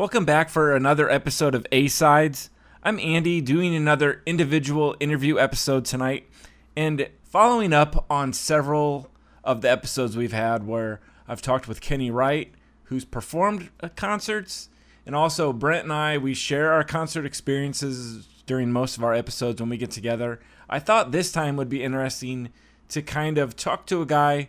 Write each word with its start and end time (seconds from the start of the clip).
Welcome 0.00 0.24
back 0.24 0.48
for 0.48 0.74
another 0.74 1.10
episode 1.10 1.54
of 1.54 1.66
A 1.70 1.86
Sides. 1.86 2.48
I'm 2.82 2.98
Andy 2.98 3.42
doing 3.42 3.74
another 3.74 4.22
individual 4.24 4.96
interview 4.98 5.38
episode 5.38 5.84
tonight 5.84 6.26
and 6.74 7.10
following 7.22 7.74
up 7.74 8.06
on 8.08 8.32
several 8.32 9.10
of 9.44 9.60
the 9.60 9.70
episodes 9.70 10.16
we've 10.16 10.32
had 10.32 10.66
where 10.66 11.00
I've 11.28 11.42
talked 11.42 11.68
with 11.68 11.82
Kenny 11.82 12.10
Wright, 12.10 12.50
who's 12.84 13.04
performed 13.04 13.68
at 13.80 13.94
concerts, 13.94 14.70
and 15.04 15.14
also 15.14 15.52
Brent 15.52 15.84
and 15.84 15.92
I, 15.92 16.16
we 16.16 16.32
share 16.32 16.72
our 16.72 16.82
concert 16.82 17.26
experiences 17.26 18.26
during 18.46 18.72
most 18.72 18.96
of 18.96 19.04
our 19.04 19.12
episodes 19.12 19.60
when 19.60 19.68
we 19.68 19.76
get 19.76 19.90
together. 19.90 20.40
I 20.70 20.78
thought 20.78 21.12
this 21.12 21.30
time 21.30 21.56
would 21.58 21.68
be 21.68 21.82
interesting 21.82 22.48
to 22.88 23.02
kind 23.02 23.36
of 23.36 23.54
talk 23.54 23.84
to 23.88 24.00
a 24.00 24.06
guy 24.06 24.48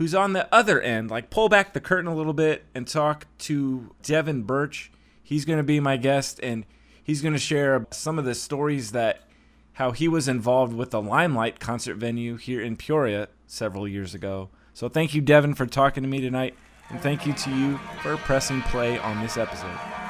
who's 0.00 0.14
on 0.14 0.32
the 0.32 0.48
other 0.50 0.80
end, 0.80 1.10
like 1.10 1.28
pull 1.28 1.50
back 1.50 1.74
the 1.74 1.80
curtain 1.80 2.10
a 2.10 2.16
little 2.16 2.32
bit 2.32 2.64
and 2.74 2.88
talk 2.88 3.26
to 3.36 3.94
Devin 4.02 4.44
Birch. 4.44 4.90
He's 5.22 5.44
going 5.44 5.58
to 5.58 5.62
be 5.62 5.78
my 5.78 5.98
guest 5.98 6.40
and 6.42 6.64
he's 7.04 7.20
going 7.20 7.34
to 7.34 7.38
share 7.38 7.86
some 7.90 8.18
of 8.18 8.24
the 8.24 8.34
stories 8.34 8.92
that 8.92 9.20
how 9.74 9.90
he 9.90 10.08
was 10.08 10.26
involved 10.26 10.72
with 10.72 10.90
the 10.90 11.02
Limelight 11.02 11.60
concert 11.60 11.96
venue 11.96 12.36
here 12.36 12.62
in 12.62 12.76
Peoria 12.76 13.28
several 13.46 13.86
years 13.86 14.14
ago. 14.14 14.48
So 14.72 14.88
thank 14.88 15.14
you 15.14 15.20
Devin 15.20 15.54
for 15.54 15.66
talking 15.66 16.02
to 16.02 16.08
me 16.08 16.22
tonight 16.22 16.54
and 16.88 16.98
thank 17.02 17.26
you 17.26 17.34
to 17.34 17.54
you 17.54 17.78
for 18.02 18.16
pressing 18.16 18.62
play 18.62 18.96
on 18.96 19.20
this 19.20 19.36
episode. 19.36 20.09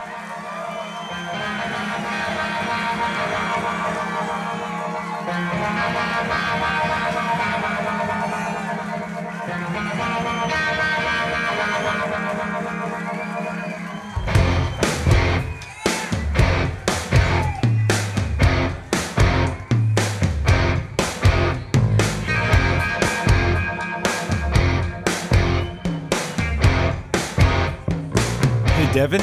Devin. 29.00 29.22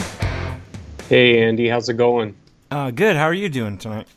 Hey 1.07 1.39
Andy, 1.39 1.69
how's 1.69 1.87
it 1.87 1.97
going? 1.97 2.35
Uh, 2.71 2.89
good. 2.89 3.15
How 3.15 3.25
are 3.25 3.33
you 3.35 3.47
doing 3.47 3.77
tonight? 3.77 4.07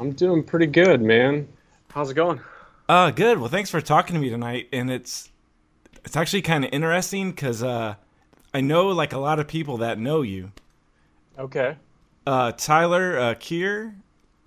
I'm 0.00 0.12
doing 0.12 0.42
pretty 0.42 0.64
good, 0.64 1.02
man. 1.02 1.46
How's 1.90 2.10
it 2.10 2.14
going? 2.14 2.40
Uh, 2.88 3.10
good. 3.10 3.38
Well, 3.38 3.50
thanks 3.50 3.68
for 3.68 3.82
talking 3.82 4.14
to 4.14 4.20
me 4.22 4.30
tonight. 4.30 4.70
And 4.72 4.90
it's 4.90 5.30
it's 6.02 6.16
actually 6.16 6.40
kind 6.40 6.64
of 6.64 6.72
interesting 6.72 7.30
because 7.30 7.62
uh, 7.62 7.96
I 8.54 8.62
know 8.62 8.88
like 8.88 9.12
a 9.12 9.18
lot 9.18 9.38
of 9.38 9.46
people 9.46 9.76
that 9.76 9.98
know 9.98 10.22
you. 10.22 10.50
Okay. 11.38 11.76
Uh, 12.26 12.52
Tyler 12.52 13.18
uh, 13.18 13.34
Kier, 13.34 13.94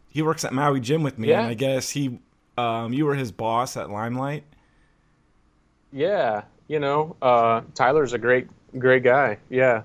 he 0.10 0.24
works 0.24 0.44
at 0.44 0.52
Maui 0.52 0.80
Gym 0.80 1.04
with 1.04 1.20
me, 1.20 1.28
Yeah. 1.28 1.42
and 1.42 1.50
I 1.50 1.54
guess 1.54 1.92
he, 1.92 2.18
um, 2.58 2.92
you 2.92 3.06
were 3.06 3.14
his 3.14 3.32
boss 3.32 3.78
at 3.78 3.92
Limelight. 3.92 4.46
Yeah, 5.92 6.42
you 6.68 6.80
know, 6.80 7.16
uh, 7.22 7.62
Tyler's 7.76 8.14
a 8.14 8.18
great, 8.18 8.48
great 8.80 9.04
guy. 9.04 9.38
Yeah, 9.52 9.84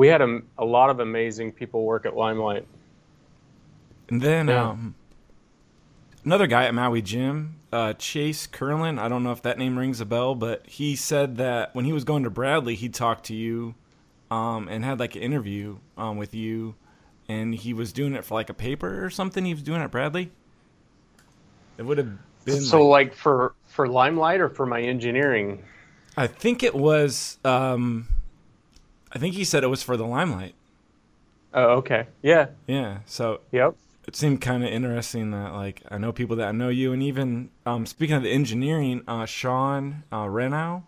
we 0.00 0.08
had 0.08 0.22
a, 0.22 0.40
a 0.56 0.64
lot 0.64 0.88
of 0.88 0.98
amazing 0.98 1.52
people 1.52 1.84
work 1.84 2.06
at 2.06 2.16
Limelight. 2.16 2.66
And 4.08 4.22
then 4.22 4.48
Yeah. 4.48 4.70
um, 4.70 4.94
another 6.24 6.46
guy 6.46 6.64
at 6.64 6.72
Maui 6.72 7.02
Gym, 7.02 7.56
uh, 7.70 7.92
Chase 7.92 8.46
Curlin. 8.46 8.98
I 8.98 9.10
don't 9.10 9.22
know 9.22 9.32
if 9.32 9.42
that 9.42 9.58
name 9.58 9.78
rings 9.78 10.00
a 10.00 10.06
bell, 10.06 10.34
but 10.34 10.66
he 10.66 10.96
said 10.96 11.36
that 11.36 11.74
when 11.74 11.84
he 11.84 11.92
was 11.92 12.04
going 12.04 12.22
to 12.22 12.30
Bradley, 12.30 12.76
he 12.76 12.88
talked 12.88 13.26
to 13.26 13.34
you 13.34 13.74
um, 14.30 14.68
and 14.68 14.86
had 14.86 14.98
like 14.98 15.16
an 15.16 15.22
interview 15.22 15.76
um, 15.98 16.16
with 16.16 16.32
you, 16.34 16.76
and 17.28 17.54
he 17.54 17.74
was 17.74 17.92
doing 17.92 18.14
it 18.14 18.24
for 18.24 18.32
like 18.36 18.48
a 18.48 18.54
paper 18.54 19.04
or 19.04 19.10
something. 19.10 19.44
He 19.44 19.52
was 19.52 19.62
doing 19.62 19.82
at 19.82 19.90
Bradley. 19.90 20.30
It 21.76 21.82
would 21.82 21.98
have 21.98 22.08
been. 22.46 22.62
so, 22.62 22.88
like, 22.88 23.08
like 23.08 23.16
for 23.18 23.54
for 23.66 23.86
Limelight 23.86 24.40
or 24.40 24.48
for 24.48 24.64
my 24.64 24.80
engineering? 24.80 25.62
I 26.16 26.26
think 26.26 26.62
it 26.62 26.74
was. 26.74 27.36
Um, 27.44 28.08
I 29.12 29.18
think 29.18 29.34
he 29.34 29.44
said 29.44 29.64
it 29.64 29.68
was 29.68 29.82
for 29.82 29.96
the 29.96 30.06
Limelight. 30.06 30.54
Oh, 31.52 31.78
okay. 31.78 32.06
Yeah. 32.22 32.48
Yeah. 32.66 32.98
So 33.06 33.40
Yep. 33.50 33.74
it 34.06 34.14
seemed 34.16 34.40
kind 34.40 34.62
of 34.62 34.70
interesting 34.70 35.30
that 35.32 35.52
like 35.52 35.82
I 35.90 35.98
know 35.98 36.12
people 36.12 36.36
that 36.36 36.54
know 36.54 36.68
you, 36.68 36.92
and 36.92 37.02
even 37.02 37.50
um, 37.66 37.86
speaking 37.86 38.16
of 38.16 38.22
the 38.22 38.30
engineering, 38.30 39.02
uh, 39.08 39.26
Sean 39.26 40.04
uh, 40.12 40.26
Renow. 40.26 40.84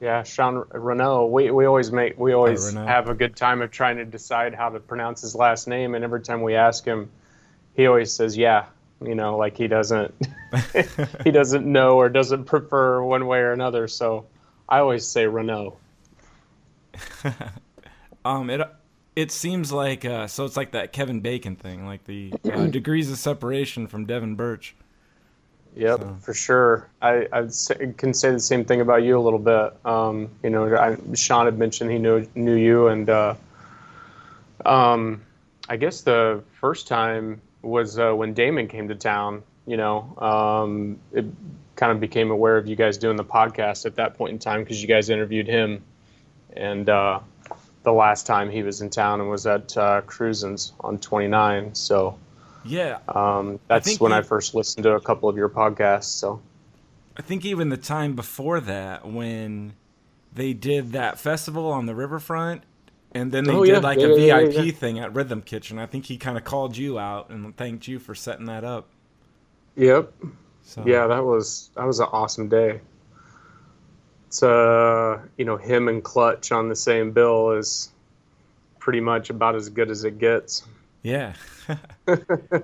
Yeah, 0.00 0.22
Sean 0.22 0.64
Renault. 0.72 1.26
We 1.26 1.50
we 1.50 1.66
always 1.66 1.92
make 1.92 2.18
we 2.18 2.32
always 2.32 2.72
have 2.72 3.08
a 3.10 3.14
good 3.14 3.36
time 3.36 3.60
of 3.60 3.70
trying 3.70 3.96
to 3.98 4.04
decide 4.06 4.54
how 4.54 4.70
to 4.70 4.80
pronounce 4.80 5.20
his 5.20 5.34
last 5.34 5.68
name, 5.68 5.94
and 5.94 6.02
every 6.02 6.22
time 6.22 6.42
we 6.42 6.54
ask 6.54 6.84
him, 6.86 7.10
he 7.74 7.86
always 7.86 8.10
says, 8.12 8.36
"Yeah." 8.36 8.66
You 9.02 9.14
know, 9.14 9.36
like 9.36 9.56
he 9.56 9.66
doesn't 9.66 10.14
he 11.24 11.30
doesn't 11.30 11.66
know 11.66 11.96
or 11.98 12.08
doesn't 12.08 12.44
prefer 12.44 13.02
one 13.02 13.26
way 13.26 13.40
or 13.40 13.52
another. 13.52 13.88
So 13.88 14.26
I 14.68 14.78
always 14.78 15.06
say 15.06 15.26
Renault. 15.26 15.76
Um, 18.22 18.50
it 18.50 18.60
it 19.16 19.30
seems 19.32 19.72
like 19.72 20.04
uh, 20.04 20.26
so 20.26 20.44
it's 20.44 20.56
like 20.56 20.72
that 20.72 20.92
Kevin 20.92 21.20
Bacon 21.20 21.56
thing, 21.56 21.86
like 21.86 22.04
the 22.04 22.34
uh, 22.52 22.66
degrees 22.70 23.10
of 23.10 23.16
separation 23.16 23.86
from 23.86 24.04
Devin 24.04 24.34
Birch. 24.34 24.74
Yep, 25.74 26.00
So- 26.00 26.16
for 26.20 26.34
sure. 26.34 26.90
I, 27.00 27.26
I 27.32 27.46
can 27.96 28.12
say 28.12 28.30
the 28.30 28.38
same 28.40 28.64
thing 28.66 28.82
about 28.82 29.04
you 29.04 29.18
a 29.18 29.22
little 29.22 29.38
bit. 29.38 29.72
Um, 29.86 30.28
you 30.42 30.50
know, 30.50 30.76
I, 30.76 30.96
Sean 31.14 31.46
had 31.46 31.58
mentioned 31.58 31.90
he 31.90 31.98
knew 31.98 32.26
knew 32.34 32.54
you, 32.56 32.88
and 32.88 33.08
uh, 33.08 33.34
um, 34.66 35.22
I 35.68 35.76
guess 35.76 36.02
the 36.02 36.42
first 36.60 36.88
time 36.88 37.40
was 37.62 37.98
uh, 37.98 38.12
when 38.12 38.34
Damon 38.34 38.68
came 38.68 38.88
to 38.88 38.94
town. 38.94 39.42
You 39.66 39.76
know, 39.76 40.16
um, 40.18 40.98
it 41.12 41.24
kind 41.76 41.92
of 41.92 42.00
became 42.00 42.30
aware 42.30 42.56
of 42.56 42.66
you 42.66 42.76
guys 42.76 42.98
doing 42.98 43.16
the 43.16 43.24
podcast 43.24 43.86
at 43.86 43.96
that 43.96 44.16
point 44.18 44.32
in 44.32 44.38
time 44.38 44.60
because 44.62 44.82
you 44.82 44.88
guys 44.88 45.08
interviewed 45.10 45.46
him, 45.46 45.82
and 46.56 46.88
uh, 46.88 47.20
the 47.82 47.92
last 47.92 48.26
time 48.26 48.50
he 48.50 48.62
was 48.62 48.80
in 48.80 48.90
town 48.90 49.20
and 49.20 49.30
was 49.30 49.46
at 49.46 49.76
uh, 49.76 50.00
Cruisin's 50.02 50.72
on 50.80 50.98
29. 50.98 51.74
So. 51.74 52.18
Yeah, 52.62 52.98
Um, 53.08 53.58
that's 53.68 53.86
think 53.88 54.02
when 54.02 54.12
you- 54.12 54.18
I 54.18 54.22
first 54.22 54.54
listened 54.54 54.84
to 54.84 54.92
a 54.92 55.00
couple 55.00 55.30
of 55.30 55.36
your 55.36 55.48
podcasts. 55.48 56.04
So 56.12 56.42
I 57.16 57.22
think 57.22 57.44
even 57.46 57.70
the 57.70 57.78
time 57.78 58.14
before 58.14 58.60
that 58.60 59.06
when 59.06 59.72
they 60.32 60.52
did 60.52 60.92
that 60.92 61.18
festival 61.18 61.72
on 61.72 61.86
the 61.86 61.94
riverfront. 61.94 62.62
And 63.12 63.32
then 63.32 63.44
they 63.44 63.54
Oh, 63.54 63.64
did 63.64 63.72
yeah. 63.72 63.78
like 63.78 63.98
Yeah, 63.98 64.06
a 64.06 64.08
yeah, 64.10 64.38
yeah, 64.40 64.46
VIP 64.50 64.66
yeah. 64.66 64.72
thing 64.72 64.98
at 64.98 65.14
Rhythm 65.14 65.40
Kitchen. 65.42 65.78
I 65.78 65.86
think 65.86 66.04
he 66.06 66.16
kind 66.18 66.36
of 66.36 66.44
called 66.44 66.76
you 66.76 66.98
out 66.98 67.30
and 67.30 67.56
thanked 67.56 67.88
you 67.88 67.98
for 67.98 68.14
setting 68.14 68.44
that 68.46 68.62
up. 68.62 68.88
Yep. 69.76 70.12
So 70.62 70.84
Yeah, 70.86 71.06
that 71.06 71.24
was 71.24 71.70
that 71.76 71.86
was 71.86 71.98
an 71.98 72.08
awesome 72.12 72.48
day. 72.48 72.80
It's 74.30 74.44
uh, 74.44 75.18
you 75.38 75.44
know, 75.44 75.56
him 75.56 75.88
and 75.88 76.04
Clutch 76.04 76.52
on 76.52 76.68
the 76.68 76.76
same 76.76 77.10
bill 77.10 77.50
is 77.50 77.90
pretty 78.78 79.00
much 79.00 79.28
about 79.28 79.56
as 79.56 79.68
good 79.68 79.90
as 79.90 80.04
it 80.04 80.20
gets. 80.20 80.62
Yeah. 81.02 81.32
well, 82.06 82.62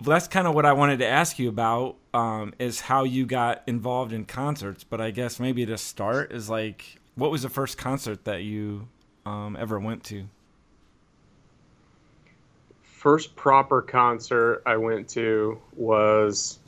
that's 0.00 0.28
kind 0.28 0.46
of 0.46 0.54
what 0.54 0.64
I 0.64 0.74
wanted 0.74 1.00
to 1.00 1.08
ask 1.08 1.40
you 1.40 1.48
about 1.48 1.96
um, 2.14 2.54
is 2.60 2.82
how 2.82 3.02
you 3.02 3.26
got 3.26 3.64
involved 3.66 4.12
in 4.12 4.26
concerts. 4.26 4.84
But 4.84 5.00
I 5.00 5.10
guess 5.10 5.40
maybe 5.40 5.66
to 5.66 5.76
start 5.76 6.30
is 6.30 6.48
like, 6.48 7.00
what 7.16 7.32
was 7.32 7.42
the 7.42 7.48
first 7.48 7.78
concert 7.78 8.24
that 8.24 8.44
you 8.44 8.86
um, 9.26 9.56
ever 9.58 9.80
went 9.80 10.04
to? 10.04 10.28
First 12.84 13.34
proper 13.34 13.82
concert 13.82 14.62
I 14.64 14.76
went 14.76 15.08
to 15.08 15.58
was 15.74 16.60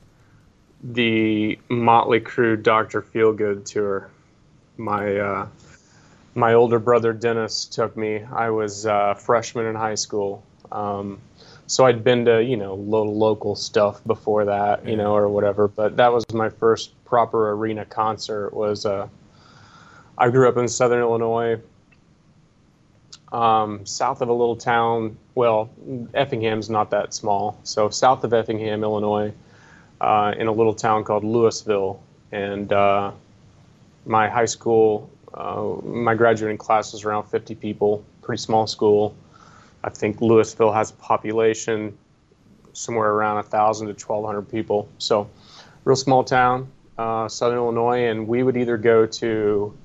the 0.83 1.57
Motley 1.69 2.19
Crue 2.19 2.61
Dr. 2.61 3.01
Feelgood 3.01 3.65
tour. 3.65 4.11
My 4.81 5.17
uh, 5.17 5.47
my 6.35 6.55
older 6.55 6.79
brother 6.79 7.13
Dennis 7.13 7.67
took 7.67 7.97
me. 7.97 8.25
I 8.33 8.49
was 8.49 8.87
uh, 8.87 9.15
freshman 9.15 9.67
in 9.67 9.75
high 9.75 9.95
school, 9.95 10.43
um, 10.73 11.21
so 11.67 11.85
I'd 11.85 12.03
been 12.03 12.25
to 12.25 12.43
you 12.43 12.57
know 12.57 12.75
little 12.75 13.17
local 13.17 13.55
stuff 13.57 14.03
before 14.07 14.47
that, 14.47 14.87
you 14.87 14.97
know, 14.97 15.15
or 15.15 15.29
whatever. 15.29 15.69
But 15.69 15.99
that 15.99 16.13
was 16.13 16.25
my 16.33 16.49
first 16.49 16.93
proper 17.05 17.51
arena 17.53 17.85
concert. 17.85 18.55
Was 18.55 18.87
uh, 18.87 19.09
I 20.17 20.31
grew 20.31 20.49
up 20.49 20.57
in 20.57 20.67
Southern 20.67 21.01
Illinois, 21.01 21.61
um, 23.33 23.85
south 23.85 24.23
of 24.23 24.31
a 24.31 24.33
little 24.33 24.57
town. 24.57 25.19
Well, 25.35 25.69
Effingham's 26.15 26.71
not 26.71 26.91
that 26.91 27.13
small, 27.13 27.59
so 27.65 27.91
south 27.91 28.25
of 28.25 28.33
Effingham, 28.33 28.83
Illinois, 28.83 29.35
uh, 30.01 30.33
in 30.39 30.47
a 30.47 30.53
little 30.53 30.75
town 30.75 31.05
called 31.05 31.23
Louisville, 31.23 32.03
and 32.33 32.73
uh, 32.73 33.13
my 34.07 34.29
high 34.29 34.47
school, 34.47 35.11
uh, 35.35 35.77
my 35.85 36.15
graduating 36.15 36.59
class 36.59 36.93
was 36.93 37.05
around 37.05 37.25
50 37.25 37.55
people, 37.55 38.05
pretty 38.23 38.41
small 38.41 38.67
school. 38.67 39.15
I 39.83 39.91
think 39.91 40.21
Louisville 40.21 40.73
has 40.73 40.91
a 40.91 40.95
population 40.95 41.97
somewhere 42.73 43.11
around 43.11 43.37
1,000 43.37 43.87
to 43.87 43.93
1,200 43.93 44.43
people. 44.43 44.89
So, 44.99 45.29
real 45.85 45.97
small 45.97 46.25
town, 46.25 46.69
uh, 46.99 47.29
Southern 47.29 47.59
Illinois, 47.59 48.09
and 48.09 48.29
we 48.29 48.43
would 48.43 48.57
either 48.57 48.77
go 48.77 49.07
to 49.07 49.77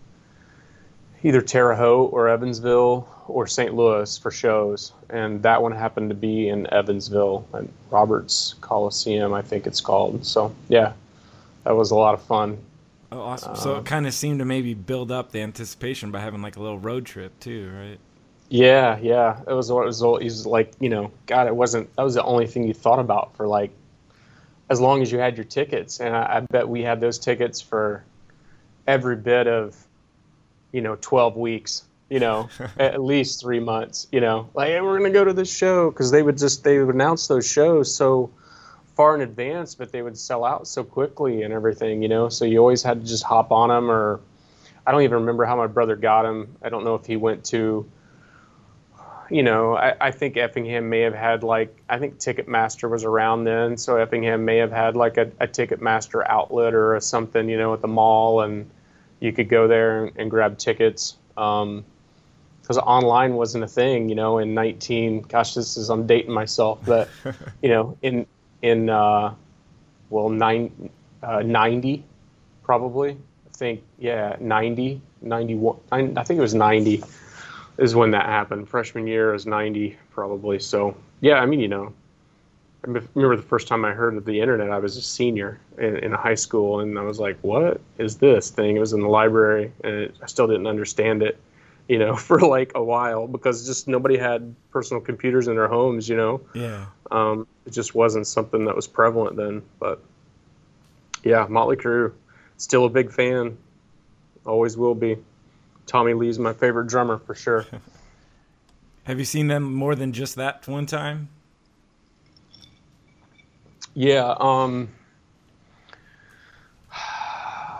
either 1.24 1.42
Terre 1.42 1.76
Haute 1.76 2.14
or 2.14 2.28
Evansville 2.28 3.08
or 3.28 3.48
St. 3.48 3.74
Louis 3.74 4.18
for 4.18 4.32
shows, 4.32 4.94
and 5.10 5.42
that 5.42 5.62
one 5.62 5.72
happened 5.72 6.10
to 6.10 6.16
be 6.16 6.50
in 6.50 6.72
Evansville 6.72 7.48
at 7.54 7.66
Roberts 7.90 8.56
Coliseum, 8.62 9.34
I 9.34 9.42
think 9.42 9.66
it's 9.66 9.82
called. 9.82 10.26
So 10.26 10.54
yeah, 10.70 10.94
that 11.64 11.76
was 11.76 11.92
a 11.92 11.96
lot 11.96 12.14
of 12.14 12.22
fun. 12.22 12.60
Oh, 13.12 13.22
awesome! 13.22 13.56
so 13.56 13.75
it 13.75 13.78
um, 13.80 13.84
kind 13.84 14.07
of 14.07 14.13
seemed 14.13 14.40
to 14.40 14.46
maybe 14.46 14.74
build 14.74 15.12
up 15.12 15.31
the 15.31 15.42
anticipation 15.42 16.12
by 16.12 16.19
having 16.19 16.42
like 16.42 16.56
a 16.56 16.62
little 16.62 16.80
road 16.80 17.06
trip 17.06 17.40
too, 17.40 17.72
right? 17.75 18.00
Yeah, 18.50 18.98
yeah. 19.02 19.42
It 19.48 19.54
was. 19.54 19.69
It 19.69 19.74
was. 19.74 20.04
He's 20.22 20.46
like, 20.46 20.74
you 20.80 20.90
know, 20.90 21.12
God, 21.25 21.48
it 21.48 21.56
wasn't. 21.56 21.94
That 21.96 22.04
was 22.04 22.13
the 22.13 22.24
only 22.24 22.48
thing 22.48 22.68
you 22.68 22.74
thought 22.74 23.00
about 23.00 23.36
for 23.36 23.48
like, 23.48 23.72
as 24.69 24.80
long 24.80 25.02
as 25.02 25.12
you 25.12 25.19
had 25.19 25.38
your 25.38 25.46
tickets, 25.46 26.00
and 26.00 26.16
I, 26.16 26.38
I 26.38 26.40
bet 26.42 26.68
we 26.68 26.84
had 26.84 27.00
those 27.00 27.18
tickets 27.18 27.62
for 27.62 28.04
every 28.86 29.16
bit 29.16 29.48
of, 29.48 29.75
you 30.72 30.81
know, 30.81 30.96
twelve 30.96 31.36
weeks. 31.36 31.84
You 32.07 32.19
know, 32.19 32.50
at 32.78 33.02
least 33.02 33.42
three 33.42 33.60
months. 33.60 34.07
You 34.12 34.22
know, 34.22 34.50
like 34.54 34.69
hey, 34.69 34.81
we're 34.81 34.98
gonna 34.98 35.10
go 35.10 35.25
to 35.25 35.34
this 35.34 35.52
show 35.52 35.90
because 35.90 36.12
they 36.12 36.22
would 36.22 36.38
just 36.38 36.63
they 36.63 36.78
would 36.80 36.94
announce 36.94 37.28
those 37.28 37.50
shows 37.50 37.94
so 37.94 38.30
far 38.95 39.15
in 39.15 39.21
advance, 39.21 39.75
but 39.75 39.92
they 39.92 40.01
would 40.01 40.18
sell 40.18 40.44
out 40.44 40.68
so 40.68 40.83
quickly 40.83 41.44
and 41.44 41.53
everything. 41.53 42.01
You 42.01 42.09
know, 42.09 42.30
so 42.30 42.45
you 42.45 42.59
always 42.59 42.83
had 42.83 43.01
to 43.01 43.07
just 43.07 43.24
hop 43.24 43.51
on 43.51 43.69
them 43.69 43.89
or. 43.89 44.19
I 44.88 44.92
don't 44.92 45.01
even 45.01 45.21
remember 45.21 45.45
how 45.45 45.56
my 45.56 45.65
brother 45.65 45.95
got 45.95 46.24
them. 46.24 46.57
I 46.62 46.69
don't 46.69 46.83
know 46.83 46.94
if 46.94 47.07
he 47.07 47.15
went 47.15 47.44
to 47.45 47.89
you 49.30 49.44
know, 49.44 49.75
I, 49.75 49.95
I, 50.00 50.12
think 50.12 50.38
Effingham 50.38 50.89
may 50.89 51.01
have 51.01 51.13
had 51.13 51.44
like 51.44 51.75
I 51.89 52.00
think 52.00 52.19
Ticketmaster 52.19 52.89
was 52.89 53.03
around 53.03 53.45
then, 53.45 53.77
so 53.77 53.97
Effingham 53.97 54.45
may 54.45 54.57
have 54.57 54.71
had 54.71 54.95
like 54.95 55.18
a, 55.18 55.31
a 55.39 55.47
Ticketmaster 55.47 56.24
outlet 56.27 56.74
or 56.74 57.00
something, 57.00 57.50
you 57.50 57.57
know, 57.57 57.74
at 57.74 57.81
the 57.81 57.88
mall, 57.88 58.42
and 58.42 58.69
you 59.19 59.31
could 59.31 59.50
go 59.50 59.68
there 59.68 60.06
and, 60.06 60.12
and 60.18 60.30
grab 60.30 60.57
tickets. 60.57 61.18
because 61.30 61.57
um, 61.57 62.83
online 62.83 63.33
wasn't 63.33 63.63
a 63.63 63.68
thing, 63.68 64.09
you 64.09 64.15
know, 64.15 64.38
in 64.38 64.53
19. 64.53 65.21
Gosh, 65.21 65.53
this 65.56 65.77
is 65.77 65.89
I'm 65.89 66.06
dating 66.06 66.33
myself, 66.33 66.80
but 66.86 67.09
you 67.62 67.69
know, 67.69 67.97
in 68.01 68.27
in 68.66 68.90
uh, 68.90 69.34
well 70.10 70.30
nine, 70.30 70.90
uh, 71.22 71.42
90 71.44 72.04
probably. 72.64 73.12
I 73.12 73.58
think 73.58 73.84
yeah, 74.00 74.36
90, 74.40 75.02
91. 75.22 75.78
I 75.92 76.24
think 76.24 76.38
it 76.38 76.42
was 76.42 76.56
90 76.56 77.04
is 77.78 77.96
when 77.96 78.12
that 78.12 78.26
happened. 78.26 78.68
Freshman 78.68 79.06
year 79.06 79.34
is 79.34 79.46
90 79.46 79.98
probably. 80.10 80.60
So 80.60 80.98
yeah, 81.22 81.36
I 81.36 81.46
mean, 81.46 81.60
you 81.60 81.68
know, 81.68 81.94
I 82.84 82.88
remember 82.88 83.36
the 83.36 83.44
first 83.44 83.68
time 83.68 83.86
I 83.86 83.92
heard 83.92 84.16
of 84.16 84.26
the 84.26 84.40
internet, 84.40 84.72
I 84.72 84.80
was 84.80 84.98
a 84.98 85.02
senior 85.02 85.60
in, 85.78 85.98
in 85.98 86.12
high 86.12 86.36
school 86.36 86.80
and 86.80 86.98
I 86.98 87.04
was 87.04 87.20
like, 87.20 87.38
what 87.42 87.82
is 88.00 88.18
this 88.18 88.50
thing? 88.50 88.78
It 88.78 88.80
was 88.80 88.94
in 88.94 89.02
the 89.02 89.08
library 89.08 89.72
and 89.84 89.96
it, 89.96 90.16
I 90.22 90.26
still 90.26 90.48
didn't 90.48 90.68
understand 90.68 91.22
it, 91.22 91.40
you 91.88 92.00
know, 92.00 92.16
for 92.28 92.40
like 92.40 92.72
a 92.76 92.84
while 92.84 93.28
because 93.28 93.66
just 93.66 93.88
nobody 93.88 94.18
had 94.18 94.56
personal 94.72 95.02
computers 95.02 95.48
in 95.48 95.56
their 95.56 95.68
homes, 95.68 96.08
you 96.10 96.16
know? 96.16 96.42
Yeah. 96.54 96.86
Um, 97.12 97.48
it 97.66 97.74
just 97.74 97.94
wasn't 97.96 98.28
something 98.28 98.66
that 98.66 98.76
was 98.76 98.88
prevalent 98.88 99.36
then, 99.36 99.62
but 99.80 100.04
yeah, 101.24 101.46
Motley 101.50 101.76
Crue, 101.76 102.14
still 102.58 102.86
a 102.86 102.90
big 102.90 103.12
fan. 103.12 103.58
Always 104.46 104.78
will 104.78 104.96
be. 104.96 105.18
Tommy 105.88 106.14
Lee's 106.14 106.40
my 106.40 106.54
favorite 106.54 106.88
drummer 106.88 107.20
for 107.20 107.36
sure. 107.36 107.66
Have 109.04 109.20
you 109.20 109.26
seen 109.26 109.48
them 109.48 109.74
more 109.74 109.94
than 109.96 110.14
just 110.14 110.36
that 110.36 110.68
one 110.68 110.88
time? 110.88 111.30
Yeah, 113.94 114.36
um, 114.40 114.90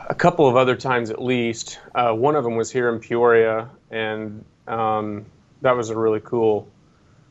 a 0.10 0.16
couple 0.16 0.48
of 0.48 0.56
other 0.56 0.76
times 0.76 1.10
at 1.10 1.22
least. 1.22 1.80
Uh, 1.94 2.14
one 2.14 2.36
of 2.36 2.44
them 2.44 2.56
was 2.56 2.72
here 2.72 2.90
in 2.90 3.00
Peoria, 3.00 3.70
and 3.92 4.44
um, 4.68 5.26
that 5.62 5.76
was 5.76 5.90
a 5.90 5.98
really 5.98 6.22
cool 6.22 6.68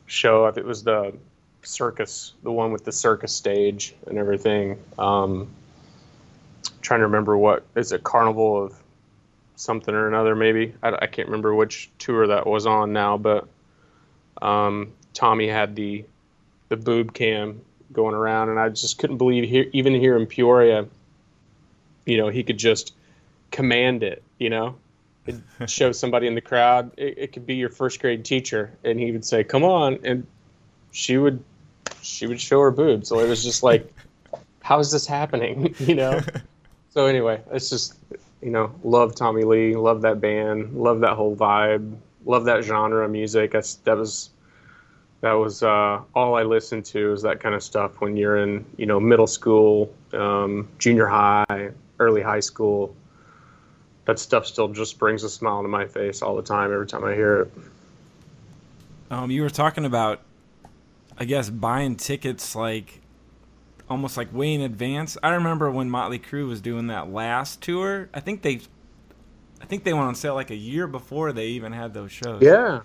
show. 0.06 0.47
It 0.47 0.65
was 0.65 0.83
the 0.83 1.15
circus, 1.62 2.35
the 2.43 2.53
one 2.53 2.73
with 2.73 2.85
the 2.85 2.93
circus 2.93 3.33
stage 3.35 3.95
and 4.06 4.19
everything. 4.19 4.79
Um, 4.99 5.49
trying 6.81 7.01
to 7.01 7.06
remember 7.06 7.37
what 7.37 7.65
is 7.75 7.93
it, 7.93 8.05
Carnival 8.05 8.65
of 8.65 8.75
something 9.56 9.95
or 9.95 10.09
another, 10.09 10.35
maybe. 10.35 10.75
I, 10.83 10.93
I 11.03 11.06
can't 11.06 11.29
remember 11.29 11.55
which 11.55 11.91
tour 11.99 12.27
that 12.29 12.47
was 12.47 12.67
on 12.67 12.93
now, 12.93 13.17
but 13.17 13.49
um, 14.43 14.93
Tommy 15.12 15.49
had 15.49 15.75
the 15.77 16.05
the 16.69 16.77
boob 16.77 17.12
cam 17.12 17.61
going 17.93 18.15
around, 18.15 18.49
and 18.51 18.59
I 18.59 18.69
just 18.69 18.99
couldn't 18.99 19.19
believe 19.19 19.69
even 19.73 19.95
here 19.95 20.17
in 20.17 20.27
Peoria, 20.27 20.87
you 22.05 22.17
know, 22.17 22.29
he 22.29 22.43
could 22.43 22.59
just 22.59 22.95
command 23.51 24.03
it. 24.03 24.23
You 24.39 24.51
know, 24.51 24.77
It'd 25.26 25.43
show 25.67 25.93
somebody 25.93 26.26
in 26.26 26.35
the 26.35 26.41
crowd. 26.41 26.91
It, 26.97 27.15
it 27.17 27.32
could 27.32 27.47
be 27.47 27.55
your 27.55 27.71
first 27.71 28.00
grade 28.00 28.25
teacher, 28.25 28.73
and 28.85 28.99
he 28.99 29.12
would 29.12 29.25
say, 29.25 29.43
"Come 29.43 29.65
on," 29.65 29.99
and 30.05 30.26
she 30.93 31.19
would 31.19 31.43
she 32.03 32.26
would 32.26 32.41
show 32.41 32.61
her 32.61 32.71
boobs. 32.71 33.09
So 33.09 33.21
it 33.21 33.29
was 33.29 33.43
just 33.43 33.62
like, 33.62 33.93
how 34.62 34.79
is 34.79 34.91
this 34.91 35.06
happening? 35.06 35.75
you 35.81 35.94
know. 35.94 36.21
So 36.91 37.06
anyway, 37.06 37.43
it's 37.50 37.71
just 37.71 37.97
you 38.41 38.53
know, 38.53 38.73
love 38.85 39.17
Tommy 39.17 39.43
Lee, 39.43 39.75
love 39.75 40.03
that 40.03 40.21
band, 40.21 40.75
love 40.75 41.00
that 41.00 41.15
whole 41.15 41.35
vibe, 41.35 41.97
love 42.25 42.44
that 42.44 42.62
genre 42.62 43.05
of 43.05 43.11
music. 43.11 43.50
That's 43.50 43.75
that 43.77 43.97
was 43.97 44.31
that 45.23 45.32
was 45.32 45.62
uh, 45.62 46.03
all 46.15 46.37
I 46.37 46.43
listened 46.43 46.85
to 46.87 47.12
is 47.12 47.23
that 47.23 47.41
kind 47.41 47.55
of 47.55 47.62
stuff 47.62 48.00
when 48.00 48.17
you're 48.17 48.37
in 48.37 48.65
you 48.77 48.87
know 48.87 49.00
middle 49.00 49.27
school, 49.27 49.93
um, 50.12 50.69
junior 50.79 51.06
high, 51.06 51.70
early 51.99 52.23
high 52.23 52.41
school. 52.41 52.94
That 54.06 54.19
stuff 54.19 54.47
still 54.47 54.69
just 54.69 54.99
brings 54.99 55.25
a 55.25 55.31
smile 55.31 55.62
to 55.62 55.69
my 55.69 55.87
face 55.87 56.21
all 56.23 56.37
the 56.37 56.43
time 56.43 56.73
every 56.73 56.87
time 56.87 57.05
I 57.05 57.15
hear 57.15 57.43
it. 57.43 57.53
Um, 59.11 59.31
you 59.31 59.43
were 59.43 59.51
talking 59.51 59.85
about, 59.85 60.21
I 61.19 61.25
guess, 61.25 61.49
buying 61.49 61.97
tickets 61.97 62.55
like 62.55 63.01
almost 63.89 64.17
like 64.17 64.33
way 64.33 64.55
in 64.55 64.61
advance. 64.61 65.17
I 65.23 65.31
remember 65.31 65.71
when 65.71 65.89
Motley 65.89 66.19
Crue 66.19 66.49
was 66.49 66.61
doing 66.61 66.89
that 66.89 67.11
last 67.12 67.62
tour. 67.62 68.09
I 68.12 68.21
think 68.21 68.43
they, 68.43 68.61
I 69.61 69.65
think 69.67 69.85
they 69.85 69.93
went 69.93 70.06
on 70.06 70.15
sale 70.15 70.35
like 70.35 70.51
a 70.51 70.56
year 70.56 70.87
before 70.87 71.33
they 71.33 71.49
even 71.49 71.73
had 71.73 71.95
those 71.95 72.12
shows. 72.12 72.43
Yeah, 72.43 72.81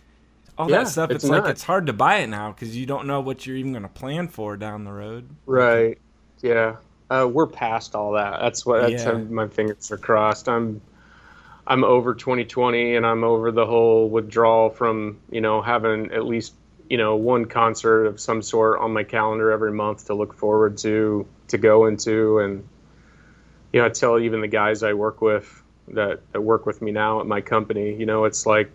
all 0.59 0.69
yeah, 0.69 0.79
that 0.79 0.89
stuff. 0.89 1.09
It's, 1.09 1.23
it's 1.23 1.31
like 1.31 1.45
it's 1.45 1.63
hard 1.63 1.87
to 1.87 1.93
buy 1.93 2.17
it 2.17 2.27
now 2.27 2.51
because 2.51 2.75
you 2.75 2.85
don't 2.85 3.07
know 3.07 3.21
what 3.21 3.47
you're 3.47 3.55
even 3.55 3.71
going 3.71 3.83
to 3.83 3.89
plan 3.89 4.27
for 4.27 4.57
down 4.57 4.83
the 4.83 4.91
road. 4.91 5.29
Right. 5.45 5.97
Yeah. 6.41 6.75
Uh, 7.09 7.27
we're 7.31 7.47
past 7.47 7.95
all 7.95 8.11
that. 8.11 8.39
That's 8.41 8.65
what. 8.65 8.81
That's 8.81 9.03
yeah. 9.03 9.13
my 9.13 9.47
fingers 9.47 9.91
are 9.91 9.97
crossed. 9.97 10.47
I'm. 10.47 10.81
I'm 11.69 11.83
over 11.83 12.15
2020 12.15 12.95
and 12.95 13.05
I'm 13.05 13.23
over 13.23 13.51
the 13.51 13.65
whole 13.67 14.09
withdrawal 14.09 14.71
from 14.71 15.19
you 15.29 15.39
know 15.39 15.61
having 15.61 16.11
at 16.11 16.25
least 16.25 16.55
you 16.89 16.97
know 16.97 17.15
one 17.15 17.45
concert 17.45 18.07
of 18.07 18.19
some 18.19 18.41
sort 18.41 18.79
on 18.79 18.91
my 18.91 19.03
calendar 19.03 19.51
every 19.51 19.71
month 19.71 20.07
to 20.07 20.15
look 20.15 20.33
forward 20.33 20.79
to 20.79 21.27
to 21.49 21.57
go 21.59 21.85
into. 21.85 22.39
And 22.39 22.67
you 23.71 23.79
know 23.79 23.85
I 23.85 23.89
tell 23.89 24.19
even 24.19 24.41
the 24.41 24.47
guys 24.47 24.81
I 24.81 24.93
work 24.93 25.21
with 25.21 25.63
that, 25.89 26.21
that 26.33 26.41
work 26.41 26.65
with 26.65 26.81
me 26.81 26.91
now 26.91 27.19
at 27.19 27.27
my 27.27 27.41
company 27.41 27.95
you 27.95 28.05
know 28.05 28.25
it's 28.25 28.45
like 28.47 28.71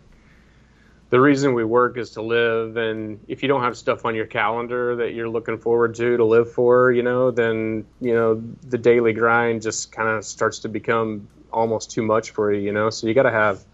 the 1.10 1.20
reason 1.20 1.54
we 1.54 1.64
work 1.64 1.96
is 1.96 2.10
to 2.12 2.22
live. 2.22 2.76
And 2.76 3.20
if 3.28 3.42
you 3.42 3.48
don't 3.48 3.62
have 3.62 3.76
stuff 3.76 4.04
on 4.04 4.16
your 4.16 4.26
calendar 4.26 4.96
that 4.96 5.14
you're 5.14 5.28
looking 5.28 5.58
forward 5.58 5.94
to 5.96 6.16
to 6.16 6.24
live 6.24 6.52
for 6.52 6.92
you 6.92 7.02
know 7.02 7.32
then 7.32 7.86
you 8.00 8.14
know 8.14 8.40
the 8.62 8.78
daily 8.78 9.14
grind 9.14 9.62
just 9.62 9.90
kind 9.90 10.08
of 10.08 10.24
starts 10.24 10.60
to 10.60 10.68
become 10.68 11.28
almost 11.54 11.90
too 11.90 12.02
much 12.02 12.30
for 12.30 12.52
you 12.52 12.60
you 12.60 12.72
know 12.72 12.90
so 12.90 13.06
you 13.06 13.14
got 13.14 13.22
to 13.22 13.30
have 13.30 13.64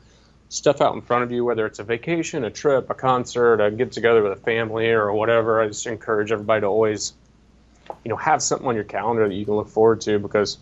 stuff 0.51 0.81
out 0.81 0.95
in 0.95 1.01
front 1.01 1.23
of 1.23 1.33
you, 1.33 1.45
whether 1.45 1.65
it's 1.65 1.79
a 1.79 1.85
vacation, 1.85 2.45
a 2.45 2.51
trip, 2.51 2.91
a 2.91 2.95
concert, 2.95 3.61
a 3.61 3.71
get 3.71 3.93
together 3.93 4.23
with 4.23 4.33
a 4.33 4.43
family, 4.43 4.91
or 4.91 5.13
whatever. 5.13 5.61
I 5.61 5.69
just 5.69 5.87
encourage 5.87 6.33
everybody 6.33 6.63
to 6.63 6.67
always, 6.67 7.15
you 8.05 8.11
know, 8.11 8.17
have 8.17 8.43
something 8.43 8.67
on 8.67 8.75
your 8.75 8.85
calendar 8.85 9.29
that 9.29 9.35
you 9.35 9.45
can 9.45 9.55
look 9.55 9.69
forward 9.69 10.01
to 10.03 10.19
because 10.19 10.59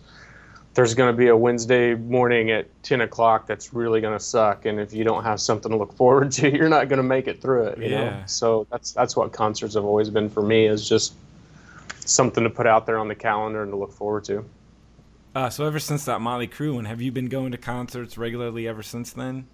there's 0.75 0.95
going 0.95 1.13
to 1.13 1.17
be 1.17 1.29
a 1.29 1.37
Wednesday 1.37 1.95
morning 1.95 2.51
at 2.51 2.67
10 2.83 3.01
o'clock 3.01 3.47
that's 3.47 3.73
really 3.73 4.03
going 4.03 4.17
to 4.17 4.23
suck. 4.23 4.67
And 4.67 4.79
if 4.79 4.93
you 4.93 5.05
don't 5.05 5.25
have 5.25 5.41
something 5.41 5.73
to 5.73 5.79
look 5.79 5.95
forward 5.95 6.33
to, 6.33 6.55
you're 6.55 6.69
not 6.69 6.89
going 6.91 6.99
to 6.99 7.03
make 7.03 7.27
it 7.27 7.41
through 7.41 7.69
it. 7.69 7.79
You 7.79 7.89
yeah. 7.89 8.05
know? 8.05 8.23
So 8.27 8.67
that's, 8.71 8.93
that's 8.93 9.17
what 9.17 9.33
concerts 9.33 9.75
have 9.75 9.87
always 9.87 10.11
been 10.11 10.29
for 10.29 10.43
me 10.43 10.67
is 10.67 10.87
just 10.87 11.15
something 12.01 12.45
to 12.45 12.51
put 12.51 12.67
out 12.67 12.85
there 12.85 12.99
on 12.99 13.09
the 13.09 13.15
calendar 13.15 13.63
and 13.63 13.73
to 13.73 13.77
look 13.77 13.93
forward 13.93 14.25
to. 14.25 14.45
Uh, 15.39 15.49
so 15.49 15.65
ever 15.65 15.79
since 15.79 16.05
that 16.07 16.21
Motley 16.21 16.49
Crue 16.49 16.75
one, 16.75 16.85
have 16.87 17.01
you 17.01 17.13
been 17.13 17.29
going 17.29 17.53
to 17.53 17.59
concerts 17.59 18.19
regularly 18.19 18.67
ever 18.67 18.83
since 18.83 19.13
then? 19.13 19.47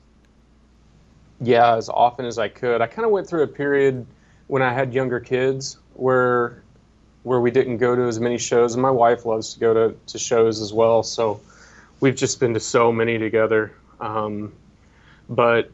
yeah, 1.42 1.76
as 1.76 1.90
often 1.90 2.24
as 2.24 2.38
I 2.38 2.48
could. 2.48 2.80
I 2.80 2.86
kind 2.86 3.04
of 3.04 3.10
went 3.10 3.26
through 3.28 3.42
a 3.42 3.46
period 3.46 4.06
when 4.46 4.62
I 4.62 4.72
had 4.72 4.94
younger 4.94 5.20
kids 5.20 5.76
where 5.92 6.62
where 7.22 7.38
we 7.38 7.50
didn't 7.50 7.76
go 7.76 7.94
to 7.94 8.02
as 8.04 8.18
many 8.18 8.38
shows, 8.38 8.72
and 8.72 8.80
my 8.80 8.90
wife 8.90 9.26
loves 9.26 9.52
to 9.52 9.60
go 9.60 9.74
to, 9.74 9.96
to 10.06 10.18
shows 10.18 10.62
as 10.62 10.72
well. 10.72 11.02
So 11.02 11.42
we've 12.00 12.16
just 12.16 12.40
been 12.40 12.54
to 12.54 12.60
so 12.60 12.90
many 12.90 13.18
together. 13.18 13.74
Um, 14.00 14.54
but 15.28 15.70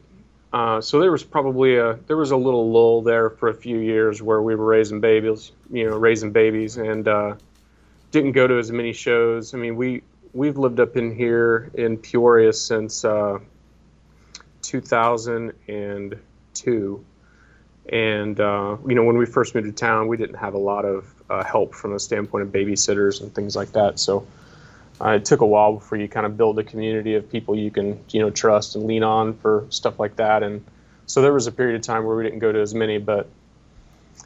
uh, 0.51 0.81
so 0.81 0.99
there 0.99 1.11
was 1.13 1.23
probably 1.23 1.77
a 1.77 1.93
there 2.07 2.17
was 2.17 2.31
a 2.31 2.37
little 2.37 2.69
lull 2.69 3.01
there 3.01 3.29
for 3.29 3.47
a 3.47 3.55
few 3.55 3.77
years 3.77 4.21
where 4.21 4.41
we 4.41 4.55
were 4.55 4.65
raising 4.65 4.99
babies, 4.99 5.53
you 5.71 5.89
know, 5.89 5.97
raising 5.97 6.33
babies, 6.33 6.75
and 6.75 7.07
uh, 7.07 7.35
didn't 8.11 8.33
go 8.33 8.45
to 8.45 8.59
as 8.59 8.71
many 8.71 8.93
shows. 8.93 9.53
I 9.53 9.57
mean, 9.57 9.75
we 9.75 10.03
we've 10.33 10.57
lived 10.57 10.79
up 10.79 10.97
in 10.97 11.15
here 11.15 11.71
in 11.73 11.97
Peoria 11.97 12.53
since 12.53 13.03
uh, 13.03 13.39
2002. 14.61 17.05
and 17.91 18.39
uh, 18.39 18.77
you 18.87 18.95
know 18.95 19.03
when 19.03 19.17
we 19.17 19.25
first 19.25 19.55
moved 19.55 19.67
to 19.67 19.73
town, 19.73 20.07
we 20.07 20.17
didn't 20.17 20.35
have 20.35 20.53
a 20.53 20.59
lot 20.59 20.85
of 20.85 21.13
uh, 21.29 21.43
help 21.43 21.73
from 21.73 21.93
the 21.93 21.99
standpoint 21.99 22.43
of 22.43 22.51
babysitters 22.51 23.21
and 23.21 23.33
things 23.33 23.55
like 23.55 23.71
that. 23.71 23.99
So 23.99 24.27
uh, 24.99 25.11
it 25.11 25.25
took 25.25 25.41
a 25.41 25.45
while 25.45 25.73
before 25.73 25.97
you 25.97 26.07
kind 26.07 26.25
of 26.25 26.37
build 26.37 26.59
a 26.59 26.63
community 26.63 27.15
of 27.15 27.29
people 27.29 27.55
you 27.55 27.71
can 27.71 27.99
you 28.09 28.19
know 28.19 28.29
trust 28.29 28.75
and 28.75 28.85
lean 28.85 29.03
on 29.03 29.35
for 29.37 29.65
stuff 29.69 29.99
like 29.99 30.17
that. 30.17 30.43
And 30.43 30.63
so 31.07 31.21
there 31.21 31.33
was 31.33 31.47
a 31.47 31.51
period 31.51 31.75
of 31.75 31.81
time 31.81 32.05
where 32.05 32.15
we 32.15 32.23
didn't 32.23 32.39
go 32.39 32.51
to 32.51 32.61
as 32.61 32.73
many, 32.73 32.97
but 32.97 33.27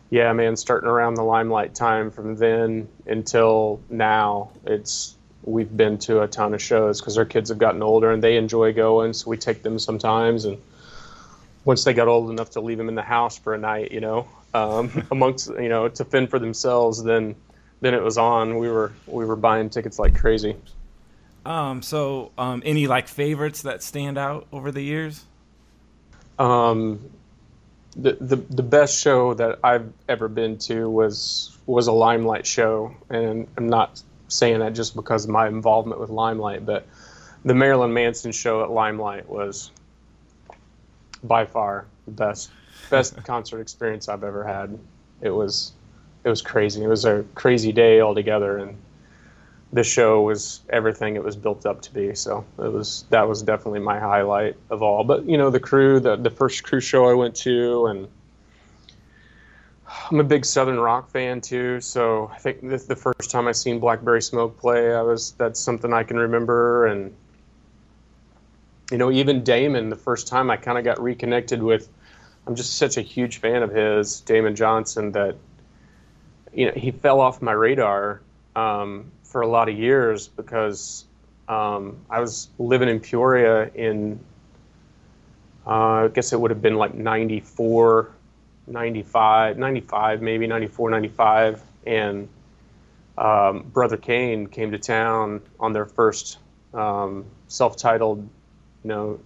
yeah, 0.10 0.32
man, 0.34 0.56
starting 0.56 0.90
around 0.90 1.16
the 1.16 1.24
limelight 1.24 1.75
time 1.75 2.12
from 2.12 2.36
then 2.36 2.88
until 3.06 3.82
now, 3.90 4.52
it's 4.66 5.16
we've 5.44 5.75
been 5.75 5.98
to 6.00 6.22
a 6.22 6.28
ton 6.28 6.54
of 6.54 6.62
shows 6.62 7.00
because 7.00 7.18
our 7.18 7.25
kids 7.25 7.50
have 7.50 7.60
gotten 7.60 7.84
older 7.84 8.12
and 8.12 8.24
they 8.24 8.38
enjoy 8.38 8.74
going, 8.74 9.14
so 9.14 9.30
we 9.30 9.38
take 9.38 9.62
them 9.62 9.78
sometimes. 9.80 10.46
And 10.46 10.58
once 11.64 11.84
they 11.84 11.94
got 11.94 12.08
old 12.08 12.30
enough 12.30 12.52
to 12.52 12.62
leave 12.62 12.78
them 12.78 12.90
in 12.90 12.96
the 12.96 13.02
house 13.02 13.38
for 13.38 13.54
a 13.54 13.58
night, 13.58 13.92
you 13.92 14.00
know, 14.02 14.28
um, 14.54 15.08
amongst 15.12 15.50
you 15.50 15.70
know 15.70 15.88
to 15.90 16.06
fend 16.06 16.30
for 16.30 16.40
themselves, 16.40 17.04
then 17.04 17.36
then 17.82 17.94
it 17.94 18.02
was 18.02 18.18
on. 18.18 18.58
We 18.58 18.70
were 18.70 18.94
we 19.08 19.25
were 19.25 19.36
buying 19.36 19.70
tickets 19.70 20.00
like 20.00 20.16
crazy. 20.16 20.56
Um, 21.46 21.84
so 21.84 22.32
um, 22.38 22.64
any 22.66 22.88
like 22.88 23.08
favorites 23.08 23.62
that 23.64 23.84
stand 23.84 24.18
out 24.18 24.48
over 24.52 24.72
the 24.72 24.82
years? 24.82 25.24
Um, 26.40 27.12
the, 27.96 28.14
the 28.14 28.36
the 28.36 28.64
best 28.64 29.00
show 29.02 29.34
that 29.34 29.60
I've 29.64 29.92
ever 30.10 30.28
been 30.28 30.58
to 30.60 30.90
was 30.90 31.58
was 31.66 31.88
a 31.88 31.92
Limelight 31.92 32.46
show, 32.46 32.96
and 33.10 33.48
I'm 33.58 33.70
not 33.70 34.02
saying 34.28 34.60
that 34.60 34.74
just 34.74 34.96
because 34.96 35.25
of 35.25 35.30
my 35.32 35.48
involvement 35.48 36.00
with 36.00 36.10
Limelight, 36.10 36.66
but 36.66 36.88
the 37.44 37.54
Marilyn 37.54 37.94
Manson 37.94 38.32
show 38.32 38.64
at 38.64 38.72
Limelight 38.72 39.30
was 39.30 39.72
by 41.24 41.46
far 41.46 41.86
the 42.06 42.12
best 42.12 42.52
best 42.90 43.16
concert 43.24 43.62
experience 43.62 44.10
I've 44.10 44.24
ever 44.24 44.44
had. 44.44 44.78
It 45.22 45.32
was 45.32 45.72
it 46.24 46.30
was 46.30 46.42
crazy. 46.42 46.84
It 46.84 46.88
was 46.88 47.06
a 47.06 47.24
crazy 47.34 47.72
day 47.72 48.02
altogether, 48.02 48.58
and 48.58 48.78
the 49.75 49.84
show 49.84 50.22
was 50.22 50.62
everything 50.70 51.17
it 51.17 51.24
was 51.24 51.36
built 51.36 51.65
up 51.65 51.82
to 51.82 51.94
be. 51.94 52.15
So 52.15 52.46
it 52.58 52.72
was 52.72 53.03
that 53.10 53.27
was 53.27 53.44
definitely 53.44 53.82
my 53.82 54.00
highlight 54.00 54.55
of 54.70 54.82
all. 54.82 55.03
But 55.03 55.25
you 55.25 55.38
know, 55.38 55.50
the 55.50 55.60
crew, 55.60 56.00
the 56.00 56.15
the 56.15 56.29
first 56.29 56.63
crew 56.63 56.79
show 56.79 57.10
I 57.10 57.13
went 57.13 57.36
to, 57.38 57.88
and 57.88 58.08
I'm 60.10 60.22
a 60.22 60.24
big 60.24 60.46
Southern 60.46 60.79
rock 60.79 61.12
fan 61.12 61.41
too. 61.41 61.82
So 61.82 62.32
I 62.34 62.38
think 62.38 62.62
the, 62.62 62.77
the 62.77 62.96
first 62.96 63.29
time 63.29 63.50
I 63.50 63.51
seen 63.51 63.79
Blackberry 63.82 64.22
Smoke 64.22 64.58
play, 64.58 64.96
I 64.96 65.01
was 65.01 65.34
that's 65.34 65.60
something 65.60 65.91
I 65.91 66.03
can 66.03 66.17
remember. 66.17 66.86
And 66.86 67.13
you 68.91 68.98
know, 68.98 69.12
even 69.12 69.44
Damon, 69.44 69.89
the 69.89 69.98
first 69.98 70.25
time 70.25 70.50
I 70.50 70.55
kind 70.55 70.77
of 70.77 70.86
got 70.86 71.03
reconnected 71.03 71.62
with. 71.62 71.89
I'm 72.48 72.55
just 72.55 72.77
such 72.77 72.98
a 72.98 73.01
huge 73.01 73.38
fan 73.38 73.63
of 73.63 73.72
his, 73.72 74.22
Damon 74.22 74.55
Johnson, 74.55 75.12
that 75.13 75.36
you 76.53 76.67
know 76.67 76.74
he 76.74 76.91
fell 76.91 77.20
off 77.20 77.41
my 77.41 77.51
radar 77.51 78.22
um, 78.55 79.12
for 79.36 79.42
a 79.42 79.48
lot 79.48 79.68
of 79.68 79.77
years 79.77 80.30
because 80.30 81.04
um, 81.50 81.98
I 82.10 82.22
was 82.22 82.48
living 82.58 82.88
in 82.88 83.01
Peoria 83.01 83.70
in, 83.75 84.18
uh, 85.68 86.06
I 86.06 86.08
guess 86.08 86.32
it 86.32 86.39
would 86.39 86.51
have 86.51 86.62
been 86.62 86.77
like 86.77 86.94
94, 86.94 88.12
95, 88.65 89.58
95 89.58 90.22
maybe, 90.22 90.48
94, 90.48 90.89
95. 90.89 91.62
And 91.86 92.30
um, 93.18 93.63
Brother 93.74 93.98
Cane 93.98 94.48
came 94.48 94.72
to 94.72 94.80
town 94.80 95.42
on 95.60 95.74
their 95.74 95.86
first 95.86 96.38
um, 96.74 97.25
self-titled, 97.50 98.20
you 98.20 98.88
know, 98.88 99.20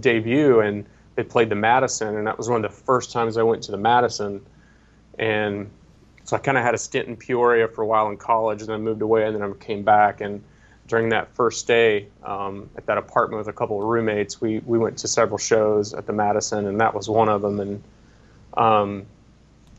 debut, 0.00 0.58
and 0.58 0.84
they 1.14 1.22
played 1.22 1.50
the 1.50 1.54
Madison, 1.54 2.16
and 2.16 2.26
that 2.26 2.36
was 2.36 2.48
one 2.48 2.64
of 2.64 2.68
the 2.68 2.76
first 2.76 3.12
times 3.12 3.36
I 3.36 3.44
went 3.44 3.62
to 3.62 3.70
the 3.70 3.78
Madison, 3.78 4.44
and 5.20 5.70
so 6.24 6.36
I 6.36 6.38
kind 6.38 6.56
of 6.56 6.64
had 6.64 6.74
a 6.74 6.78
stint 6.78 7.08
in 7.08 7.16
Peoria 7.16 7.68
for 7.68 7.82
a 7.82 7.86
while 7.86 8.08
in 8.08 8.16
college, 8.16 8.60
and 8.60 8.70
then 8.70 8.82
moved 8.82 9.02
away, 9.02 9.26
and 9.26 9.34
then 9.34 9.42
I 9.42 9.52
came 9.64 9.82
back. 9.82 10.20
And 10.20 10.42
during 10.86 11.08
that 11.10 11.34
first 11.34 11.66
day 11.66 12.08
um, 12.22 12.68
at 12.76 12.86
that 12.86 12.98
apartment 12.98 13.38
with 13.38 13.48
a 13.48 13.52
couple 13.52 13.80
of 13.80 13.88
roommates, 13.88 14.40
we 14.40 14.58
we 14.60 14.78
went 14.78 14.98
to 14.98 15.08
several 15.08 15.38
shows 15.38 15.94
at 15.94 16.06
the 16.06 16.12
Madison, 16.12 16.66
and 16.66 16.80
that 16.80 16.94
was 16.94 17.08
one 17.08 17.28
of 17.28 17.42
them. 17.42 17.60
And 17.60 17.82
um, 18.56 19.06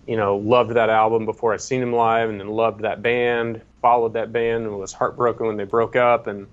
you 0.08 0.18
know, 0.18 0.38
loved 0.38 0.74
that 0.74 0.90
album 0.90 1.26
before 1.26 1.54
I 1.54 1.58
seen 1.58 1.82
him 1.82 1.94
live, 1.94 2.30
and 2.30 2.40
then 2.40 2.50
loved 2.50 2.82
that 2.82 3.02
band. 3.02 3.62
Followed 3.82 4.14
that 4.14 4.32
band, 4.32 4.66
and 4.66 4.78
was 4.78 4.94
heartbroken 4.94 5.48
when 5.48 5.58
they 5.58 5.66
broke 5.66 5.96
up. 5.96 6.28
And 6.28 6.48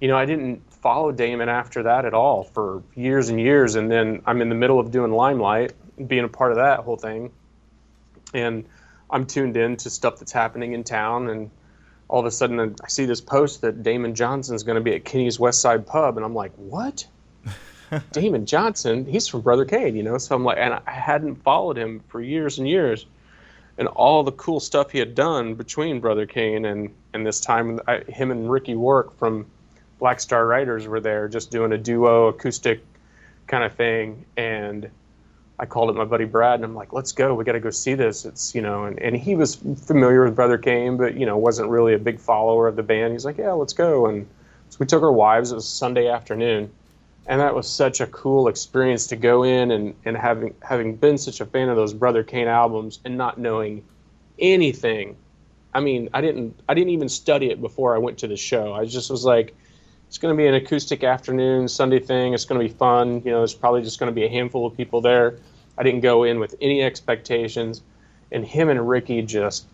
you 0.00 0.08
know, 0.08 0.16
I 0.16 0.24
didn't 0.24 0.62
follow 0.72 1.10
Damon 1.10 1.48
after 1.48 1.82
that 1.84 2.04
at 2.04 2.14
all 2.14 2.44
for 2.44 2.82
years 2.94 3.28
and 3.28 3.40
years. 3.40 3.74
And 3.74 3.90
then 3.90 4.22
I'm 4.26 4.40
in 4.40 4.48
the 4.48 4.54
middle 4.54 4.78
of 4.78 4.90
doing 4.90 5.10
Limelight, 5.10 5.72
being 6.06 6.24
a 6.24 6.28
part 6.28 6.52
of 6.52 6.58
that 6.58 6.80
whole 6.80 6.96
thing, 6.96 7.32
and 8.34 8.64
I'm 9.10 9.26
tuned 9.26 9.56
in 9.56 9.76
to 9.78 9.90
stuff 9.90 10.18
that's 10.18 10.32
happening 10.32 10.72
in 10.72 10.84
town, 10.84 11.28
and 11.28 11.50
all 12.08 12.20
of 12.20 12.26
a 12.26 12.30
sudden 12.30 12.76
I 12.82 12.88
see 12.88 13.06
this 13.06 13.20
post 13.20 13.60
that 13.62 13.82
Damon 13.82 14.14
Johnson's 14.14 14.62
going 14.62 14.76
to 14.76 14.80
be 14.80 14.94
at 14.94 15.04
Kenny's 15.04 15.38
West 15.38 15.60
Side 15.60 15.86
Pub, 15.86 16.16
and 16.16 16.24
I'm 16.24 16.34
like, 16.34 16.52
what? 16.56 17.06
Damon 18.12 18.46
Johnson? 18.46 19.06
He's 19.06 19.28
from 19.28 19.42
Brother 19.42 19.64
Cane, 19.64 19.96
you 19.96 20.02
know. 20.02 20.18
So 20.18 20.34
I'm 20.34 20.44
like, 20.44 20.58
and 20.58 20.74
I 20.74 20.90
hadn't 20.90 21.36
followed 21.36 21.76
him 21.76 22.02
for 22.08 22.20
years 22.20 22.58
and 22.58 22.68
years, 22.68 23.06
and 23.78 23.88
all 23.88 24.22
the 24.22 24.32
cool 24.32 24.60
stuff 24.60 24.90
he 24.90 24.98
had 24.98 25.14
done 25.14 25.54
between 25.54 26.00
Brother 26.00 26.26
Cane 26.26 26.64
and 26.64 26.94
and 27.14 27.26
this 27.26 27.40
time, 27.40 27.80
I, 27.86 27.98
him 28.08 28.30
and 28.30 28.50
Ricky 28.50 28.74
Warwick 28.74 29.12
from 29.12 29.46
Black 29.98 30.20
Star 30.20 30.46
Riders 30.46 30.86
were 30.86 31.00
there, 31.00 31.28
just 31.28 31.50
doing 31.50 31.72
a 31.72 31.78
duo 31.78 32.28
acoustic 32.28 32.84
kind 33.46 33.64
of 33.64 33.74
thing, 33.74 34.26
and 34.36 34.90
I 35.58 35.66
called 35.66 35.88
up 35.88 35.96
my 35.96 36.04
buddy 36.04 36.26
Brad 36.26 36.56
and 36.56 36.64
I'm 36.64 36.74
like, 36.74 36.92
let's 36.92 37.12
go. 37.12 37.34
We 37.34 37.44
got 37.44 37.52
to 37.52 37.60
go 37.60 37.70
see 37.70 37.94
this. 37.94 38.24
It's, 38.26 38.54
you 38.54 38.60
know, 38.60 38.84
and, 38.84 38.98
and 39.00 39.16
he 39.16 39.34
was 39.34 39.56
familiar 39.56 40.24
with 40.24 40.36
Brother 40.36 40.58
Cane, 40.58 40.96
but, 40.98 41.16
you 41.16 41.24
know, 41.24 41.38
wasn't 41.38 41.70
really 41.70 41.94
a 41.94 41.98
big 41.98 42.20
follower 42.20 42.68
of 42.68 42.76
the 42.76 42.82
band. 42.82 43.12
He's 43.12 43.24
like, 43.24 43.38
yeah, 43.38 43.52
let's 43.52 43.72
go. 43.72 44.06
And 44.06 44.26
so 44.68 44.76
we 44.80 44.86
took 44.86 45.02
our 45.02 45.12
wives. 45.12 45.52
It 45.52 45.54
was 45.54 45.66
Sunday 45.66 46.08
afternoon. 46.08 46.70
And 47.26 47.40
that 47.40 47.54
was 47.54 47.68
such 47.68 48.00
a 48.00 48.06
cool 48.06 48.48
experience 48.48 49.06
to 49.08 49.16
go 49.16 49.42
in 49.42 49.70
and, 49.70 49.94
and 50.04 50.16
having, 50.16 50.54
having 50.62 50.94
been 50.94 51.18
such 51.18 51.40
a 51.40 51.46
fan 51.46 51.68
of 51.68 51.76
those 51.76 51.94
Brother 51.94 52.22
Cane 52.22 52.48
albums 52.48 53.00
and 53.04 53.16
not 53.16 53.38
knowing 53.38 53.82
anything. 54.38 55.16
I 55.74 55.80
mean, 55.80 56.10
I 56.12 56.20
didn't, 56.20 56.60
I 56.68 56.74
didn't 56.74 56.90
even 56.90 57.08
study 57.08 57.50
it 57.50 57.60
before 57.60 57.94
I 57.94 57.98
went 57.98 58.18
to 58.18 58.28
the 58.28 58.36
show. 58.36 58.74
I 58.74 58.84
just 58.84 59.10
was 59.10 59.24
like, 59.24 59.56
it's 60.08 60.18
going 60.18 60.34
to 60.34 60.36
be 60.36 60.46
an 60.46 60.54
acoustic 60.54 61.04
afternoon 61.04 61.68
Sunday 61.68 61.98
thing. 61.98 62.32
It's 62.32 62.44
going 62.44 62.60
to 62.60 62.66
be 62.66 62.72
fun. 62.72 63.22
You 63.24 63.32
know, 63.32 63.38
there's 63.38 63.54
probably 63.54 63.82
just 63.82 63.98
going 63.98 64.10
to 64.10 64.14
be 64.14 64.24
a 64.24 64.28
handful 64.28 64.66
of 64.66 64.76
people 64.76 65.00
there. 65.00 65.38
I 65.78 65.82
didn't 65.82 66.00
go 66.00 66.24
in 66.24 66.38
with 66.38 66.54
any 66.60 66.82
expectations, 66.82 67.82
and 68.32 68.44
him 68.44 68.68
and 68.68 68.88
Ricky 68.88 69.22
just 69.22 69.66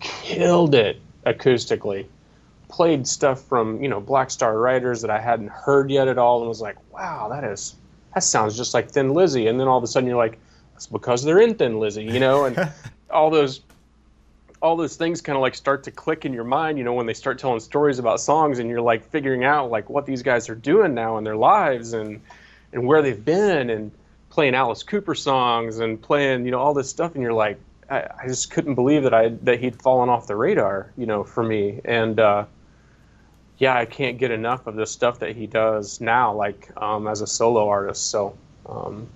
killed 0.00 0.74
it 0.74 1.00
acoustically. 1.26 2.06
Played 2.68 3.08
stuff 3.08 3.42
from 3.42 3.82
you 3.82 3.88
know 3.88 4.00
Black 4.00 4.30
Star 4.30 4.58
Riders 4.58 5.00
that 5.00 5.10
I 5.10 5.20
hadn't 5.20 5.50
heard 5.50 5.90
yet 5.90 6.06
at 6.06 6.18
all, 6.18 6.40
and 6.40 6.48
was 6.48 6.60
like, 6.60 6.76
wow, 6.92 7.28
that 7.30 7.44
is 7.44 7.74
that 8.14 8.22
sounds 8.22 8.56
just 8.56 8.74
like 8.74 8.90
Thin 8.90 9.14
Lizzy. 9.14 9.46
And 9.48 9.58
then 9.58 9.68
all 9.68 9.78
of 9.78 9.84
a 9.84 9.86
sudden 9.86 10.08
you're 10.08 10.18
like, 10.18 10.38
it's 10.76 10.86
because 10.86 11.24
they're 11.24 11.40
in 11.40 11.54
Thin 11.54 11.80
Lizzy, 11.80 12.04
you 12.04 12.20
know, 12.20 12.44
and 12.44 12.70
all 13.10 13.30
those 13.30 13.60
all 14.60 14.76
those 14.76 14.96
things 14.96 15.20
kind 15.20 15.36
of 15.36 15.42
like 15.42 15.54
start 15.54 15.84
to 15.84 15.90
click 15.90 16.24
in 16.24 16.32
your 16.32 16.44
mind, 16.44 16.78
you 16.78 16.84
know, 16.84 16.92
when 16.92 17.06
they 17.06 17.14
start 17.14 17.38
telling 17.38 17.60
stories 17.60 17.98
about 17.98 18.20
songs 18.20 18.58
and 18.58 18.68
you're 18.68 18.80
like 18.80 19.08
figuring 19.10 19.44
out 19.44 19.70
like 19.70 19.88
what 19.88 20.06
these 20.06 20.22
guys 20.22 20.48
are 20.48 20.54
doing 20.54 20.94
now 20.94 21.18
in 21.18 21.24
their 21.24 21.36
lives 21.36 21.92
and 21.92 22.20
and 22.72 22.86
where 22.86 23.00
they've 23.00 23.24
been 23.24 23.70
and 23.70 23.90
playing 24.30 24.54
Alice 24.54 24.82
Cooper 24.82 25.14
songs 25.14 25.78
and 25.78 26.00
playing, 26.00 26.44
you 26.44 26.50
know, 26.50 26.58
all 26.58 26.74
this 26.74 26.90
stuff 26.90 27.14
and 27.14 27.22
you're 27.22 27.32
like 27.32 27.58
I, 27.88 28.08
I 28.22 28.26
just 28.26 28.50
couldn't 28.50 28.74
believe 28.74 29.04
that 29.04 29.14
I 29.14 29.28
that 29.42 29.60
he'd 29.60 29.80
fallen 29.80 30.08
off 30.08 30.26
the 30.26 30.36
radar, 30.36 30.92
you 30.96 31.06
know, 31.06 31.24
for 31.24 31.42
me. 31.42 31.80
And 31.84 32.18
uh 32.18 32.44
yeah, 33.58 33.76
I 33.76 33.86
can't 33.86 34.18
get 34.18 34.30
enough 34.30 34.66
of 34.66 34.76
the 34.76 34.86
stuff 34.86 35.18
that 35.18 35.34
he 35.34 35.46
does 35.46 36.00
now, 36.00 36.32
like 36.32 36.70
um, 36.80 37.08
as 37.08 37.20
a 37.20 37.26
solo 37.26 37.68
artist. 37.68 38.08
So 38.08 38.38
um, 38.66 39.08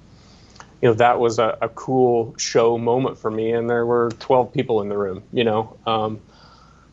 you 0.82 0.88
know 0.88 0.94
that 0.94 1.18
was 1.18 1.38
a, 1.38 1.56
a, 1.62 1.68
cool 1.70 2.34
show 2.36 2.76
moment 2.76 3.16
for 3.16 3.30
me 3.30 3.52
and 3.52 3.70
there 3.70 3.86
were 3.86 4.10
12 4.18 4.52
people 4.52 4.82
in 4.82 4.88
the 4.88 4.98
room 4.98 5.22
you 5.32 5.44
know? 5.44 5.76
Um, 5.86 6.20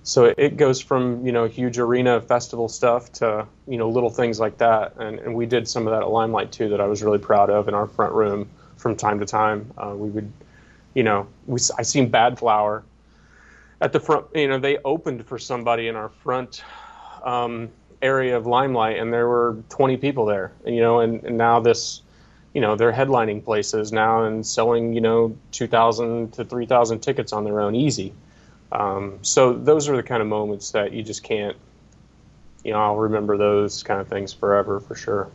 so 0.03 0.33
it 0.37 0.57
goes 0.57 0.81
from 0.81 1.25
you 1.25 1.31
know 1.31 1.45
huge 1.45 1.77
arena 1.77 2.21
festival 2.21 2.67
stuff 2.67 3.11
to 3.13 3.45
you 3.67 3.77
know 3.77 3.89
little 3.89 4.09
things 4.09 4.39
like 4.39 4.57
that. 4.57 4.95
And, 4.97 5.19
and 5.19 5.35
we 5.35 5.45
did 5.45 5.67
some 5.67 5.85
of 5.87 5.91
that 5.91 6.01
at 6.01 6.09
limelight 6.09 6.51
too 6.51 6.69
that 6.69 6.81
i 6.81 6.87
was 6.87 7.03
really 7.03 7.19
proud 7.19 7.49
of 7.49 7.67
in 7.67 7.73
our 7.73 7.87
front 7.87 8.13
room 8.13 8.49
from 8.77 8.95
time 8.95 9.19
to 9.19 9.25
time. 9.25 9.71
Uh, 9.77 9.93
we 9.95 10.09
would 10.09 10.31
you 10.93 11.03
know 11.03 11.27
we 11.45 11.59
i 11.77 11.83
seen 11.83 12.09
Badflower 12.09 12.83
at 13.81 13.93
the 13.93 13.99
front 13.99 14.25
you 14.33 14.47
know 14.47 14.57
they 14.57 14.77
opened 14.79 15.25
for 15.25 15.37
somebody 15.37 15.87
in 15.87 15.95
our 15.95 16.09
front 16.09 16.63
um, 17.23 17.69
area 18.01 18.35
of 18.35 18.47
limelight 18.47 18.97
and 18.97 19.13
there 19.13 19.27
were 19.27 19.61
20 19.69 19.97
people 19.97 20.25
there 20.25 20.53
you 20.65 20.79
know 20.79 21.01
and, 21.01 21.23
and 21.23 21.37
now 21.37 21.59
this 21.59 22.01
you 22.53 22.61
know 22.61 22.75
they're 22.75 22.93
headlining 22.93 23.43
places 23.43 23.91
now 23.91 24.23
and 24.23 24.45
selling 24.45 24.93
you 24.93 25.01
know 25.01 25.35
2,000 25.51 26.33
to 26.33 26.45
3,000 26.45 26.99
tickets 26.99 27.33
on 27.33 27.43
their 27.43 27.59
own 27.61 27.75
easy. 27.75 28.13
Um, 28.71 29.19
so 29.21 29.53
those 29.53 29.89
are 29.89 29.95
the 29.95 30.03
kind 30.03 30.21
of 30.21 30.27
moments 30.27 30.71
that 30.71 30.93
you 30.93 31.03
just 31.03 31.23
can't. 31.23 31.57
You 32.63 32.73
know, 32.73 32.79
I'll 32.79 32.97
remember 32.97 33.37
those 33.37 33.83
kind 33.83 34.01
of 34.01 34.07
things 34.07 34.33
forever 34.33 34.79
for 34.79 34.95
sure. 34.95 35.29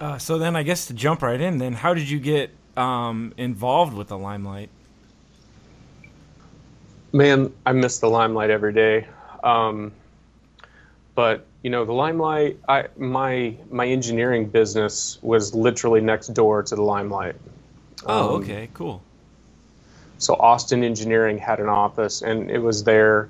Uh, 0.00 0.18
so 0.18 0.38
then, 0.38 0.56
I 0.56 0.62
guess 0.62 0.86
to 0.86 0.94
jump 0.94 1.22
right 1.22 1.40
in, 1.40 1.58
then 1.58 1.72
how 1.72 1.92
did 1.92 2.08
you 2.08 2.20
get 2.20 2.50
um, 2.76 3.34
involved 3.36 3.94
with 3.94 4.08
the 4.08 4.18
Limelight? 4.18 4.70
Man, 7.12 7.52
I 7.66 7.72
miss 7.72 7.98
the 7.98 8.08
Limelight 8.08 8.50
every 8.50 8.72
day. 8.72 9.06
Um, 9.42 9.92
but 11.14 11.46
you 11.62 11.70
know, 11.70 11.84
the 11.84 11.92
Limelight, 11.92 12.58
I 12.68 12.86
my 12.96 13.56
my 13.70 13.86
engineering 13.86 14.48
business 14.48 15.18
was 15.22 15.54
literally 15.54 16.00
next 16.00 16.28
door 16.28 16.62
to 16.62 16.74
the 16.74 16.82
Limelight. 16.82 17.36
Oh, 18.06 18.36
um, 18.36 18.42
okay, 18.42 18.68
cool. 18.74 19.02
So 20.18 20.34
Austin 20.34 20.82
Engineering 20.82 21.38
had 21.38 21.60
an 21.60 21.68
office, 21.68 22.22
and 22.22 22.50
it 22.50 22.58
was 22.58 22.84
there. 22.84 23.28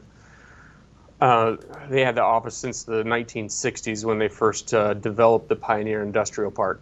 Uh, 1.20 1.56
they 1.90 2.04
had 2.04 2.14
the 2.14 2.22
office 2.22 2.56
since 2.56 2.84
the 2.84 3.02
1960s 3.02 4.04
when 4.04 4.18
they 4.18 4.28
first 4.28 4.72
uh, 4.72 4.94
developed 4.94 5.48
the 5.48 5.56
Pioneer 5.56 6.02
Industrial 6.02 6.50
Park. 6.50 6.80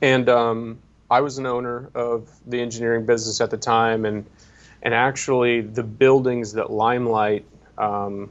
And 0.00 0.28
um, 0.28 0.78
I 1.10 1.20
was 1.20 1.38
an 1.38 1.46
owner 1.46 1.90
of 1.94 2.28
the 2.46 2.60
engineering 2.60 3.06
business 3.06 3.40
at 3.40 3.50
the 3.50 3.58
time, 3.58 4.04
and 4.04 4.26
and 4.82 4.92
actually 4.92 5.60
the 5.60 5.82
buildings 5.82 6.54
that 6.54 6.70
Limelight 6.70 7.44
um, 7.78 8.30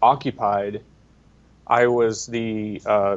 occupied, 0.00 0.82
I 1.66 1.86
was 1.86 2.26
the 2.26 2.82
uh, 2.84 3.16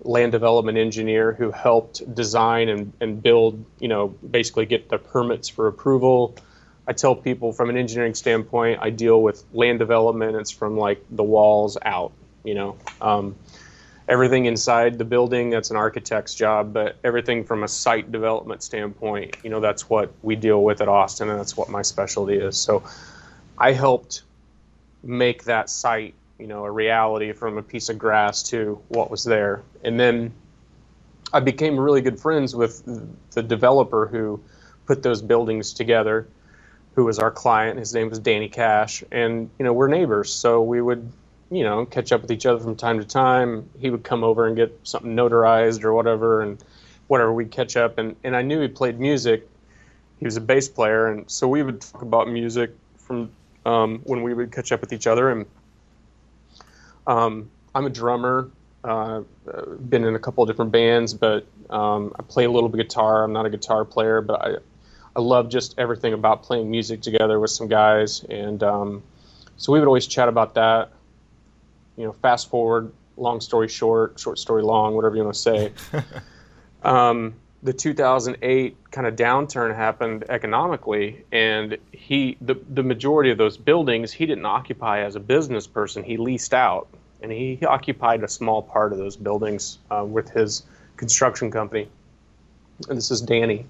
land 0.00 0.32
development 0.32 0.78
engineer 0.78 1.32
who 1.32 1.50
helped 1.50 2.14
design 2.14 2.68
and, 2.68 2.92
and 3.00 3.22
build, 3.22 3.64
you 3.78 3.88
know, 3.88 4.08
basically 4.08 4.66
get 4.66 4.88
the 4.88 4.98
permits 4.98 5.48
for 5.48 5.66
approval. 5.66 6.36
I 6.86 6.92
tell 6.92 7.14
people 7.14 7.52
from 7.52 7.68
an 7.68 7.76
engineering 7.76 8.14
standpoint, 8.14 8.80
I 8.80 8.90
deal 8.90 9.20
with 9.22 9.44
land 9.52 9.78
development. 9.78 10.36
It's 10.36 10.50
from 10.50 10.78
like 10.78 11.04
the 11.10 11.22
walls 11.22 11.76
out, 11.82 12.12
you 12.44 12.54
know. 12.54 12.76
Um, 13.00 13.36
everything 14.08 14.46
inside 14.46 14.96
the 14.96 15.04
building, 15.04 15.50
that's 15.50 15.70
an 15.70 15.76
architect's 15.76 16.34
job, 16.34 16.72
but 16.72 16.96
everything 17.04 17.44
from 17.44 17.62
a 17.62 17.68
site 17.68 18.10
development 18.10 18.62
standpoint, 18.62 19.36
you 19.44 19.50
know, 19.50 19.60
that's 19.60 19.90
what 19.90 20.12
we 20.22 20.34
deal 20.34 20.62
with 20.62 20.80
at 20.80 20.88
Austin, 20.88 21.28
and 21.28 21.38
that's 21.38 21.56
what 21.56 21.68
my 21.68 21.82
specialty 21.82 22.36
is. 22.36 22.56
So 22.56 22.82
I 23.58 23.72
helped 23.72 24.22
make 25.02 25.44
that 25.44 25.68
site 25.68 26.14
you 26.38 26.46
know 26.46 26.64
a 26.64 26.70
reality 26.70 27.32
from 27.32 27.58
a 27.58 27.62
piece 27.62 27.88
of 27.88 27.98
grass 27.98 28.42
to 28.44 28.80
what 28.88 29.10
was 29.10 29.24
there. 29.24 29.62
And 29.84 29.98
then 29.98 30.32
i 31.32 31.40
became 31.40 31.78
really 31.78 32.00
good 32.00 32.18
friends 32.18 32.56
with 32.56 32.82
the 33.32 33.42
developer 33.42 34.06
who 34.06 34.40
put 34.86 35.02
those 35.02 35.20
buildings 35.20 35.74
together 35.74 36.26
who 36.98 37.04
was 37.04 37.20
our 37.20 37.30
client. 37.30 37.78
His 37.78 37.94
name 37.94 38.10
was 38.10 38.18
danny 38.18 38.48
cash. 38.48 39.04
And 39.12 39.48
you 39.56 39.64
know 39.64 39.72
we're 39.72 39.86
neighbors. 39.86 40.34
So 40.34 40.62
we 40.62 40.80
would 40.80 41.12
you 41.48 41.62
know 41.62 41.86
catch 41.86 42.10
up 42.10 42.22
with 42.22 42.32
each 42.32 42.44
other 42.44 42.58
from 42.58 42.74
time 42.74 42.98
to 42.98 43.06
time. 43.06 43.70
He 43.78 43.88
would 43.88 44.02
come 44.02 44.24
over 44.24 44.48
and 44.48 44.56
get 44.56 44.76
something 44.82 45.14
notarized 45.14 45.84
or 45.84 45.92
whatever 45.94 46.42
and 46.42 46.58
whatever 47.06 47.32
we'd 47.32 47.52
catch 47.52 47.76
up. 47.76 47.98
And, 47.98 48.16
and 48.24 48.34
i 48.34 48.42
knew 48.42 48.60
he 48.60 48.66
played 48.66 48.98
music. 48.98 49.48
He 50.18 50.24
was 50.24 50.36
a 50.36 50.40
bass 50.40 50.68
player. 50.68 51.06
And 51.06 51.30
so 51.30 51.46
we 51.46 51.62
would 51.62 51.80
talk 51.80 52.02
about 52.02 52.28
music 52.28 52.74
from 52.96 53.30
um, 53.64 54.00
when 54.02 54.24
we 54.24 54.34
would 54.34 54.50
catch 54.50 54.72
up 54.72 54.80
with 54.80 54.92
each 54.92 55.06
other. 55.06 55.30
And 55.30 55.46
um, 57.08 57.50
I'm 57.74 57.86
a 57.86 57.90
drummer. 57.90 58.50
Uh, 58.84 59.22
been 59.88 60.04
in 60.04 60.14
a 60.14 60.18
couple 60.20 60.44
of 60.44 60.48
different 60.48 60.70
bands, 60.70 61.12
but 61.12 61.46
um, 61.68 62.14
I 62.16 62.22
play 62.22 62.44
a 62.44 62.50
little 62.50 62.68
bit 62.68 62.80
of 62.80 62.86
guitar. 62.86 63.24
I'm 63.24 63.32
not 63.32 63.44
a 63.44 63.50
guitar 63.50 63.84
player, 63.84 64.20
but 64.20 64.40
I 64.40 64.56
I 65.16 65.20
love 65.20 65.48
just 65.48 65.74
everything 65.78 66.12
about 66.12 66.44
playing 66.44 66.70
music 66.70 67.02
together 67.02 67.40
with 67.40 67.50
some 67.50 67.66
guys, 67.66 68.22
and 68.30 68.62
um, 68.62 69.02
so 69.56 69.72
we 69.72 69.80
would 69.80 69.88
always 69.88 70.06
chat 70.06 70.28
about 70.28 70.54
that. 70.54 70.90
You 71.96 72.04
know, 72.04 72.12
fast 72.12 72.48
forward, 72.48 72.92
long 73.16 73.40
story 73.40 73.66
short, 73.66 74.20
short 74.20 74.38
story 74.38 74.62
long, 74.62 74.94
whatever 74.94 75.16
you 75.16 75.24
want 75.24 75.34
to 75.34 75.40
say. 75.40 75.72
um, 76.84 77.34
the 77.62 77.72
2008 77.72 78.76
kind 78.92 79.06
of 79.06 79.16
downturn 79.16 79.74
happened 79.74 80.24
economically, 80.28 81.24
and 81.32 81.78
he 81.92 82.36
the 82.40 82.54
the 82.68 82.82
majority 82.82 83.30
of 83.30 83.38
those 83.38 83.56
buildings 83.56 84.12
he 84.12 84.26
didn't 84.26 84.46
occupy 84.46 85.00
as 85.00 85.16
a 85.16 85.20
business 85.20 85.66
person. 85.66 86.04
He 86.04 86.16
leased 86.16 86.54
out, 86.54 86.88
and 87.22 87.32
he 87.32 87.58
occupied 87.66 88.22
a 88.22 88.28
small 88.28 88.62
part 88.62 88.92
of 88.92 88.98
those 88.98 89.16
buildings 89.16 89.78
uh, 89.90 90.04
with 90.04 90.30
his 90.30 90.62
construction 90.96 91.50
company. 91.50 91.88
And 92.88 92.96
this 92.96 93.10
is 93.10 93.20
Danny, 93.20 93.66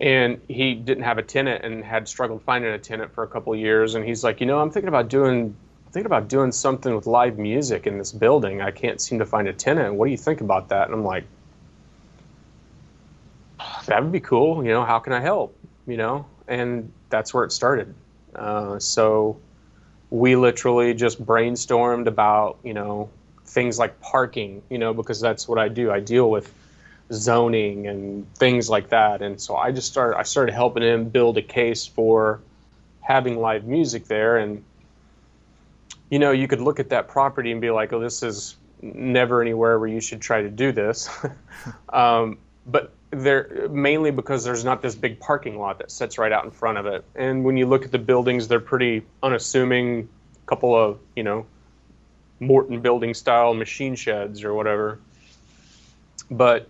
and 0.00 0.40
he 0.48 0.74
didn't 0.74 1.04
have 1.04 1.18
a 1.18 1.22
tenant 1.22 1.64
and 1.64 1.84
had 1.84 2.08
struggled 2.08 2.42
finding 2.42 2.72
a 2.72 2.78
tenant 2.78 3.12
for 3.12 3.22
a 3.22 3.28
couple 3.28 3.52
of 3.52 3.58
years. 3.58 3.94
And 3.94 4.04
he's 4.04 4.24
like, 4.24 4.40
you 4.40 4.46
know, 4.46 4.60
I'm 4.60 4.70
thinking 4.70 4.88
about 4.88 5.08
doing 5.08 5.56
thinking 5.92 6.06
about 6.06 6.26
doing 6.26 6.50
something 6.50 6.92
with 6.92 7.06
live 7.06 7.38
music 7.38 7.86
in 7.86 7.98
this 7.98 8.10
building. 8.10 8.60
I 8.60 8.72
can't 8.72 9.00
seem 9.00 9.20
to 9.20 9.26
find 9.26 9.46
a 9.46 9.52
tenant. 9.52 9.94
What 9.94 10.06
do 10.06 10.10
you 10.10 10.16
think 10.16 10.40
about 10.40 10.70
that? 10.70 10.86
And 10.86 10.94
I'm 10.94 11.04
like, 11.04 11.22
that 13.86 14.02
would 14.02 14.10
be 14.10 14.18
cool. 14.18 14.64
You 14.64 14.70
know, 14.70 14.84
how 14.84 14.98
can 14.98 15.12
I 15.12 15.20
help? 15.20 15.56
You 15.86 15.96
know, 15.96 16.26
and 16.48 16.90
that's 17.10 17.32
where 17.32 17.44
it 17.44 17.52
started. 17.52 17.94
Uh, 18.34 18.80
so 18.80 19.38
we 20.14 20.36
literally 20.36 20.94
just 20.94 21.20
brainstormed 21.26 22.06
about, 22.06 22.56
you 22.62 22.72
know, 22.72 23.10
things 23.46 23.80
like 23.80 24.00
parking, 24.00 24.62
you 24.70 24.78
know, 24.78 24.94
because 24.94 25.20
that's 25.20 25.48
what 25.48 25.58
I 25.58 25.68
do. 25.68 25.90
I 25.90 25.98
deal 25.98 26.30
with 26.30 26.54
zoning 27.12 27.88
and 27.88 28.32
things 28.34 28.70
like 28.70 28.90
that. 28.90 29.22
And 29.22 29.40
so 29.40 29.56
I 29.56 29.72
just 29.72 29.88
started, 29.88 30.16
I 30.16 30.22
started 30.22 30.52
helping 30.52 30.84
him 30.84 31.08
build 31.08 31.36
a 31.36 31.42
case 31.42 31.84
for 31.84 32.38
having 33.00 33.40
live 33.40 33.64
music 33.64 34.06
there. 34.06 34.38
And, 34.38 34.62
you 36.10 36.20
know, 36.20 36.30
you 36.30 36.46
could 36.46 36.60
look 36.60 36.78
at 36.78 36.90
that 36.90 37.08
property 37.08 37.50
and 37.50 37.60
be 37.60 37.72
like, 37.72 37.92
oh, 37.92 37.98
this 37.98 38.22
is 38.22 38.54
never 38.82 39.42
anywhere 39.42 39.80
where 39.80 39.88
you 39.88 40.00
should 40.00 40.20
try 40.20 40.42
to 40.42 40.48
do 40.48 40.70
this. 40.70 41.10
um, 41.88 42.38
but 42.66 42.92
they're 43.14 43.68
mainly 43.68 44.10
because 44.10 44.44
there's 44.44 44.64
not 44.64 44.82
this 44.82 44.94
big 44.94 45.20
parking 45.20 45.58
lot 45.58 45.78
that 45.78 45.90
sits 45.90 46.18
right 46.18 46.32
out 46.32 46.44
in 46.44 46.50
front 46.50 46.78
of 46.78 46.86
it. 46.86 47.04
And 47.14 47.44
when 47.44 47.56
you 47.56 47.66
look 47.66 47.84
at 47.84 47.92
the 47.92 47.98
buildings, 47.98 48.48
they're 48.48 48.60
pretty 48.60 49.02
unassuming. 49.22 50.08
Couple 50.46 50.76
of 50.76 50.98
you 51.16 51.22
know, 51.22 51.46
Morton 52.38 52.80
building 52.80 53.14
style 53.14 53.54
machine 53.54 53.94
sheds 53.94 54.44
or 54.44 54.52
whatever. 54.52 54.98
But 56.30 56.68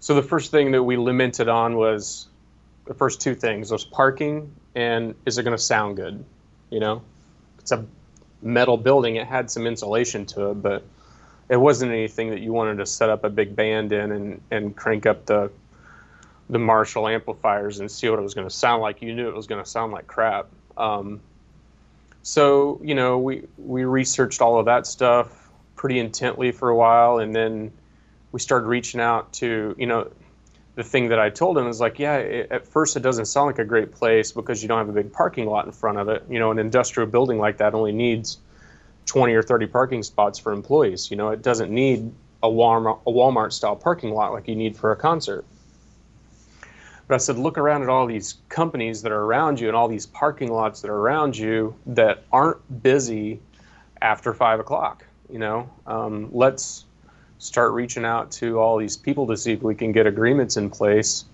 so 0.00 0.14
the 0.14 0.22
first 0.22 0.50
thing 0.50 0.72
that 0.72 0.82
we 0.82 0.98
lamented 0.98 1.48
on 1.48 1.76
was 1.76 2.26
the 2.84 2.92
first 2.92 3.22
two 3.22 3.34
things: 3.34 3.70
was 3.70 3.84
parking 3.84 4.54
and 4.74 5.14
is 5.24 5.38
it 5.38 5.44
going 5.44 5.56
to 5.56 5.62
sound 5.62 5.96
good? 5.96 6.22
You 6.68 6.80
know, 6.80 7.02
it's 7.58 7.72
a 7.72 7.86
metal 8.42 8.76
building. 8.76 9.16
It 9.16 9.26
had 9.26 9.50
some 9.50 9.66
insulation 9.66 10.26
to 10.26 10.50
it, 10.50 10.62
but 10.62 10.84
it 11.48 11.56
wasn't 11.56 11.92
anything 11.92 12.30
that 12.30 12.40
you 12.40 12.52
wanted 12.52 12.78
to 12.78 12.86
set 12.86 13.08
up 13.08 13.24
a 13.24 13.30
big 13.30 13.56
band 13.56 13.92
in 13.92 14.12
and, 14.12 14.40
and 14.50 14.76
crank 14.76 15.06
up 15.06 15.26
the 15.26 15.50
the 16.48 16.58
Marshall 16.58 17.08
amplifiers 17.08 17.80
and 17.80 17.90
see 17.90 18.08
what 18.08 18.18
it 18.18 18.22
was 18.22 18.34
going 18.34 18.48
to 18.48 18.54
sound 18.54 18.82
like. 18.82 19.02
You 19.02 19.14
knew 19.14 19.28
it 19.28 19.34
was 19.34 19.46
going 19.46 19.62
to 19.62 19.68
sound 19.68 19.92
like 19.92 20.06
crap. 20.06 20.48
Um, 20.76 21.20
so 22.22 22.80
you 22.82 22.94
know, 22.94 23.18
we 23.18 23.44
we 23.56 23.84
researched 23.84 24.40
all 24.40 24.58
of 24.58 24.66
that 24.66 24.86
stuff 24.86 25.48
pretty 25.74 25.98
intently 25.98 26.52
for 26.52 26.68
a 26.68 26.76
while, 26.76 27.18
and 27.18 27.34
then 27.34 27.72
we 28.32 28.40
started 28.40 28.66
reaching 28.66 29.00
out 29.00 29.32
to 29.34 29.74
you 29.78 29.86
know. 29.86 30.10
The 30.74 30.84
thing 30.84 31.08
that 31.08 31.18
I 31.18 31.30
told 31.30 31.56
him 31.56 31.68
is 31.68 31.80
like, 31.80 31.98
yeah, 31.98 32.16
it, 32.16 32.52
at 32.52 32.68
first 32.68 32.96
it 32.96 33.00
doesn't 33.00 33.24
sound 33.24 33.46
like 33.46 33.58
a 33.58 33.64
great 33.64 33.92
place 33.92 34.32
because 34.32 34.60
you 34.60 34.68
don't 34.68 34.76
have 34.76 34.90
a 34.90 34.92
big 34.92 35.10
parking 35.10 35.46
lot 35.46 35.64
in 35.64 35.72
front 35.72 35.96
of 35.96 36.10
it. 36.10 36.24
You 36.28 36.38
know, 36.38 36.50
an 36.50 36.58
industrial 36.58 37.08
building 37.08 37.38
like 37.38 37.56
that 37.58 37.72
only 37.72 37.92
needs 37.92 38.36
20 39.06 39.32
or 39.32 39.42
30 39.42 39.68
parking 39.68 40.02
spots 40.02 40.38
for 40.38 40.52
employees. 40.52 41.10
You 41.10 41.16
know, 41.16 41.30
it 41.30 41.40
doesn't 41.40 41.70
need 41.70 42.12
a 42.42 42.48
Walmart, 42.48 43.00
a 43.06 43.10
Walmart 43.10 43.52
style 43.52 43.76
parking 43.76 44.10
lot 44.10 44.32
like 44.32 44.48
you 44.48 44.54
need 44.54 44.76
for 44.76 44.92
a 44.92 44.96
concert. 44.96 45.46
But 47.08 47.14
I 47.14 47.18
said, 47.18 47.38
look 47.38 47.56
around 47.56 47.82
at 47.82 47.88
all 47.88 48.06
these 48.06 48.36
companies 48.48 49.02
that 49.02 49.12
are 49.12 49.22
around 49.22 49.60
you 49.60 49.68
and 49.68 49.76
all 49.76 49.88
these 49.88 50.06
parking 50.06 50.50
lots 50.50 50.80
that 50.80 50.90
are 50.90 50.96
around 50.96 51.36
you 51.36 51.74
that 51.86 52.24
aren't 52.32 52.82
busy 52.82 53.40
after 54.02 54.34
five 54.34 54.58
o'clock. 54.58 55.04
You 55.30 55.38
know, 55.38 55.70
um, 55.86 56.30
let's 56.32 56.84
start 57.38 57.72
reaching 57.72 58.04
out 58.04 58.30
to 58.32 58.58
all 58.58 58.78
these 58.78 58.96
people 58.96 59.26
to 59.28 59.36
see 59.36 59.52
if 59.52 59.62
we 59.62 59.74
can 59.74 59.92
get 59.92 60.06
agreements 60.06 60.56
in 60.56 60.70
place 60.70 61.24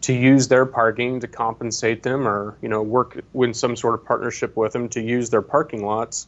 to 0.00 0.12
use 0.12 0.48
their 0.48 0.66
parking 0.66 1.20
to 1.20 1.26
compensate 1.26 2.02
them 2.02 2.28
or 2.28 2.56
you 2.60 2.68
know 2.68 2.82
work 2.82 3.22
in 3.34 3.54
some 3.54 3.74
sort 3.76 3.94
of 3.94 4.04
partnership 4.04 4.56
with 4.56 4.72
them 4.72 4.88
to 4.88 5.00
use 5.00 5.30
their 5.30 5.42
parking 5.42 5.84
lots 5.84 6.26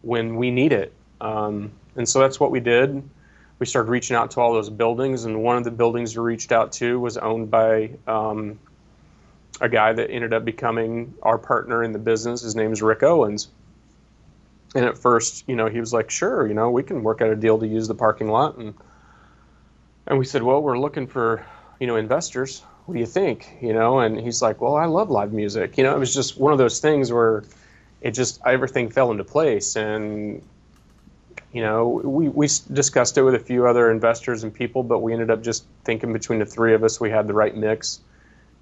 when 0.00 0.36
we 0.36 0.50
need 0.50 0.72
it 0.72 0.92
um, 1.20 1.70
and 1.96 2.08
so 2.08 2.18
that's 2.18 2.40
what 2.40 2.50
we 2.50 2.60
did 2.60 3.02
we 3.64 3.66
started 3.66 3.88
reaching 3.88 4.14
out 4.14 4.32
to 4.32 4.40
all 4.42 4.52
those 4.52 4.68
buildings, 4.68 5.24
and 5.24 5.42
one 5.42 5.56
of 5.56 5.64
the 5.64 5.70
buildings 5.70 6.14
we 6.14 6.22
reached 6.22 6.52
out 6.52 6.70
to 6.72 7.00
was 7.00 7.16
owned 7.16 7.50
by 7.50 7.92
um, 8.06 8.58
a 9.58 9.70
guy 9.70 9.90
that 9.90 10.10
ended 10.10 10.34
up 10.34 10.44
becoming 10.44 11.14
our 11.22 11.38
partner 11.38 11.82
in 11.82 11.92
the 11.92 11.98
business. 11.98 12.42
His 12.42 12.54
name 12.54 12.74
is 12.74 12.82
Rick 12.82 13.02
Owens. 13.02 13.48
And 14.74 14.84
at 14.84 14.98
first, 14.98 15.44
you 15.48 15.56
know, 15.56 15.66
he 15.68 15.80
was 15.80 15.94
like, 15.94 16.10
"Sure, 16.10 16.46
you 16.46 16.52
know, 16.52 16.68
we 16.68 16.82
can 16.82 17.02
work 17.02 17.22
out 17.22 17.30
a 17.30 17.36
deal 17.36 17.58
to 17.58 17.66
use 17.66 17.88
the 17.88 17.94
parking 17.94 18.28
lot." 18.28 18.58
And 18.58 18.74
and 20.06 20.18
we 20.18 20.26
said, 20.26 20.42
"Well, 20.42 20.60
we're 20.60 20.78
looking 20.78 21.06
for, 21.06 21.46
you 21.80 21.86
know, 21.86 21.96
investors. 21.96 22.62
What 22.84 22.92
do 22.92 23.00
you 23.00 23.06
think?" 23.06 23.50
You 23.62 23.72
know, 23.72 24.00
and 24.00 24.20
he's 24.20 24.42
like, 24.42 24.60
"Well, 24.60 24.76
I 24.76 24.84
love 24.84 25.08
live 25.08 25.32
music." 25.32 25.78
You 25.78 25.84
know, 25.84 25.96
it 25.96 25.98
was 25.98 26.12
just 26.12 26.38
one 26.38 26.52
of 26.52 26.58
those 26.58 26.80
things 26.80 27.10
where 27.10 27.44
it 28.02 28.10
just 28.10 28.42
everything 28.44 28.90
fell 28.90 29.10
into 29.10 29.24
place 29.24 29.74
and 29.74 30.42
you 31.52 31.62
know, 31.62 31.88
we, 31.88 32.28
we 32.28 32.48
discussed 32.72 33.16
it 33.16 33.22
with 33.22 33.34
a 33.34 33.38
few 33.38 33.66
other 33.66 33.90
investors 33.90 34.42
and 34.42 34.52
people, 34.52 34.82
but 34.82 34.98
we 34.98 35.12
ended 35.12 35.30
up 35.30 35.42
just 35.42 35.64
thinking 35.84 36.12
between 36.12 36.38
the 36.40 36.46
three 36.46 36.74
of 36.74 36.82
us 36.82 37.00
we 37.00 37.10
had 37.10 37.26
the 37.26 37.34
right 37.34 37.56
mix. 37.56 38.00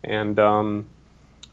And 0.05 0.39
um, 0.39 0.87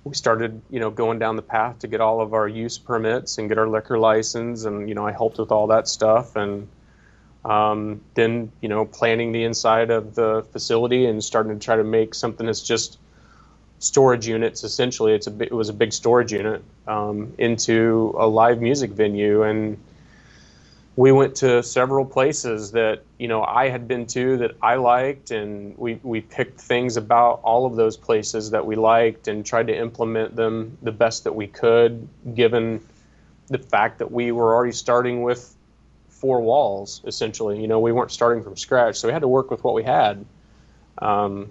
we 0.04 0.16
started, 0.16 0.62
you 0.70 0.80
know, 0.80 0.90
going 0.90 1.20
down 1.20 1.36
the 1.36 1.42
path 1.42 1.80
to 1.80 1.88
get 1.88 2.02
all 2.02 2.22
of 2.22 2.34
our 2.34 2.48
use 2.48 2.78
permits 2.78 3.38
and 3.38 3.48
get 3.48 3.58
our 3.58 3.68
liquor 3.68 3.98
license. 3.98 4.66
And, 4.66 4.90
you 4.90 4.96
know, 4.96 5.06
I 5.06 5.12
helped 5.12 5.38
with 5.38 5.52
all 5.52 5.68
that 5.68 5.88
stuff. 5.88 6.36
And 6.36 6.68
um, 7.46 8.02
then, 8.16 8.52
you 8.62 8.70
know, 8.70 8.86
planning 8.86 9.32
the 9.32 9.44
inside 9.44 9.92
of 9.92 10.16
the 10.16 10.46
facility 10.52 11.06
and 11.06 11.24
starting 11.24 11.58
to 11.58 11.64
try 11.64 11.76
to 11.78 11.84
make 11.84 12.14
something 12.16 12.46
that's 12.46 12.62
just 12.62 12.98
storage 13.80 14.28
units. 14.28 14.64
Essentially, 14.64 15.14
it's 15.14 15.28
a 15.28 15.42
it 15.42 15.54
was 15.54 15.70
a 15.70 15.74
big 15.74 15.94
storage 15.94 16.34
unit 16.34 16.64
um, 16.88 17.34
into 17.38 18.14
a 18.18 18.28
live 18.28 18.62
music 18.62 18.92
venue 18.92 19.44
and 19.44 19.78
we 21.00 21.14
went 21.14 21.34
to 21.34 21.64
several 21.64 22.04
places 22.04 22.74
that 22.74 23.04
you 23.20 23.30
know 23.30 23.42
I 23.42 23.70
had 23.70 23.88
been 23.88 24.06
to 24.08 24.36
that 24.40 24.58
I 24.62 24.76
liked, 24.76 25.32
and 25.32 25.78
we 25.78 25.98
we 26.04 26.20
picked 26.20 26.60
things 26.60 26.98
about 26.98 27.40
all 27.42 27.66
of 27.66 27.78
those 27.78 27.96
places 27.96 28.50
that 28.52 28.66
we 28.66 28.76
liked 28.76 29.30
and 29.30 29.46
tried 29.46 29.68
to 29.68 29.78
implement 29.78 30.36
them 30.36 30.78
the 30.82 30.92
best 30.92 31.24
that 31.24 31.32
we 31.34 31.48
could, 31.48 32.06
given 32.36 32.82
the 33.48 33.60
fact 33.60 34.00
that 34.00 34.12
we 34.12 34.34
were 34.34 34.54
already 34.54 34.74
starting 34.74 35.24
with 35.24 35.56
four 36.10 36.42
walls 36.42 37.02
essentially. 37.06 37.62
You 37.62 37.70
know, 37.70 37.80
we 37.80 37.94
weren't 37.94 38.12
starting 38.12 38.44
from 38.44 38.58
scratch, 38.58 38.98
so 38.98 39.08
we 39.08 39.14
had 39.14 39.22
to 39.22 39.30
work 39.30 39.50
with 39.50 39.64
what 39.64 39.76
we 39.76 39.84
had. 39.84 40.26
Um, 40.98 41.50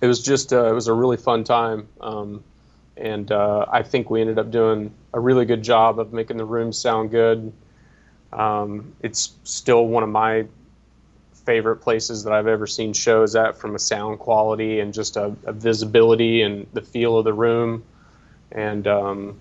it 0.00 0.06
was 0.06 0.22
just 0.22 0.52
uh, 0.52 0.70
it 0.70 0.72
was 0.72 0.86
a 0.86 0.94
really 0.94 1.16
fun 1.16 1.42
time, 1.42 1.88
um, 2.00 2.44
and 2.96 3.32
uh, 3.32 3.66
I 3.68 3.82
think 3.82 4.08
we 4.08 4.20
ended 4.20 4.38
up 4.38 4.52
doing 4.52 4.94
a 5.12 5.18
really 5.18 5.46
good 5.46 5.64
job 5.64 5.98
of 5.98 6.12
making 6.12 6.36
the 6.36 6.44
room 6.44 6.72
sound 6.72 7.10
good 7.10 7.52
um, 8.34 8.92
it's 9.02 9.34
still 9.44 9.86
one 9.86 10.02
of 10.02 10.08
my 10.08 10.46
favorite 11.44 11.76
places 11.76 12.24
that 12.24 12.32
I've 12.32 12.46
ever 12.46 12.66
seen 12.66 12.92
shows 12.92 13.36
at 13.36 13.56
from 13.56 13.74
a 13.74 13.78
sound 13.78 14.18
quality 14.18 14.80
and 14.80 14.94
just 14.94 15.16
a, 15.16 15.34
a 15.44 15.52
visibility 15.52 16.42
and 16.42 16.66
the 16.72 16.80
feel 16.80 17.18
of 17.18 17.24
the 17.24 17.32
room. 17.32 17.84
And 18.52 18.86
um, 18.86 19.40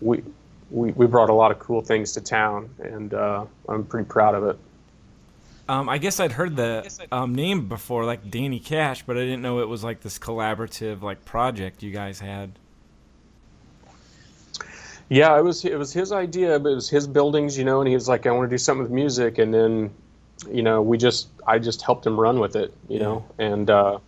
we, 0.00 0.22
we, 0.70 0.92
we 0.92 1.06
brought 1.06 1.30
a 1.30 1.34
lot 1.34 1.50
of 1.50 1.58
cool 1.58 1.80
things 1.80 2.12
to 2.12 2.20
town, 2.20 2.70
and 2.78 3.12
uh, 3.14 3.44
I'm 3.68 3.84
pretty 3.84 4.08
proud 4.08 4.34
of 4.34 4.44
it. 4.44 4.58
Um, 5.68 5.88
I 5.88 5.98
guess 5.98 6.20
I'd 6.20 6.32
heard 6.32 6.54
the 6.54 7.08
um, 7.10 7.34
name 7.34 7.68
before, 7.68 8.04
like 8.04 8.30
Danny 8.30 8.60
Cash, 8.60 9.02
but 9.04 9.16
I 9.16 9.20
didn't 9.20 9.42
know 9.42 9.60
it 9.60 9.68
was 9.68 9.82
like 9.82 10.00
this 10.00 10.16
collaborative 10.18 11.02
like 11.02 11.24
project 11.24 11.82
you 11.82 11.90
guys 11.90 12.20
had. 12.20 12.52
Yeah, 15.08 15.38
it 15.38 15.42
was 15.42 15.64
it 15.64 15.78
was 15.78 15.92
his 15.92 16.10
idea, 16.10 16.58
but 16.58 16.70
it 16.70 16.74
was 16.74 16.88
his 16.90 17.06
buildings, 17.06 17.56
you 17.56 17.64
know, 17.64 17.80
and 17.80 17.88
he 17.88 17.94
was 17.94 18.08
like, 18.08 18.26
I 18.26 18.32
want 18.32 18.50
to 18.50 18.54
do 18.54 18.58
something 18.58 18.82
with 18.82 18.90
music, 18.92 19.38
and 19.38 19.54
then, 19.54 19.90
you 20.50 20.62
know, 20.62 20.82
we 20.82 20.98
just 20.98 21.28
I 21.46 21.58
just 21.60 21.82
helped 21.82 22.04
him 22.04 22.18
run 22.18 22.40
with 22.40 22.56
it, 22.56 22.74
you 22.88 22.98
know, 22.98 23.24
and 23.38 23.70
uh, 23.70 23.98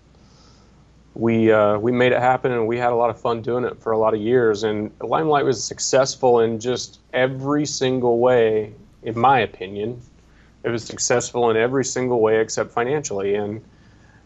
we 1.15 1.53
uh, 1.53 1.79
we 1.79 1.93
made 1.93 2.11
it 2.11 2.19
happen, 2.19 2.51
and 2.51 2.67
we 2.67 2.79
had 2.79 2.93
a 2.93 2.97
lot 2.97 3.11
of 3.11 3.21
fun 3.21 3.43
doing 3.43 3.65
it 3.65 3.81
for 3.81 3.93
a 3.93 3.99
lot 3.99 4.13
of 4.13 4.21
years, 4.21 4.65
and 4.65 4.91
Limelight 5.01 5.45
was 5.45 5.63
successful 5.63 6.41
in 6.41 6.59
just 6.59 6.99
every 7.13 7.65
single 7.65 8.19
way, 8.19 8.75
in 9.05 9.17
my 9.17 9.39
opinion. 9.39 10.01
It 10.65 10.71
was 10.71 10.85
successful 10.85 11.49
in 11.51 11.57
every 11.57 11.85
single 11.85 12.21
way 12.21 12.41
except 12.41 12.73
financially, 12.73 13.37
and 13.37 13.65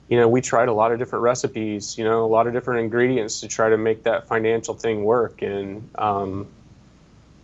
you 0.09 0.17
know, 0.19 0.27
we 0.27 0.41
tried 0.41 0.69
a 0.69 0.73
lot 0.73 0.91
of 0.91 0.99
different 0.99 1.23
recipes, 1.23 1.99
you 1.99 2.05
know, 2.05 2.25
a 2.25 2.27
lot 2.27 2.47
of 2.47 2.55
different 2.55 2.81
ingredients 2.81 3.41
to 3.41 3.49
try 3.49 3.69
to 3.69 3.77
make 3.77 4.05
that 4.05 4.27
financial 4.27 4.73
thing 4.73 5.05
work, 5.05 5.43
and 5.43 5.87
um, 5.97 6.49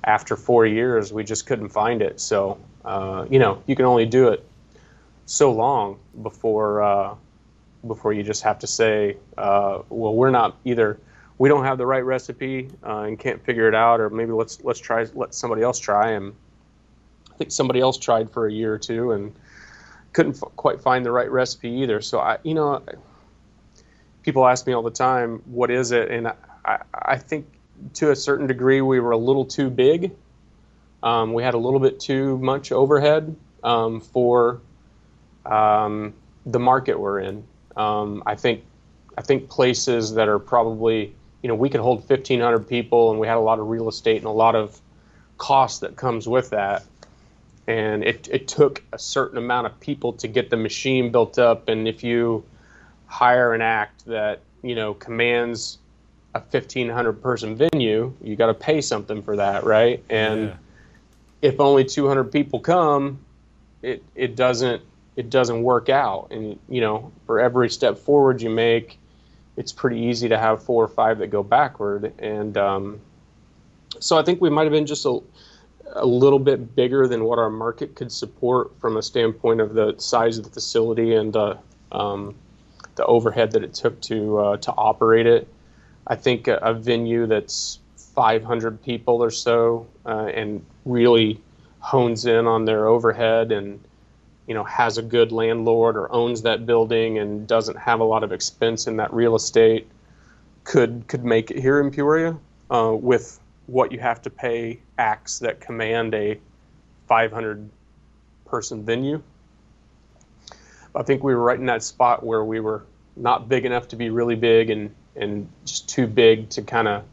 after 0.08 0.36
four 0.36 0.64
years, 0.64 1.12
we 1.12 1.22
just 1.22 1.46
couldn't 1.46 1.68
find 1.68 2.00
it. 2.00 2.18
So, 2.18 2.58
uh, 2.82 3.26
you 3.30 3.38
know, 3.38 3.62
you 3.66 3.76
can 3.76 3.84
only 3.84 4.06
do 4.06 4.28
it 4.28 4.42
so 5.26 5.52
long 5.52 5.98
before 6.22 6.82
uh, 6.82 7.14
before 7.86 8.14
you 8.14 8.22
just 8.22 8.42
have 8.42 8.58
to 8.60 8.66
say, 8.66 9.18
uh, 9.36 9.82
well, 9.90 10.14
we're 10.14 10.30
not 10.30 10.56
either. 10.64 10.98
We 11.36 11.50
don't 11.50 11.64
have 11.64 11.76
the 11.76 11.86
right 11.86 12.04
recipe 12.04 12.70
uh, 12.82 13.00
and 13.00 13.18
can't 13.18 13.44
figure 13.44 13.68
it 13.68 13.74
out, 13.74 14.00
or 14.00 14.08
maybe 14.08 14.32
let's 14.32 14.64
let's 14.64 14.80
try 14.80 15.06
let 15.14 15.34
somebody 15.34 15.62
else 15.62 15.78
try. 15.78 16.12
And 16.12 16.34
I 17.30 17.34
think 17.36 17.52
somebody 17.52 17.80
else 17.80 17.98
tried 17.98 18.30
for 18.30 18.46
a 18.46 18.52
year 18.52 18.72
or 18.72 18.78
two 18.78 19.12
and 19.12 19.34
couldn't 20.14 20.36
f- 20.42 20.56
quite 20.56 20.80
find 20.80 21.04
the 21.04 21.12
right 21.12 21.30
recipe 21.30 21.68
either. 21.82 22.00
So 22.00 22.18
I, 22.18 22.38
you 22.42 22.54
know, 22.54 22.82
people 24.22 24.46
ask 24.46 24.66
me 24.66 24.72
all 24.72 24.82
the 24.82 24.90
time, 24.90 25.42
what 25.44 25.70
is 25.70 25.92
it? 25.92 26.10
And 26.10 26.28
I, 26.64 26.78
I 26.94 27.18
think 27.18 27.46
to 27.94 28.10
a 28.10 28.16
certain 28.16 28.46
degree, 28.46 28.80
we 28.80 29.00
were 29.00 29.12
a 29.12 29.18
little 29.18 29.44
too 29.44 29.70
big. 29.70 30.12
Um, 31.02 31.32
we 31.32 31.42
had 31.42 31.54
a 31.54 31.58
little 31.58 31.80
bit 31.80 32.00
too 32.00 32.38
much 32.38 32.72
overhead 32.72 33.34
um, 33.62 34.00
for 34.00 34.60
um, 35.46 36.14
the 36.46 36.58
market 36.58 36.98
we're 36.98 37.20
in. 37.20 37.44
Um, 37.76 38.22
I 38.26 38.34
think 38.34 38.64
I 39.16 39.22
think 39.22 39.48
places 39.48 40.14
that 40.14 40.28
are 40.28 40.38
probably 40.38 41.14
you 41.42 41.48
know 41.48 41.54
we 41.54 41.68
could 41.68 41.80
hold 41.80 42.08
1,500 42.08 42.68
people, 42.68 43.10
and 43.10 43.20
we 43.20 43.26
had 43.26 43.36
a 43.36 43.40
lot 43.40 43.58
of 43.58 43.68
real 43.68 43.88
estate 43.88 44.16
and 44.16 44.26
a 44.26 44.30
lot 44.30 44.56
of 44.56 44.80
cost 45.36 45.82
that 45.82 45.96
comes 45.96 46.28
with 46.28 46.50
that. 46.50 46.84
And 47.66 48.02
it, 48.02 48.28
it 48.32 48.48
took 48.48 48.82
a 48.92 48.98
certain 48.98 49.36
amount 49.36 49.66
of 49.66 49.78
people 49.78 50.14
to 50.14 50.28
get 50.28 50.48
the 50.48 50.56
machine 50.56 51.12
built 51.12 51.38
up. 51.38 51.68
And 51.68 51.86
if 51.86 52.02
you 52.02 52.44
hire 53.06 53.52
an 53.52 53.60
act 53.60 54.06
that 54.06 54.40
you 54.62 54.74
know 54.74 54.94
commands 54.94 55.78
a 56.38 56.40
1500 56.50 57.22
person 57.22 57.56
venue 57.56 58.12
you 58.22 58.36
got 58.36 58.46
to 58.46 58.54
pay 58.54 58.80
something 58.80 59.22
for 59.22 59.36
that 59.36 59.64
right? 59.64 60.02
And 60.08 60.48
yeah. 60.48 60.56
if 61.42 61.60
only 61.60 61.84
200 61.84 62.24
people 62.24 62.60
come 62.60 63.20
it 63.82 64.02
it 64.14 64.36
doesn't 64.36 64.82
it 65.16 65.30
doesn't 65.30 65.62
work 65.62 65.88
out. 65.88 66.28
And 66.30 66.58
you 66.68 66.80
know 66.80 67.12
for 67.26 67.40
every 67.40 67.70
step 67.70 67.98
forward 67.98 68.40
you 68.42 68.50
make 68.50 68.98
it's 69.56 69.72
pretty 69.72 70.00
easy 70.00 70.28
to 70.28 70.38
have 70.38 70.62
four 70.62 70.84
or 70.84 70.88
five 70.88 71.18
that 71.18 71.28
go 71.28 71.42
backward. 71.42 72.12
And 72.20 72.56
um, 72.56 73.00
so 74.00 74.18
i 74.18 74.22
think 74.22 74.40
we 74.40 74.50
might 74.50 74.64
have 74.64 74.72
been 74.72 74.86
just 74.86 75.04
a, 75.06 75.20
a 75.94 76.06
little 76.06 76.38
bit 76.38 76.74
bigger 76.74 77.06
than 77.08 77.24
what 77.24 77.38
our 77.38 77.50
market 77.50 77.94
could 77.94 78.12
support 78.12 78.78
from 78.80 78.96
a 78.96 79.02
standpoint 79.02 79.60
of 79.60 79.74
the 79.74 79.94
size 79.98 80.38
of 80.38 80.44
the 80.44 80.50
facility 80.50 81.14
and 81.14 81.32
the 81.32 81.58
um, 81.90 82.34
the 82.96 83.06
overhead 83.06 83.52
that 83.52 83.64
it 83.64 83.74
took 83.74 84.00
to 84.02 84.38
uh, 84.38 84.56
to 84.58 84.72
operate 84.72 85.26
it 85.26 85.48
I 86.08 86.16
think 86.16 86.48
a, 86.48 86.56
a 86.56 86.74
venue 86.74 87.26
that's 87.26 87.78
500 87.96 88.82
people 88.82 89.22
or 89.22 89.30
so 89.30 89.86
uh, 90.04 90.26
and 90.26 90.64
really 90.84 91.40
hones 91.80 92.26
in 92.26 92.46
on 92.46 92.64
their 92.64 92.86
overhead 92.86 93.52
and 93.52 93.80
you 94.46 94.54
know 94.54 94.64
has 94.64 94.98
a 94.98 95.02
good 95.02 95.30
landlord 95.30 95.96
or 95.96 96.10
owns 96.12 96.42
that 96.42 96.66
building 96.66 97.18
and 97.18 97.46
doesn't 97.46 97.76
have 97.76 98.00
a 98.00 98.04
lot 98.04 98.24
of 98.24 98.32
expense 98.32 98.86
in 98.86 98.96
that 98.96 99.12
real 99.12 99.36
estate 99.36 99.86
could 100.64 101.04
could 101.06 101.24
make 101.24 101.50
it 101.50 101.58
here 101.58 101.80
in 101.80 101.90
Peoria 101.90 102.36
uh, 102.70 102.94
with 102.98 103.38
what 103.66 103.92
you 103.92 103.98
have 103.98 104.20
to 104.22 104.30
pay 104.30 104.80
acts 104.98 105.38
that 105.38 105.60
command 105.60 106.14
a 106.14 106.38
500 107.06 107.68
person 108.46 108.84
venue. 108.84 109.22
I 110.94 111.02
think 111.02 111.22
we 111.22 111.34
were 111.34 111.42
right 111.42 111.58
in 111.58 111.66
that 111.66 111.82
spot 111.82 112.24
where 112.24 112.44
we 112.44 112.60
were 112.60 112.84
not 113.16 113.48
big 113.48 113.64
enough 113.64 113.88
to 113.88 113.96
be 113.96 114.10
really 114.10 114.34
big 114.34 114.70
and 114.70 114.94
and 115.18 115.48
just 115.64 115.88
too 115.88 116.06
big 116.06 116.48
to 116.50 116.62
kind 116.62 116.88
of 116.88 117.04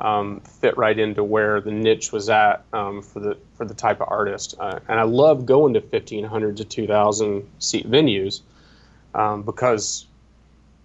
um, 0.00 0.40
fit 0.40 0.76
right 0.78 0.98
into 0.98 1.22
where 1.22 1.60
the 1.60 1.70
niche 1.70 2.10
was 2.10 2.30
at 2.30 2.64
um, 2.72 3.02
for 3.02 3.20
the 3.20 3.36
for 3.54 3.66
the 3.66 3.74
type 3.74 4.00
of 4.00 4.08
artist. 4.08 4.54
Uh, 4.58 4.80
and 4.88 4.98
I 4.98 5.02
love 5.02 5.44
going 5.44 5.74
to 5.74 5.80
1500 5.80 6.56
to 6.56 6.64
2000 6.64 7.48
seat 7.58 7.88
venues 7.88 8.40
um, 9.14 9.42
because 9.42 10.06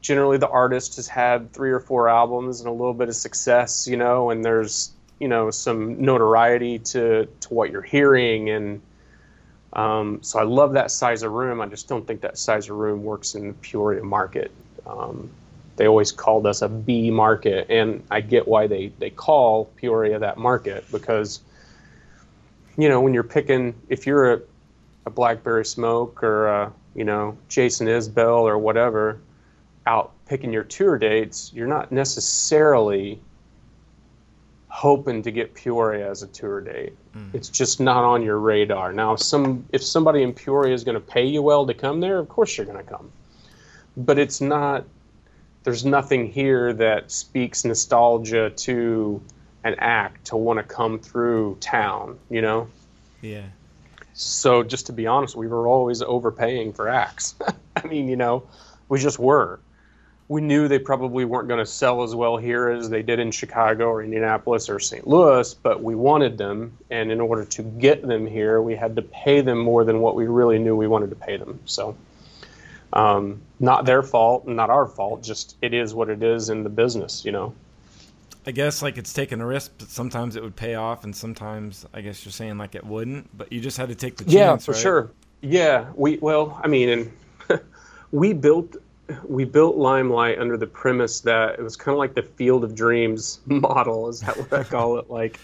generally 0.01 0.37
the 0.37 0.49
artist 0.49 0.97
has 0.97 1.07
had 1.07 1.53
three 1.53 1.71
or 1.71 1.79
four 1.79 2.09
albums 2.09 2.59
and 2.59 2.67
a 2.67 2.71
little 2.71 2.93
bit 2.93 3.07
of 3.07 3.15
success, 3.15 3.87
you 3.87 3.97
know, 3.97 4.29
and 4.31 4.43
there's 4.43 4.91
you 5.19 5.29
know 5.29 5.49
some 5.49 6.01
notoriety 6.01 6.79
to 6.79 7.27
to 7.39 7.53
what 7.53 7.71
you're 7.71 7.81
hearing 7.81 8.49
and. 8.49 8.81
Um, 9.73 10.19
so 10.23 10.39
I 10.39 10.43
love 10.43 10.71
that 10.73 10.89
size 10.89 11.21
of 11.21 11.33
room. 11.33 11.59
I 11.59 11.65
just 11.65 11.89
don't 11.89 12.07
think 12.07 12.21
that 12.21 12.37
size 12.37 12.69
of 12.69 12.77
room 12.77 13.03
works 13.03 13.35
in 13.35 13.49
the 13.49 13.53
Peoria 13.55 14.05
market. 14.05 14.49
Um, 14.87 15.29
they 15.77 15.87
always 15.87 16.11
called 16.11 16.45
us 16.47 16.61
a 16.61 16.69
B 16.69 17.11
market, 17.11 17.67
and 17.69 18.03
I 18.09 18.21
get 18.21 18.47
why 18.47 18.67
they 18.67 18.87
they 18.99 19.09
call 19.09 19.65
Peoria 19.75 20.19
that 20.19 20.37
market 20.37 20.85
because 20.91 21.41
you 22.77 22.89
know 22.89 23.01
when 23.01 23.13
you're 23.13 23.23
picking 23.23 23.75
if 23.89 24.05
you're 24.07 24.33
a, 24.33 24.41
a 25.05 25.09
Blackberry 25.09 25.65
Smoke 25.65 26.23
or 26.23 26.47
a, 26.47 26.73
you 26.93 27.03
know 27.03 27.37
Jason 27.49 27.87
Isbell 27.87 28.41
or 28.41 28.57
whatever 28.57 29.19
out 29.87 30.13
picking 30.25 30.51
your 30.51 30.63
tour 30.63 30.97
dates, 30.97 31.51
you're 31.53 31.67
not 31.67 31.91
necessarily 31.91 33.19
hoping 34.67 35.21
to 35.21 35.31
get 35.31 35.53
Peoria 35.53 36.09
as 36.09 36.21
a 36.23 36.27
tour 36.27 36.59
date. 36.59 36.93
Mm. 37.15 37.33
It's 37.33 37.47
just 37.47 37.79
not 37.79 38.03
on 38.03 38.23
your 38.23 38.39
radar. 38.39 38.91
Now, 38.91 39.13
if 39.13 39.21
some 39.21 39.65
if 39.71 39.83
somebody 39.83 40.23
in 40.23 40.33
Peoria 40.33 40.73
is 40.73 40.83
going 40.83 40.95
to 40.95 41.01
pay 41.01 41.25
you 41.25 41.41
well 41.41 41.65
to 41.67 41.73
come 41.73 41.99
there, 41.99 42.17
of 42.17 42.27
course 42.29 42.57
you're 42.57 42.65
going 42.65 42.83
to 42.83 42.91
come. 42.91 43.11
But 43.95 44.19
it's 44.19 44.41
not 44.41 44.85
there's 45.65 45.83
nothing 45.83 46.31
here 46.31 46.71
that 46.73 47.11
speaks 47.11 47.65
nostalgia 47.65 48.51
to 48.51 49.21
an 49.63 49.75
act 49.79 50.25
to 50.25 50.37
want 50.37 50.57
to 50.57 50.63
come 50.63 50.99
through 50.99 51.57
town, 51.59 52.19
you 52.29 52.39
know? 52.39 52.69
Yeah. 53.21 53.45
So 54.13 54.61
just 54.61 54.85
to 54.85 54.93
be 54.93 55.07
honest, 55.07 55.35
we 55.35 55.47
were 55.47 55.67
always 55.67 56.03
overpaying 56.03 56.73
for 56.73 56.87
acts. 56.87 57.33
I 57.75 57.87
mean, 57.87 58.07
you 58.07 58.15
know, 58.15 58.47
we 58.89 58.99
just 58.99 59.17
were. 59.17 59.59
We 60.27 60.41
knew 60.41 60.67
they 60.67 60.79
probably 60.79 61.25
weren't 61.25 61.47
going 61.47 61.59
to 61.59 61.65
sell 61.65 62.03
as 62.03 62.13
well 62.13 62.37
here 62.37 62.69
as 62.69 62.89
they 62.89 63.01
did 63.01 63.19
in 63.19 63.31
Chicago 63.31 63.87
or 63.87 64.03
Indianapolis 64.03 64.69
or 64.69 64.79
St. 64.79 65.07
Louis, 65.07 65.51
but 65.55 65.83
we 65.83 65.95
wanted 65.95 66.37
them, 66.37 66.77
and 66.91 67.11
in 67.11 67.19
order 67.19 67.43
to 67.43 67.63
get 67.63 68.05
them 68.05 68.27
here, 68.27 68.61
we 68.61 68.75
had 68.75 68.95
to 68.97 69.01
pay 69.01 69.41
them 69.41 69.57
more 69.57 69.83
than 69.83 69.99
what 69.99 70.15
we 70.15 70.27
really 70.27 70.59
knew 70.59 70.75
we 70.75 70.87
wanted 70.87 71.09
to 71.09 71.15
pay 71.15 71.37
them. 71.37 71.59
So, 71.65 71.95
um, 72.95 73.41
not 73.59 73.85
their 73.85 74.01
fault, 74.01 74.47
not 74.47 74.69
our 74.69 74.87
fault. 74.87 75.21
Just 75.21 75.57
it 75.61 75.73
is 75.73 75.93
what 75.93 76.09
it 76.09 76.23
is 76.23 76.49
in 76.49 76.63
the 76.63 76.69
business, 76.69 77.23
you 77.25 77.31
know. 77.31 77.53
I 78.47 78.51
guess 78.51 78.81
like 78.81 78.97
it's 78.97 79.11
taking 79.11 79.41
a 79.41 79.45
risk, 79.45 79.71
but 79.77 79.89
sometimes 79.89 80.35
it 80.35 80.43
would 80.43 80.55
pay 80.55 80.75
off, 80.75 81.03
and 81.03 81.15
sometimes 81.15 81.85
I 81.93 82.01
guess 82.01 82.25
you're 82.25 82.31
saying 82.31 82.57
like 82.57 82.75
it 82.75 82.85
wouldn't. 82.85 83.35
But 83.37 83.51
you 83.51 83.59
just 83.59 83.77
had 83.77 83.89
to 83.89 83.95
take 83.95 84.17
the 84.17 84.23
chance. 84.23 84.33
Yeah, 84.33 84.57
for 84.57 84.71
right? 84.71 84.81
sure. 84.81 85.11
Yeah, 85.41 85.91
we 85.95 86.17
well, 86.17 86.59
I 86.63 86.67
mean, 86.67 86.89
and 86.89 87.11
we 88.11 88.33
built 88.33 88.77
we 89.27 89.45
built 89.45 89.75
Limelight 89.77 90.39
under 90.39 90.57
the 90.57 90.67
premise 90.67 91.21
that 91.21 91.59
it 91.59 91.61
was 91.61 91.75
kind 91.75 91.93
of 91.93 91.99
like 91.99 92.13
the 92.13 92.23
Field 92.23 92.63
of 92.63 92.75
Dreams 92.75 93.39
model, 93.45 94.09
is 94.09 94.21
that 94.21 94.37
what 94.37 94.53
I 94.53 94.63
call 94.63 94.97
it? 94.97 95.09
Like, 95.09 95.39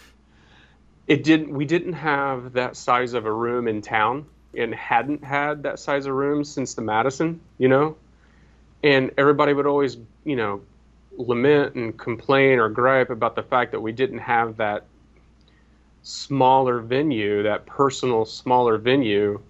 it 1.08 1.24
didn't. 1.24 1.50
We 1.50 1.66
didn't 1.66 1.94
have 1.94 2.54
that 2.54 2.76
size 2.76 3.14
of 3.14 3.26
a 3.26 3.34
room 3.34 3.68
in 3.68 3.82
town, 3.82 4.26
and 4.58 4.74
hadn't 4.74 5.24
had 5.24 5.64
that 5.64 5.80
size 5.80 6.06
of 6.06 6.14
room 6.14 6.44
since 6.44 6.74
the 6.74 6.82
Madison. 6.82 7.42
You 7.58 7.68
know, 7.68 7.98
and 8.84 9.12
everybody 9.18 9.54
would 9.54 9.68
always, 9.68 9.98
you 10.24 10.36
know, 10.36 10.62
lament 11.18 11.76
and 11.76 11.98
complain 11.98 12.60
or 12.60 12.70
gripe 12.70 13.10
about 13.10 13.36
the 13.36 13.44
fact 13.44 13.72
that 13.72 13.80
we 13.80 13.92
didn't 13.92 14.20
have 14.20 14.58
that 14.58 14.86
smaller 16.04 16.80
venue, 16.80 17.44
that 17.44 17.66
personal 17.66 18.26
smaller 18.26 18.78
venue 18.78 19.42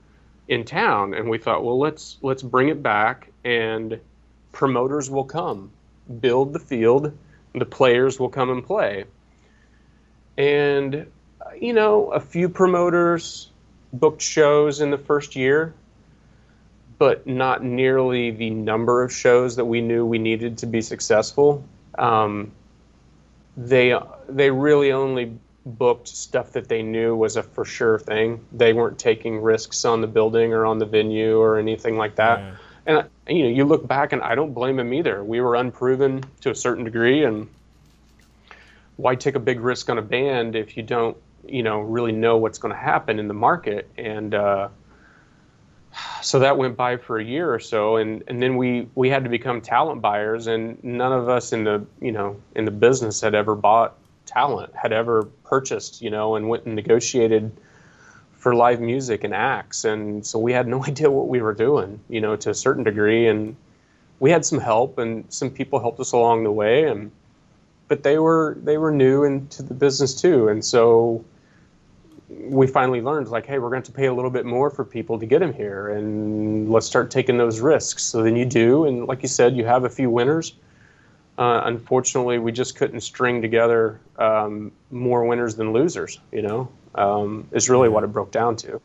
in 0.48 0.66
town. 0.66 1.14
And 1.14 1.30
we 1.30 1.38
thought, 1.38 1.64
well, 1.64 1.80
let's 1.80 2.18
let's 2.22 2.44
bring 2.44 2.70
it 2.70 2.84
back, 2.84 3.32
and 3.44 4.00
promoters 4.52 5.10
will 5.10 5.24
come, 5.24 5.72
build 6.20 6.54
the 6.54 6.60
field, 6.60 7.18
the 7.54 7.66
players 7.66 8.20
will 8.20 8.30
come 8.30 8.50
and 8.50 8.66
play. 8.66 9.06
And 10.38 11.08
you 11.60 11.74
know, 11.74 12.12
a 12.12 12.20
few 12.20 12.50
promoters 12.50 13.51
booked 13.94 14.22
shows 14.22 14.82
in 14.82 14.92
the 14.92 14.98
first 14.98 15.36
year, 15.36 15.74
but 16.98 17.28
not 17.28 17.64
nearly 17.64 18.32
the 18.32 18.50
number 18.50 19.04
of 19.04 19.12
shows 19.12 19.56
that 19.56 19.66
we 19.66 19.82
knew 19.82 20.06
we 20.06 20.20
needed 20.20 20.60
to 20.60 20.66
be 20.66 20.82
successful. 20.82 21.64
Um, 21.98 22.52
they 23.58 23.98
they 24.30 24.50
really 24.50 24.92
only 24.92 25.38
booked 25.66 26.08
stuff 26.08 26.54
that 26.54 26.68
they 26.68 26.82
knew 26.82 27.16
was 27.16 27.38
a 27.38 27.44
for 27.44 27.66
sure 27.66 28.00
thing. 28.00 28.46
They 28.52 28.74
weren't 28.74 28.98
taking 28.98 29.42
risks 29.42 29.86
on 29.86 30.02
the 30.02 30.08
building 30.08 30.54
or 30.54 30.66
on 30.66 30.80
the 30.80 30.86
venue 30.86 31.40
or 31.40 31.60
anything 31.60 31.98
like 31.98 32.16
that. 32.16 32.40
Yeah. 32.40 32.56
And 32.86 33.10
you 33.28 33.44
know, 33.44 33.50
you 33.50 33.66
look 33.66 33.88
back, 33.88 34.12
and 34.12 34.22
I 34.24 34.34
don't 34.36 34.54
blame 34.54 34.78
them 34.78 34.94
either. 34.94 35.24
We 35.24 35.40
were 35.42 35.56
unproven 35.56 36.24
to 36.42 36.50
a 36.50 36.56
certain 36.56 36.84
degree, 36.84 37.24
and 37.24 37.48
why 38.98 39.16
take 39.16 39.36
a 39.36 39.40
big 39.40 39.60
risk 39.60 39.90
on 39.90 39.98
a 39.98 40.02
band 40.02 40.56
if 40.56 40.78
you 40.78 40.84
don't, 40.84 41.18
you 41.48 41.64
know, 41.64 41.80
really 41.80 42.12
know 42.12 42.38
what's 42.38 42.58
going 42.58 42.74
to 42.74 42.80
happen 42.80 43.20
in 43.20 43.28
the 43.28 43.34
market? 43.34 43.90
And 43.98 44.34
uh, 44.34 44.70
so 46.22 46.40
that 46.40 46.58
went 46.58 46.78
by 46.78 46.98
for 46.98 47.20
a 47.20 47.24
year 47.24 47.54
or 47.54 47.60
so. 47.60 47.98
And, 47.98 48.24
and 48.28 48.42
then 48.42 48.58
we, 48.58 48.88
we 48.96 49.10
had 49.10 49.24
to 49.24 49.30
become 49.30 49.62
talent 49.62 50.02
buyers 50.02 50.48
and 50.48 50.82
none 50.84 51.12
of 51.12 51.30
us 51.30 51.54
in 51.54 51.64
the 51.64 51.86
you 52.00 52.12
know 52.12 52.42
in 52.56 52.66
the 52.66 52.72
business 52.72 53.22
had 53.22 53.36
ever 53.36 53.56
bought 53.56 53.96
talent 54.26 54.74
had 54.76 54.94
ever 54.94 55.24
purchased 55.44 56.02
you 56.02 56.10
know 56.10 56.36
and 56.36 56.48
went 56.48 56.66
and 56.66 56.76
negotiated 56.76 57.52
for 58.38 58.56
live 58.56 58.80
music 58.80 59.24
and 59.24 59.34
acts. 59.34 59.86
And 59.86 60.26
so 60.26 60.40
we 60.40 60.54
had 60.54 60.68
no 60.68 60.84
idea 60.88 61.12
what 61.12 61.28
we 61.28 61.42
were 61.42 61.54
doing 61.54 62.00
you 62.10 62.22
know 62.22 62.36
to 62.36 62.50
a 62.50 62.56
certain 62.56 62.84
degree. 62.84 63.28
And 63.28 63.56
we 64.20 64.32
had 64.32 64.46
some 64.46 64.60
help 64.60 64.98
and 65.00 65.26
some 65.30 65.50
people 65.50 65.80
helped 65.80 66.00
us 66.00 66.12
along 66.12 66.44
the 66.44 66.52
way. 66.52 66.86
And 66.86 67.12
but 67.92 68.04
they 68.04 68.18
were 68.18 68.58
they 68.64 68.78
were 68.78 68.90
new 68.90 69.26
into 69.26 69.62
the 69.62 69.74
business 69.74 70.16
too. 70.16 70.48
And 70.48 70.64
so 70.64 71.26
we 72.30 72.66
finally 72.66 73.02
learned 73.02 73.28
like 73.28 73.46
hey 73.46 73.60
we're 73.60 73.70
going 73.70 73.84
to 73.84 73.92
pay 73.92 74.06
a 74.06 74.14
little 74.14 74.32
bit 74.32 74.46
more 74.46 74.70
for 74.70 74.86
people 74.86 75.20
to 75.20 75.26
get 75.26 75.40
them 75.40 75.52
here 75.52 75.90
and 75.90 76.72
let's 76.72 76.86
start 76.86 77.12
taking 77.12 77.38
those 77.38 77.60
risks. 77.60 78.02
So 78.02 78.24
then 78.24 78.38
you 78.38 78.46
do 78.46 78.86
and 78.86 79.08
like 79.08 79.22
you 79.24 79.28
said 79.28 79.58
you 79.58 79.66
have 79.66 79.84
a 79.84 79.90
few 79.90 80.10
winners. 80.10 80.54
Uh, 81.38 81.64
unfortunately 81.66 82.40
we 82.40 82.54
just 82.54 82.78
couldn't 82.78 83.02
string 83.02 83.42
together 83.42 84.00
um, 84.18 84.72
more 84.90 85.26
winners 85.26 85.56
than 85.58 85.74
losers 85.74 86.18
you 86.32 86.44
know? 86.44 86.72
Um, 86.96 87.50
is 87.52 87.70
really 87.70 87.90
what 87.90 88.06
it 88.06 88.14
broke 88.14 88.32
down 88.32 88.56
to 88.58 88.80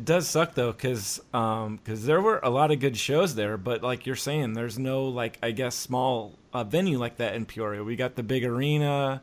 it 0.00 0.04
does 0.06 0.28
suck 0.28 0.54
though 0.54 0.72
because 0.72 1.20
um, 1.34 1.78
cause 1.84 2.04
there 2.04 2.20
were 2.20 2.40
a 2.42 2.50
lot 2.50 2.70
of 2.70 2.80
good 2.80 2.96
shows 2.96 3.34
there 3.34 3.56
but 3.56 3.82
like 3.82 4.06
you're 4.06 4.16
saying 4.16 4.54
there's 4.54 4.78
no 4.78 5.04
like 5.04 5.38
i 5.42 5.50
guess 5.50 5.74
small 5.74 6.38
uh, 6.52 6.64
venue 6.64 6.98
like 6.98 7.16
that 7.16 7.34
in 7.34 7.44
peoria 7.44 7.84
we 7.84 7.96
got 7.96 8.16
the 8.16 8.22
big 8.22 8.44
arena 8.44 9.22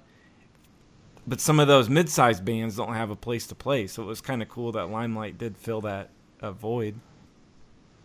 but 1.28 1.42
some 1.42 1.60
of 1.60 1.68
those 1.68 1.90
mid-sized 1.90 2.46
bands 2.46 2.78
don't 2.78 2.94
have 2.94 3.10
a 3.10 3.16
place 3.16 3.46
to 3.48 3.56
play, 3.56 3.86
so 3.88 4.02
it 4.02 4.06
was 4.06 4.22
kind 4.22 4.42
of 4.42 4.48
cool 4.48 4.72
that 4.72 4.90
Limelight 4.90 5.38
did 5.38 5.58
fill 5.58 5.82
that 5.82 6.10
uh, 6.40 6.54
void. 6.54 6.96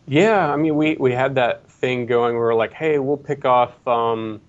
Yeah, 0.09 0.53
I 0.53 0.57
mean, 0.57 0.75
we 0.75 0.97
we 0.97 1.13
had 1.13 1.37
that 1.37 1.71
thing 1.71 2.07
going. 2.07 2.35
where 2.35 2.49
We 2.49 2.53
are 2.53 2.57
like, 2.57 2.73
hey, 2.73 2.99
we'll 2.99 3.17
pick 3.17 3.45
off, 3.45 3.87
um, 3.87 4.41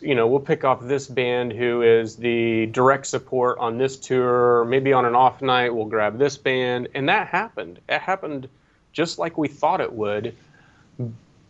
you 0.00 0.14
know, 0.14 0.26
we'll 0.26 0.40
pick 0.40 0.64
off 0.64 0.80
this 0.82 1.06
band 1.06 1.52
who 1.52 1.82
is 1.82 2.16
the 2.16 2.66
direct 2.66 3.06
support 3.06 3.58
on 3.58 3.76
this 3.76 3.96
tour. 3.96 4.64
Maybe 4.64 4.92
on 4.92 5.04
an 5.04 5.14
off 5.14 5.42
night, 5.42 5.74
we'll 5.74 5.86
grab 5.86 6.18
this 6.18 6.36
band, 6.36 6.88
and 6.94 7.08
that 7.08 7.28
happened. 7.28 7.78
It 7.88 8.00
happened 8.00 8.48
just 8.92 9.18
like 9.18 9.36
we 9.36 9.48
thought 9.48 9.80
it 9.80 9.92
would, 9.92 10.34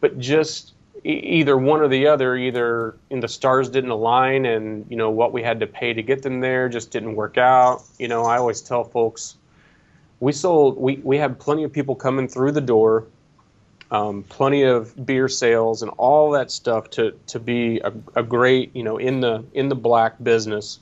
but 0.00 0.18
just 0.18 0.72
either 1.04 1.56
one 1.56 1.80
or 1.80 1.88
the 1.88 2.06
other 2.06 2.36
either 2.36 2.96
in 3.10 3.20
the 3.20 3.28
stars 3.28 3.68
didn't 3.68 3.90
align 3.90 4.44
and 4.44 4.84
you 4.88 4.96
know 4.96 5.10
what 5.10 5.32
we 5.32 5.42
had 5.42 5.60
to 5.60 5.66
pay 5.66 5.92
to 5.92 6.02
get 6.02 6.22
them 6.22 6.40
there 6.40 6.68
just 6.68 6.90
didn't 6.90 7.14
work 7.14 7.38
out 7.38 7.84
you 7.98 8.08
know 8.08 8.24
i 8.24 8.38
always 8.38 8.60
tell 8.60 8.82
folks 8.82 9.36
we 10.18 10.32
sold 10.32 10.76
we, 10.78 10.96
we 11.04 11.16
had 11.16 11.38
plenty 11.38 11.62
of 11.62 11.72
people 11.72 11.94
coming 11.94 12.26
through 12.26 12.50
the 12.50 12.60
door 12.60 13.06
um, 13.90 14.22
plenty 14.24 14.62
of 14.62 15.06
beer 15.06 15.28
sales 15.28 15.82
and 15.82 15.90
all 15.96 16.32
that 16.32 16.50
stuff 16.50 16.90
to 16.90 17.12
to 17.28 17.38
be 17.38 17.80
a, 17.80 17.92
a 18.14 18.22
great 18.22 18.74
you 18.74 18.82
know 18.82 18.96
in 18.98 19.20
the 19.20 19.44
in 19.54 19.68
the 19.68 19.76
black 19.76 20.14
business 20.22 20.80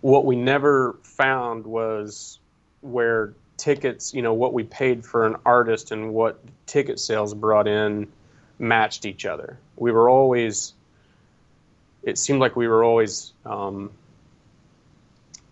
what 0.00 0.24
we 0.24 0.34
never 0.34 0.96
found 1.02 1.64
was 1.66 2.38
where 2.80 3.34
tickets 3.56 4.14
you 4.14 4.22
know 4.22 4.34
what 4.34 4.52
we 4.52 4.64
paid 4.64 5.04
for 5.04 5.26
an 5.26 5.36
artist 5.44 5.92
and 5.92 6.12
what 6.12 6.40
ticket 6.66 6.98
sales 6.98 7.34
brought 7.34 7.68
in 7.68 8.08
matched 8.62 9.04
each 9.04 9.26
other. 9.26 9.58
We 9.76 9.92
were 9.92 10.08
always, 10.08 10.72
it 12.02 12.16
seemed 12.16 12.40
like 12.40 12.56
we 12.56 12.68
were 12.68 12.84
always 12.84 13.32
um, 13.44 13.90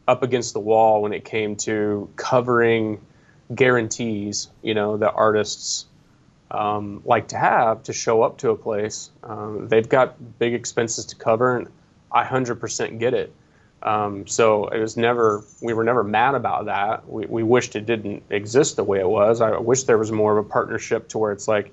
up 0.09 0.23
against 0.23 0.55
the 0.55 0.61
wall 0.61 1.03
when 1.03 1.13
it 1.13 1.25
came 1.25 1.57
to 1.57 2.09
covering 2.17 3.01
guarantees, 3.55 4.49
you 4.63 4.75
know, 4.75 4.97
the 4.97 5.11
artists 5.11 5.87
um, 6.51 7.03
like 7.05 7.29
to 7.29 7.39
have 7.39 7.83
to 7.85 7.93
show 7.93 8.23
up 8.23 8.39
to 8.39 8.51
a 8.51 8.57
place. 8.57 9.11
Um, 9.23 9.69
they've 9.69 9.89
got 9.89 10.39
big 10.39 10.55
expenses 10.55 11.07
to 11.07 11.17
cover, 11.17 11.57
and 11.57 11.69
I 12.11 12.25
100% 12.25 12.99
get 12.99 13.15
it. 13.15 13.33
Um, 13.83 14.27
so 14.27 14.69
it 14.69 14.79
was 14.79 14.97
never, 14.97 15.43
we 15.63 15.73
were 15.73 15.85
never 15.85 16.05
mad 16.05 16.35
about 16.35 16.67
that. 16.67 17.09
We, 17.09 17.27
we 17.27 17.43
wished 17.43 17.77
it 17.77 17.87
didn't 17.87 18.23
exist 18.29 18.77
the 18.77 18.85
way 18.85 19.01
it 19.01 19.09
was. 19.09 19.41
I 19.41 19.57
wish 19.59 19.85
there 19.85 19.97
was 19.97 20.13
more 20.13 20.37
of 20.37 20.45
a 20.45 20.49
partnership 20.49 21.09
to 21.09 21.19
where 21.19 21.33
it's 21.33 21.49
like, 21.49 21.73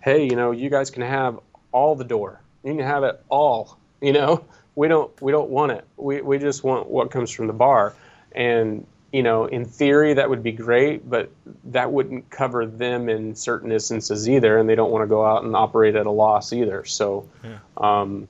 hey, 0.00 0.24
you 0.24 0.36
know, 0.36 0.52
you 0.52 0.70
guys 0.70 0.90
can 0.90 1.02
have 1.02 1.40
all 1.72 1.96
the 1.96 2.04
door. 2.04 2.40
You 2.62 2.74
can 2.74 2.86
have 2.86 3.02
it 3.04 3.22
all. 3.28 3.78
You 4.00 4.12
know, 4.12 4.44
we 4.74 4.88
don't 4.88 5.20
we 5.20 5.32
don't 5.32 5.50
want 5.50 5.72
it. 5.72 5.84
We 5.96 6.20
we 6.22 6.38
just 6.38 6.64
want 6.64 6.88
what 6.88 7.10
comes 7.10 7.30
from 7.30 7.46
the 7.46 7.52
bar. 7.52 7.94
And 8.32 8.86
you 9.12 9.22
know, 9.22 9.46
in 9.46 9.64
theory, 9.64 10.14
that 10.14 10.30
would 10.30 10.42
be 10.42 10.52
great, 10.52 11.08
but 11.08 11.30
that 11.64 11.92
wouldn't 11.92 12.30
cover 12.30 12.66
them 12.66 13.08
in 13.08 13.34
certain 13.34 13.72
instances 13.72 14.28
either, 14.28 14.58
and 14.58 14.68
they 14.68 14.74
don't 14.74 14.90
want 14.90 15.02
to 15.02 15.08
go 15.08 15.24
out 15.24 15.42
and 15.42 15.56
operate 15.56 15.96
at 15.96 16.06
a 16.06 16.10
loss 16.10 16.52
either. 16.52 16.84
So, 16.84 17.28
yeah. 17.42 17.58
um, 17.76 18.28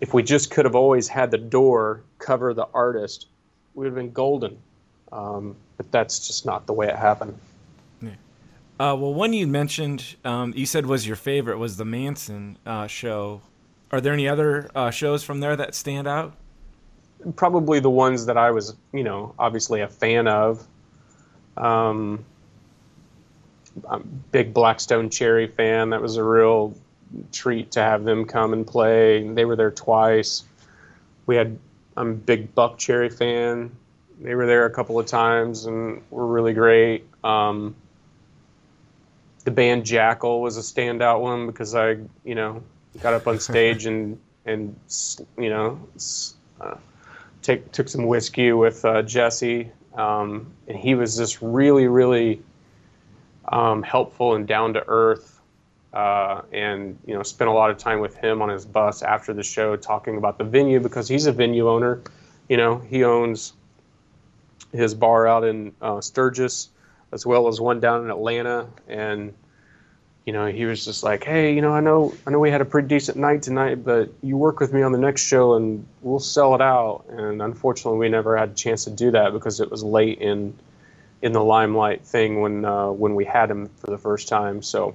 if 0.00 0.14
we 0.14 0.22
just 0.22 0.50
could 0.50 0.64
have 0.64 0.76
always 0.76 1.08
had 1.08 1.30
the 1.30 1.38
door 1.38 2.02
cover 2.18 2.54
the 2.54 2.68
artist, 2.72 3.26
we 3.74 3.84
would 3.84 3.86
have 3.86 3.94
been 3.96 4.12
golden. 4.12 4.58
Um, 5.12 5.56
but 5.76 5.90
that's 5.90 6.26
just 6.26 6.46
not 6.46 6.66
the 6.66 6.72
way 6.72 6.88
it 6.88 6.96
happened. 6.96 7.36
Uh, 8.80 8.96
well, 8.96 9.12
one 9.12 9.34
you 9.34 9.46
mentioned, 9.46 10.16
um, 10.24 10.54
you 10.56 10.64
said 10.64 10.86
was 10.86 11.06
your 11.06 11.14
favorite 11.14 11.58
was 11.58 11.76
the 11.76 11.84
Manson 11.84 12.56
uh, 12.64 12.86
show. 12.86 13.42
Are 13.92 14.00
there 14.00 14.14
any 14.14 14.26
other 14.26 14.70
uh, 14.74 14.90
shows 14.90 15.22
from 15.22 15.40
there 15.40 15.54
that 15.54 15.74
stand 15.74 16.08
out? 16.08 16.34
Probably 17.36 17.80
the 17.80 17.90
ones 17.90 18.26
that 18.26 18.36
I 18.36 18.50
was, 18.50 18.74
you 18.92 19.04
know, 19.04 19.34
obviously 19.38 19.80
a 19.80 19.88
fan 19.88 20.26
of. 20.26 20.66
Um, 21.56 22.24
I'm 23.88 24.24
big 24.32 24.54
Black 24.54 24.80
Stone 24.80 25.10
Cherry 25.10 25.46
fan. 25.46 25.90
That 25.90 26.02
was 26.02 26.16
a 26.16 26.24
real 26.24 26.74
treat 27.32 27.72
to 27.72 27.80
have 27.80 28.04
them 28.04 28.24
come 28.24 28.52
and 28.52 28.66
play. 28.66 29.26
They 29.26 29.44
were 29.44 29.56
there 29.56 29.70
twice. 29.70 30.44
We 31.26 31.36
had. 31.36 31.58
I'm 31.96 32.10
a 32.10 32.14
big 32.14 32.54
Buckcherry 32.54 33.12
fan. 33.12 33.72
they 34.20 34.34
were 34.34 34.46
there 34.46 34.64
a 34.64 34.70
couple 34.70 34.98
of 34.98 35.06
times 35.06 35.66
and 35.66 36.02
were 36.10 36.26
really 36.26 36.54
great. 36.54 37.04
Um, 37.22 37.74
the 39.44 39.50
band 39.50 39.84
Jackyl 39.84 40.40
was 40.40 40.56
a 40.56 40.60
standout 40.60 41.20
one 41.20 41.46
because 41.46 41.74
I, 41.74 41.98
you 42.24 42.34
know, 42.34 42.62
got 43.00 43.12
up 43.12 43.26
on 43.26 43.40
stage 43.40 43.86
and 43.90 44.18
and 44.46 44.76
you 45.36 45.50
know, 45.50 45.80
uh, 46.60 46.76
take 47.42 47.72
took 47.72 47.88
some 47.88 48.06
whiskey 48.06 48.52
with 48.52 48.84
uh, 48.84 49.02
Jesse, 49.02 49.70
um, 49.94 50.52
and 50.68 50.76
he 50.76 50.94
was 50.94 51.16
just 51.16 51.40
really 51.40 51.86
really 51.86 52.42
um, 53.48 53.82
helpful 53.82 54.34
and 54.34 54.46
down 54.46 54.74
to 54.74 54.84
earth. 54.86 55.36
Uh, 55.92 56.42
and 56.52 56.96
you 57.04 57.14
know, 57.14 57.22
spent 57.24 57.50
a 57.50 57.52
lot 57.52 57.68
of 57.68 57.76
time 57.76 57.98
with 57.98 58.16
him 58.16 58.42
on 58.42 58.48
his 58.48 58.64
bus 58.64 59.02
after 59.02 59.34
the 59.34 59.42
show, 59.42 59.74
talking 59.74 60.16
about 60.18 60.38
the 60.38 60.44
venue 60.44 60.78
because 60.78 61.08
he's 61.08 61.26
a 61.26 61.32
venue 61.32 61.68
owner. 61.68 62.00
You 62.48 62.58
know, 62.58 62.78
he 62.78 63.02
owns 63.02 63.54
his 64.72 64.94
bar 64.94 65.26
out 65.26 65.42
in 65.42 65.72
uh, 65.82 66.00
Sturgis, 66.00 66.68
as 67.10 67.26
well 67.26 67.48
as 67.48 67.60
one 67.60 67.80
down 67.80 68.04
in 68.04 68.10
Atlanta, 68.10 68.68
and 68.86 69.34
you 70.26 70.32
know, 70.32 70.46
he 70.46 70.64
was 70.64 70.84
just 70.84 71.02
like, 71.02 71.24
"Hey, 71.24 71.54
you 71.54 71.62
know, 71.62 71.72
I 71.72 71.80
know, 71.80 72.14
I 72.26 72.30
know, 72.30 72.38
we 72.38 72.50
had 72.50 72.60
a 72.60 72.64
pretty 72.64 72.88
decent 72.88 73.16
night 73.16 73.42
tonight, 73.42 73.84
but 73.84 74.10
you 74.22 74.36
work 74.36 74.60
with 74.60 74.72
me 74.72 74.82
on 74.82 74.92
the 74.92 74.98
next 74.98 75.22
show, 75.22 75.54
and 75.54 75.86
we'll 76.02 76.20
sell 76.20 76.54
it 76.54 76.60
out." 76.60 77.04
And 77.08 77.40
unfortunately, 77.42 77.98
we 77.98 78.08
never 78.08 78.36
had 78.36 78.50
a 78.50 78.54
chance 78.54 78.84
to 78.84 78.90
do 78.90 79.10
that 79.12 79.32
because 79.32 79.60
it 79.60 79.70
was 79.70 79.82
late 79.82 80.18
in 80.20 80.54
in 81.22 81.32
the 81.32 81.42
limelight 81.42 82.02
thing 82.02 82.40
when 82.40 82.64
uh, 82.64 82.90
when 82.90 83.14
we 83.14 83.24
had 83.24 83.50
him 83.50 83.68
for 83.76 83.90
the 83.90 83.98
first 83.98 84.28
time. 84.28 84.62
So 84.62 84.94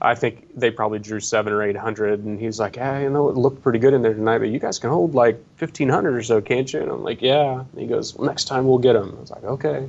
I 0.00 0.14
think 0.14 0.48
they 0.54 0.70
probably 0.70 0.98
drew 0.98 1.20
seven 1.20 1.52
or 1.52 1.62
eight 1.62 1.76
hundred, 1.76 2.24
and 2.24 2.38
he's 2.38 2.58
like, 2.58 2.76
"Hey, 2.76 3.04
you 3.04 3.10
know, 3.10 3.28
it 3.28 3.36
looked 3.36 3.62
pretty 3.62 3.78
good 3.78 3.94
in 3.94 4.02
there 4.02 4.14
tonight, 4.14 4.38
but 4.38 4.48
you 4.48 4.58
guys 4.58 4.78
can 4.78 4.90
hold 4.90 5.14
like 5.14 5.42
fifteen 5.56 5.88
hundred 5.88 6.16
or 6.16 6.22
so, 6.22 6.40
can't 6.40 6.70
you?" 6.72 6.82
And 6.82 6.90
I'm 6.90 7.02
like, 7.02 7.22
"Yeah." 7.22 7.60
And 7.60 7.80
he 7.80 7.86
goes, 7.86 8.14
well, 8.14 8.26
"Next 8.26 8.44
time 8.44 8.66
we'll 8.66 8.78
get 8.78 8.94
them." 8.94 9.14
I 9.16 9.20
was 9.20 9.30
like, 9.30 9.44
"Okay." 9.44 9.88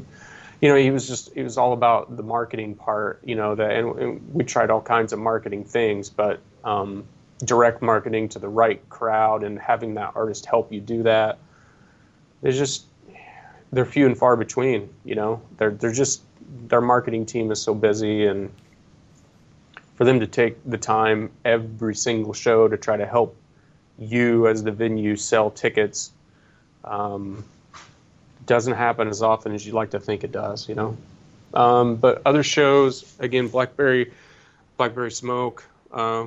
You 0.62 0.70
know, 0.70 0.76
he 0.76 0.92
was 0.92 1.08
just 1.08 1.32
it 1.36 1.44
was 1.44 1.58
all 1.58 1.74
about 1.74 2.16
the 2.16 2.24
marketing 2.24 2.76
part. 2.76 3.22
You 3.24 3.36
know, 3.36 3.56
that 3.56 3.72
and, 3.72 4.00
and 4.00 4.34
we 4.34 4.44
tried 4.44 4.70
all 4.70 4.82
kinds 4.82 5.14
of 5.14 5.20
marketing 5.20 5.64
things, 5.64 6.10
but 6.10 6.40
um, 6.64 7.06
direct 7.44 7.82
marketing 7.82 8.30
to 8.30 8.40
the 8.40 8.48
right 8.48 8.88
crowd 8.90 9.44
and 9.44 9.60
having 9.60 9.96
that 9.96 10.14
artist 10.16 10.46
help 10.46 10.72
you 10.72 10.80
do 10.80 11.04
that. 11.04 11.40
There's 12.42 12.58
just 12.58 12.86
they're 13.72 13.86
few 13.86 14.06
and 14.06 14.18
far 14.18 14.36
between. 14.38 14.90
You 15.04 15.16
know, 15.16 15.42
they're 15.58 15.72
they're 15.72 15.92
just 15.92 16.22
their 16.68 16.82
marketing 16.82 17.26
team 17.26 17.52
is 17.52 17.62
so 17.62 17.74
busy 17.74 18.26
and 18.26 18.52
for 19.96 20.04
them 20.04 20.20
to 20.20 20.28
take 20.28 20.58
the 20.66 20.78
time 20.78 21.32
every 21.44 21.96
single 21.96 22.34
show 22.34 22.68
to 22.68 22.78
try 22.78 22.98
to 22.98 23.06
help 23.06 23.36
you 23.98 24.48
as 24.48 24.64
the 24.64 24.72
venue 24.72 25.16
sell 25.16 25.50
tickets 25.50 26.12
um, 26.84 27.44
doesn't 28.46 28.74
happen 28.74 29.08
as 29.08 29.22
often 29.22 29.54
as 29.54 29.66
you'd 29.66 29.76
like 29.76 29.92
to 29.92 30.00
think 30.00 30.24
it 30.24 30.32
does, 30.32 30.68
you 30.70 30.76
know. 30.76 30.98
Um, 31.54 31.96
but 31.96 32.22
other 32.26 32.44
shows, 32.44 33.16
again, 33.20 33.48
Blackberry, 33.48 34.12
Blackberry 34.78 35.12
Smoke 35.12 35.64
uh, 35.92 36.26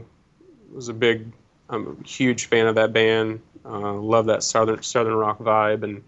was 0.72 0.88
a 0.88 0.94
big, 0.94 1.30
I'm 1.68 1.98
a 2.02 2.06
huge 2.06 2.46
fan 2.46 2.66
of 2.66 2.76
that 2.76 2.92
band. 2.92 3.40
Uh, 3.64 3.92
love 3.94 4.26
that 4.26 4.42
southern 4.42 4.82
southern 4.82 5.14
rock 5.14 5.38
vibe, 5.38 5.82
and 5.82 6.02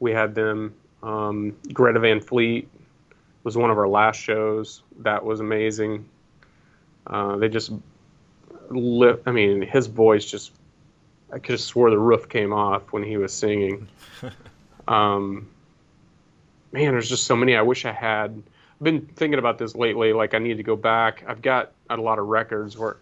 we 0.00 0.12
had 0.12 0.34
them. 0.34 0.74
Um, 1.02 1.56
Greta 1.72 2.00
Van 2.00 2.20
Fleet 2.20 2.68
was 3.44 3.56
one 3.56 3.70
of 3.70 3.76
our 3.76 3.88
last 3.88 4.16
shows. 4.16 4.82
That 5.00 5.24
was 5.24 5.40
amazing. 5.40 6.08
Uh, 7.06 7.36
they 7.36 7.48
just 7.48 7.72
lit. 8.70 9.22
I 9.26 9.32
mean, 9.32 9.60
his 9.62 9.86
voice 9.88 10.24
just. 10.24 10.52
I 11.30 11.38
could 11.38 11.52
have 11.52 11.60
swore 11.60 11.90
the 11.90 11.98
roof 11.98 12.28
came 12.28 12.52
off 12.52 12.92
when 12.92 13.02
he 13.02 13.16
was 13.16 13.32
singing. 13.32 13.88
um, 14.92 15.48
man, 16.72 16.92
there's 16.92 17.08
just 17.08 17.26
so 17.26 17.36
many. 17.36 17.56
I 17.56 17.62
wish 17.62 17.84
I 17.84 17.92
had. 17.92 18.30
I've 18.30 18.84
been 18.84 19.06
thinking 19.06 19.38
about 19.38 19.58
this 19.58 19.74
lately. 19.74 20.12
Like 20.12 20.34
I 20.34 20.38
need 20.38 20.56
to 20.58 20.62
go 20.62 20.76
back. 20.76 21.24
I've 21.26 21.42
got 21.42 21.72
a 21.90 21.96
lot 21.96 22.18
of 22.18 22.26
records 22.26 22.76
where. 22.76 22.96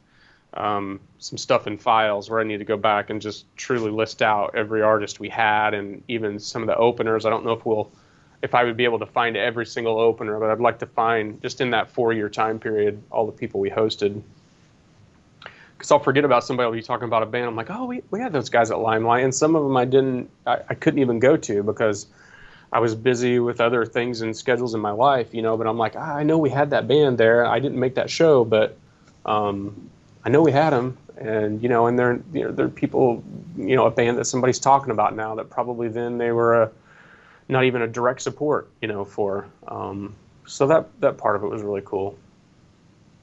Um, 0.52 0.98
some 1.20 1.38
stuff 1.38 1.68
in 1.68 1.78
files 1.78 2.28
where 2.28 2.40
I 2.40 2.42
need 2.42 2.58
to 2.58 2.64
go 2.64 2.76
back 2.76 3.08
and 3.08 3.22
just 3.22 3.44
truly 3.56 3.92
list 3.92 4.20
out 4.20 4.56
every 4.56 4.82
artist 4.82 5.20
we 5.20 5.28
had 5.28 5.74
and 5.74 6.02
even 6.08 6.40
some 6.40 6.60
of 6.60 6.66
the 6.66 6.74
openers. 6.74 7.24
I 7.24 7.30
don't 7.30 7.44
know 7.44 7.52
if 7.52 7.64
we'll 7.64 7.92
if 8.42 8.54
I 8.54 8.64
would 8.64 8.76
be 8.76 8.84
able 8.84 8.98
to 9.00 9.06
find 9.06 9.36
every 9.36 9.66
single 9.66 9.98
opener, 9.98 10.38
but 10.38 10.50
I'd 10.50 10.60
like 10.60 10.78
to 10.78 10.86
find 10.86 11.40
just 11.42 11.60
in 11.60 11.70
that 11.70 11.90
four 11.90 12.12
year 12.12 12.28
time 12.28 12.58
period 12.58 13.02
all 13.10 13.26
the 13.26 13.32
people 13.32 13.60
we 13.60 13.70
hosted. 13.70 14.22
Because 15.80 15.92
I'll 15.92 15.98
forget 15.98 16.26
about 16.26 16.44
somebody. 16.44 16.66
I'll 16.66 16.72
be 16.72 16.82
talking 16.82 17.06
about 17.06 17.22
a 17.22 17.26
band. 17.26 17.46
I'm 17.46 17.56
like, 17.56 17.70
oh, 17.70 17.86
we, 17.86 18.02
we 18.10 18.20
had 18.20 18.34
those 18.34 18.50
guys 18.50 18.70
at 18.70 18.80
Limelight, 18.80 19.24
and 19.24 19.34
some 19.34 19.56
of 19.56 19.62
them 19.62 19.78
I 19.78 19.86
didn't, 19.86 20.28
I, 20.46 20.58
I 20.68 20.74
couldn't 20.74 21.00
even 21.00 21.20
go 21.20 21.38
to 21.38 21.62
because 21.62 22.06
I 22.70 22.80
was 22.80 22.94
busy 22.94 23.38
with 23.38 23.62
other 23.62 23.86
things 23.86 24.20
and 24.20 24.36
schedules 24.36 24.74
in 24.74 24.80
my 24.82 24.90
life, 24.90 25.32
you 25.32 25.40
know. 25.40 25.56
But 25.56 25.66
I'm 25.66 25.78
like, 25.78 25.94
ah, 25.96 26.16
I 26.16 26.22
know 26.22 26.36
we 26.36 26.50
had 26.50 26.68
that 26.68 26.86
band 26.86 27.16
there. 27.16 27.46
I 27.46 27.60
didn't 27.60 27.80
make 27.80 27.94
that 27.94 28.10
show, 28.10 28.44
but 28.44 28.76
um, 29.24 29.88
I 30.22 30.28
know 30.28 30.42
we 30.42 30.52
had 30.52 30.74
them, 30.74 30.98
and 31.16 31.62
you 31.62 31.70
know, 31.70 31.86
and 31.86 31.98
they're 31.98 32.20
you 32.34 32.44
know, 32.44 32.52
they're 32.52 32.68
people, 32.68 33.24
you 33.56 33.74
know, 33.74 33.86
a 33.86 33.90
band 33.90 34.18
that 34.18 34.26
somebody's 34.26 34.58
talking 34.58 34.90
about 34.90 35.16
now 35.16 35.34
that 35.36 35.48
probably 35.48 35.88
then 35.88 36.18
they 36.18 36.30
were 36.30 36.64
a 36.64 36.70
not 37.48 37.64
even 37.64 37.80
a 37.80 37.88
direct 37.88 38.20
support, 38.20 38.68
you 38.82 38.88
know, 38.88 39.06
for. 39.06 39.46
Um, 39.66 40.14
so 40.44 40.66
that 40.66 40.88
that 41.00 41.16
part 41.16 41.36
of 41.36 41.42
it 41.42 41.48
was 41.48 41.62
really 41.62 41.82
cool. 41.86 42.18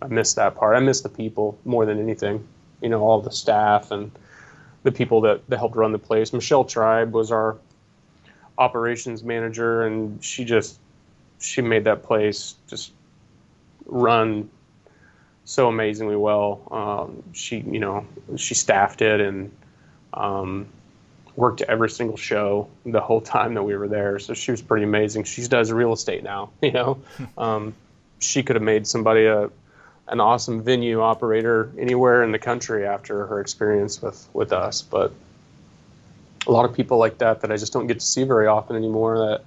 I 0.02 0.08
missed 0.08 0.36
that 0.36 0.56
part. 0.56 0.76
I 0.76 0.80
missed 0.80 1.04
the 1.04 1.10
people 1.10 1.58
more 1.66 1.86
than 1.86 2.00
anything. 2.00 2.48
You 2.82 2.90
know, 2.90 3.02
all 3.02 3.22
the 3.22 3.32
staff 3.32 3.92
and 3.92 4.12
the 4.84 4.92
people 4.92 5.22
that, 5.22 5.48
that 5.50 5.58
helped 5.58 5.76
run 5.76 5.92
the 5.92 6.00
place. 6.00 6.32
Michelle 6.34 6.64
Tribe 6.64 7.14
was 7.14 7.32
our 7.32 7.58
operations 8.58 9.24
manager, 9.24 9.86
and 9.86 10.24
she 10.24 10.46
just 10.46 10.80
she 11.40 11.62
made 11.62 11.84
that 11.86 12.04
place 12.04 12.56
just 12.68 12.92
run 13.86 14.50
so 15.46 15.68
amazingly 15.68 16.16
well. 16.16 16.62
Um, 16.72 17.24
she, 17.34 17.60
you 17.60 17.80
know, 17.80 18.06
she 18.36 18.54
staffed 18.54 19.02
it 19.02 19.22
and 19.22 19.52
um, 20.14 20.68
worked 21.36 21.62
every 21.62 21.90
single 21.90 22.18
show 22.18 22.68
the 22.86 23.00
whole 23.00 23.22
time 23.22 23.54
that 23.54 23.64
we 23.64 23.76
were 23.78 23.88
there. 23.88 24.20
So 24.20 24.34
she 24.34 24.52
was 24.52 24.62
pretty 24.62 24.84
amazing. 24.84 25.24
She 25.24 25.48
does 25.48 25.72
real 25.72 25.94
estate 25.94 26.24
now. 26.24 26.52
You 26.62 26.72
know, 26.72 26.98
um, 27.38 27.76
she 28.20 28.44
could 28.44 28.56
have 28.56 28.64
made 28.64 28.88
somebody 28.88 29.26
a 29.26 29.50
an 30.10 30.20
awesome 30.20 30.62
venue 30.62 31.02
operator 31.02 31.72
anywhere 31.78 32.24
in 32.24 32.32
the 32.32 32.40
country 32.40 32.86
after 32.86 33.26
her 33.28 33.40
experience 33.40 34.02
with 34.02 34.28
with 34.34 34.54
us. 34.54 34.82
But 34.82 35.12
a 36.48 36.52
lot 36.52 36.66
of 36.66 36.74
people 36.74 36.98
like 36.98 37.18
that 37.18 37.42
that 37.42 37.52
I 37.52 37.58
just 37.58 37.74
don't 37.74 37.88
get 37.88 38.00
to 38.00 38.06
see 38.06 38.24
very 38.24 38.48
often 38.48 38.76
anymore. 38.76 39.18
That 39.18 39.44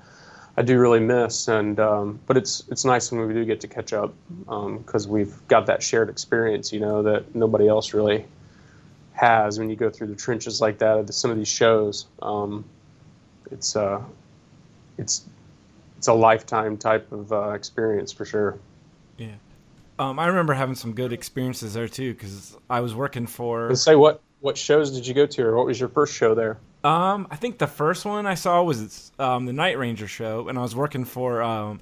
I 0.56 0.62
do 0.62 0.78
really 0.78 1.00
miss. 1.00 1.48
And 1.48 1.80
um, 1.80 2.20
but 2.26 2.36
it's 2.36 2.62
it's 2.68 2.84
nice 2.84 3.10
when 3.10 3.26
we 3.26 3.32
do 3.32 3.44
get 3.44 3.60
to 3.62 3.68
catch 3.68 3.92
up 3.92 4.14
because 4.46 5.06
um, 5.06 5.12
we've 5.12 5.34
got 5.48 5.66
that 5.66 5.82
shared 5.82 6.08
experience. 6.08 6.72
You 6.72 6.80
know 6.80 7.02
that 7.02 7.34
nobody 7.34 7.66
else 7.68 7.94
really 7.94 8.26
has 9.12 9.58
when 9.58 9.70
you 9.70 9.76
go 9.76 9.90
through 9.90 10.08
the 10.08 10.16
trenches 10.16 10.60
like 10.60 10.78
that 10.78 10.98
at 10.98 11.14
some 11.14 11.30
of 11.30 11.36
these 11.36 11.48
shows. 11.48 12.06
Um, 12.22 12.64
it's 13.50 13.76
uh, 13.76 14.02
it's 14.98 15.24
it's 15.96 16.08
a 16.08 16.14
lifetime 16.14 16.76
type 16.76 17.10
of 17.12 17.32
uh, 17.32 17.50
experience 17.50 18.12
for 18.12 18.24
sure. 18.24 18.58
Yeah, 19.16 19.34
um, 20.00 20.18
I 20.18 20.28
remember 20.28 20.54
having 20.54 20.74
some 20.74 20.94
good 20.94 21.12
experiences 21.12 21.74
there 21.74 21.86
too 21.86 22.14
because 22.14 22.56
I 22.70 22.80
was 22.80 22.94
working 22.94 23.26
for. 23.26 23.68
And 23.68 23.78
say 23.78 23.94
what 23.96 24.22
what 24.40 24.56
shows 24.56 24.90
did 24.92 25.06
you 25.06 25.12
go 25.12 25.26
to, 25.26 25.42
or 25.42 25.56
what 25.56 25.66
was 25.66 25.78
your 25.78 25.90
first 25.90 26.14
show 26.14 26.34
there? 26.34 26.58
Um, 26.82 27.28
I 27.30 27.36
think 27.36 27.58
the 27.58 27.66
first 27.66 28.06
one 28.06 28.26
I 28.26 28.34
saw 28.34 28.62
was 28.62 29.12
um, 29.18 29.44
the 29.44 29.52
Night 29.52 29.76
Ranger 29.76 30.08
show, 30.08 30.48
and 30.48 30.58
I 30.58 30.62
was 30.62 30.74
working 30.74 31.04
for 31.04 31.42
um, 31.42 31.80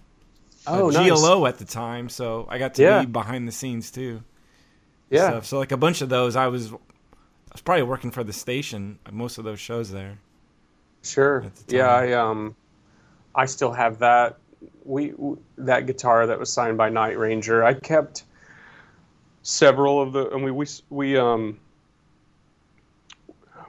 oh, 0.66 0.90
GLO 0.90 1.46
at 1.46 1.59
the 1.59 1.64
time, 1.64 2.09
so 2.09 2.48
I 2.50 2.59
got 2.59 2.74
to 2.74 2.83
yeah. 2.83 3.00
be 3.00 3.07
behind 3.07 3.46
the 3.46 3.52
scenes 3.52 3.92
too. 3.92 4.24
Yeah. 5.11 5.28
Stuff. 5.28 5.46
So 5.46 5.59
like 5.59 5.70
a 5.70 5.76
bunch 5.76 6.02
of 6.02 6.09
those, 6.09 6.35
I 6.35 6.48
was 6.48 6.72
I 6.72 6.76
was 7.52 7.62
probably 7.62 7.85
working 7.85 8.11
for 8.11 8.24
the 8.24 8.33
station 8.33 8.98
most 9.12 9.38
of 9.38 9.44
those 9.44 9.61
shows 9.61 9.92
there. 9.92 10.18
Sure. 11.04 11.44
Yeah, 11.68 11.87
I 11.87 12.12
um, 12.14 12.57
I 13.32 13.47
still 13.47 13.70
have 13.70 14.01
that. 14.01 14.38
We 14.84 15.12
that 15.59 15.86
guitar 15.86 16.26
that 16.26 16.38
was 16.38 16.52
signed 16.52 16.78
by 16.78 16.88
Night 16.88 17.18
Ranger. 17.18 17.64
I 17.64 17.74
kept 17.74 18.24
several 19.42 20.02
of 20.02 20.12
the, 20.12 20.30
and 20.30 20.44
we 20.44 20.50
we 20.50 20.66
we 20.90 21.16
um 21.16 21.59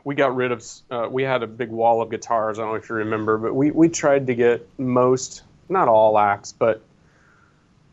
we 0.03 0.15
got 0.15 0.35
rid 0.35 0.51
of. 0.51 0.65
Uh, 0.89 1.07
we 1.09 1.23
had 1.23 1.43
a 1.43 1.47
big 1.47 1.69
wall 1.69 2.01
of 2.01 2.09
guitars. 2.09 2.57
I 2.57 2.63
don't 2.63 2.71
know 2.71 2.75
if 2.75 2.89
you 2.89 2.95
remember, 2.95 3.37
but 3.37 3.53
we 3.53 3.71
we 3.71 3.89
tried 3.89 4.27
to 4.27 4.35
get 4.35 4.67
most, 4.79 5.43
not 5.67 5.87
all 5.87 6.17
acts, 6.17 6.51
but 6.51 6.81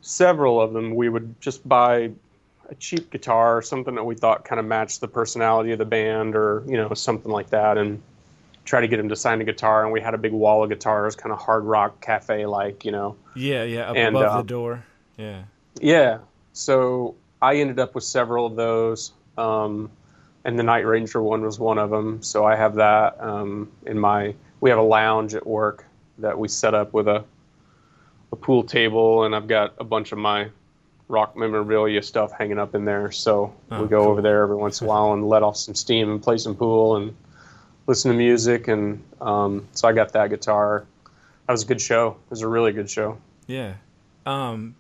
several 0.01 0.61
of 0.61 0.73
them. 0.73 0.95
We 0.95 1.09
would 1.09 1.41
just 1.41 1.67
buy 1.69 2.13
a 2.69 2.75
cheap 2.77 3.11
guitar, 3.11 3.63
something 3.63 3.95
that 3.95 4.05
we 4.05 4.15
thought 4.15 4.45
kind 4.45 4.59
of 4.59 4.67
matched 4.67 5.01
the 5.01 5.09
personality 5.09 5.73
of 5.73 5.79
the 5.79 5.85
band, 5.85 6.37
or 6.37 6.63
you 6.67 6.77
know 6.77 6.95
something 6.95 7.31
like 7.31 7.51
that, 7.51 7.79
and 7.79 8.01
try 8.67 8.83
to 8.83 8.89
get 8.89 8.99
him 9.01 9.09
to 9.09 9.17
sign 9.17 9.41
a 9.41 9.45
guitar. 9.45 9.85
And 9.85 9.93
we 9.93 10.03
had 10.03 10.13
a 10.13 10.19
big 10.19 10.33
wall 10.33 10.63
of 10.63 10.69
guitars, 10.69 11.17
kind 11.17 11.33
of 11.33 11.39
hard 11.39 11.65
rock 11.65 12.03
cafe 12.03 12.45
like, 12.45 12.85
you 12.85 12.93
know. 12.93 13.17
Yeah, 13.35 13.63
yeah, 13.63 13.91
up 13.91 13.97
and, 13.97 14.15
above 14.15 14.31
uh, 14.31 14.37
the 14.43 14.47
door. 14.47 14.85
Yeah. 15.17 15.45
Yeah. 15.81 16.19
So 16.53 17.15
I 17.41 17.57
ended 17.57 17.79
up 17.79 17.95
with 17.95 18.05
several 18.05 18.45
of 18.45 18.57
those, 18.57 19.13
um, 19.39 19.91
and 20.45 20.59
the 20.59 20.63
Night 20.63 20.87
Ranger 20.87 21.23
one 21.23 21.43
was 21.43 21.59
one 21.59 21.79
of 21.79 21.91
them. 21.91 22.23
So 22.23 22.45
I 22.45 22.57
have 22.57 22.75
that 22.75 23.21
um, 23.21 23.71
in 23.87 23.99
my. 23.99 24.35
We 24.61 24.71
have 24.71 24.79
a 24.79 24.83
lounge 24.83 25.35
at 25.35 25.47
work 25.47 25.85
that 26.19 26.39
we 26.39 26.49
set 26.49 26.75
up 26.75 26.93
with 26.93 27.09
a 27.09 27.25
a 28.33 28.37
pool 28.37 28.65
table, 28.65 29.25
and 29.25 29.35
I've 29.35 29.47
got 29.47 29.75
a 29.79 29.85
bunch 29.85 30.13
of 30.13 30.19
my 30.19 30.49
rock 31.09 31.37
memorabilia 31.37 32.03
stuff 32.03 32.33
hanging 32.33 32.59
up 32.59 32.75
in 32.75 32.85
there. 32.85 33.13
So 33.13 33.55
Oh, 33.71 33.83
we 33.83 33.89
go 33.89 34.03
cool. 34.03 34.11
over 34.11 34.23
there 34.23 34.43
every 34.43 34.57
once 34.57 34.81
in 34.81 34.87
a 34.87 34.89
while 34.89 35.13
and 35.13 35.29
let 35.29 35.43
off 35.45 35.57
some 35.57 35.75
steam 35.75 36.11
and 36.11 36.21
play 36.21 36.37
some 36.39 36.57
pool 36.57 36.97
and 36.97 37.15
listen 37.87 38.11
to 38.11 38.17
music. 38.17 38.69
And 38.69 39.03
um, 39.21 39.69
so 39.73 39.89
I 39.89 39.93
got 39.93 40.13
that 40.13 40.31
guitar. 40.31 40.85
That 41.47 41.53
was 41.53 41.63
a 41.63 41.67
good 41.67 41.81
show. 41.81 42.17
It 42.27 42.31
was 42.31 42.43
a 42.43 42.49
really 42.49 42.73
good 42.73 42.91
show. 42.91 43.19
Yeah. 43.47 43.75
Um, 44.25 44.75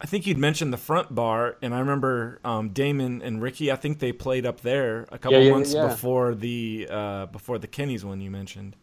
I 0.00 0.06
think 0.06 0.26
you'd 0.26 0.38
mentioned 0.38 0.72
the 0.72 0.78
front 0.78 1.14
bar, 1.14 1.56
and 1.62 1.72
I 1.72 1.78
remember 1.78 2.40
um, 2.44 2.70
Damon 2.70 3.22
and 3.22 3.40
Ricky. 3.40 3.70
I 3.70 3.76
think 3.76 4.00
they 4.00 4.10
played 4.10 4.44
up 4.44 4.60
there 4.62 5.02
a 5.12 5.18
couple 5.18 5.38
Yeah, 5.38 5.44
yeah, 5.44 5.50
months 5.52 5.72
yeah. 5.72 5.86
before 5.86 6.34
the 6.34 6.88
uh, 6.90 7.26
before 7.26 7.58
the 7.58 7.68
Kenny's 7.68 8.04
one 8.04 8.20
you 8.20 8.28
mentioned. 8.30 8.74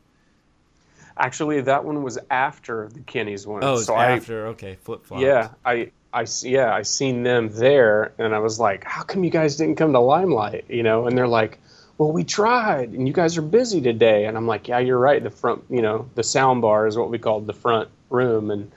Actually, 1.18 1.60
that 1.60 1.84
one 1.84 2.04
was 2.04 2.18
after 2.32 2.88
the 2.94 3.02
Kenny's 3.02 3.46
one. 3.46 3.62
Oh, 3.66 3.76
so 3.76 3.94
I, 3.94 4.12
after. 4.12 4.48
okay, 4.48 4.78
flip 4.84 5.06
flop. 5.06 5.20
Yeah, 5.20 5.50
I, 5.66 5.92
I, 6.14 6.26
yeah, 6.44 6.74
I 6.74 6.84
seen 6.84 7.24
them 7.24 7.50
there, 7.50 8.14
and 8.18 8.34
I 8.34 8.40
was 8.40 8.58
like, 8.58 8.86
"How 8.86 9.04
come 9.04 9.26
you 9.26 9.30
guys 9.30 9.58
didn't 9.58 9.76
come 9.76 9.92
to 9.92 10.00
Limelight?" 10.00 10.64
You 10.70 10.84
know, 10.84 11.06
and 11.06 11.18
they're 11.18 11.28
like, 11.28 11.60
"Well, 12.00 12.12
we 12.14 12.24
tried, 12.24 12.90
and 12.94 13.08
you 13.08 13.14
guys 13.14 13.38
are 13.38 13.44
busy 13.44 13.82
today." 13.82 14.26
And 14.26 14.38
I'm 14.38 14.48
like, 14.48 14.68
"Yeah, 14.68 14.80
you're 14.80 14.98
right. 14.98 15.24
The 15.24 15.30
front, 15.30 15.64
you 15.70 15.84
know, 15.84 16.10
the 16.16 16.24
sound 16.24 16.64
bar 16.64 16.88
is 16.88 16.98
what 16.98 17.12
we 17.12 17.20
called 17.20 17.46
the 17.46 17.54
front 17.54 17.90
room, 18.10 18.50
and 18.50 18.72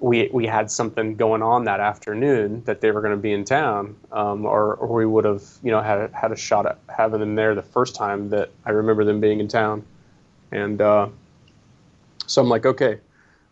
we 0.00 0.28
we 0.32 0.46
had 0.46 0.70
something 0.70 1.14
going 1.14 1.42
on 1.42 1.64
that 1.64 1.80
afternoon 1.80 2.62
that 2.64 2.80
they 2.80 2.90
were 2.90 3.02
going 3.02 3.14
to 3.14 3.22
be 3.22 3.32
in 3.32 3.44
town, 3.44 3.96
um, 4.12 4.46
or 4.46 4.74
or 4.74 4.88
we 4.88 5.06
would 5.06 5.24
have, 5.24 5.44
you 5.62 5.70
know, 5.70 5.80
had 5.80 6.10
had 6.12 6.32
a 6.32 6.36
shot 6.36 6.66
at 6.66 6.78
having 6.88 7.20
them 7.20 7.34
there 7.36 7.54
the 7.54 7.62
first 7.62 7.94
time 7.94 8.30
that 8.30 8.50
I 8.66 8.70
remember 8.70 9.04
them 9.04 9.20
being 9.20 9.40
in 9.40 9.48
town, 9.48 9.84
and 10.50 10.80
uh, 10.80 11.08
so 12.26 12.42
I'm 12.42 12.48
like, 12.48 12.66
okay, 12.66 12.98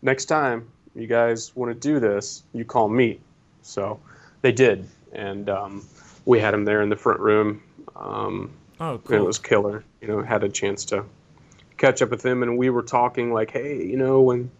next 0.01 0.25
time 0.25 0.67
you 0.95 1.07
guys 1.07 1.55
want 1.55 1.71
to 1.71 1.79
do 1.79 1.99
this, 1.99 2.43
you 2.53 2.65
call 2.65 2.89
me. 2.89 3.19
So 3.61 3.99
they 4.41 4.51
did, 4.51 4.87
and 5.13 5.49
um, 5.49 5.85
we 6.25 6.39
had 6.39 6.53
them 6.53 6.65
there 6.65 6.81
in 6.81 6.89
the 6.89 6.95
front 6.95 7.19
room. 7.19 7.61
Um, 7.95 8.51
Oh, 8.79 9.01
and 9.05 9.15
it 9.15 9.23
was 9.23 9.39
killer. 9.39 9.83
You 10.01 10.07
know, 10.07 10.21
had 10.21 10.43
a 10.43 10.49
chance 10.49 10.85
to 10.85 11.05
catch 11.77 12.01
up 12.01 12.09
with 12.09 12.25
him, 12.25 12.43
and 12.43 12.57
we 12.57 12.69
were 12.69 12.83
talking 12.83 13.33
like, 13.33 13.51
hey, 13.51 13.83
you 13.83 13.97
know, 13.97 14.21
when 14.21 14.51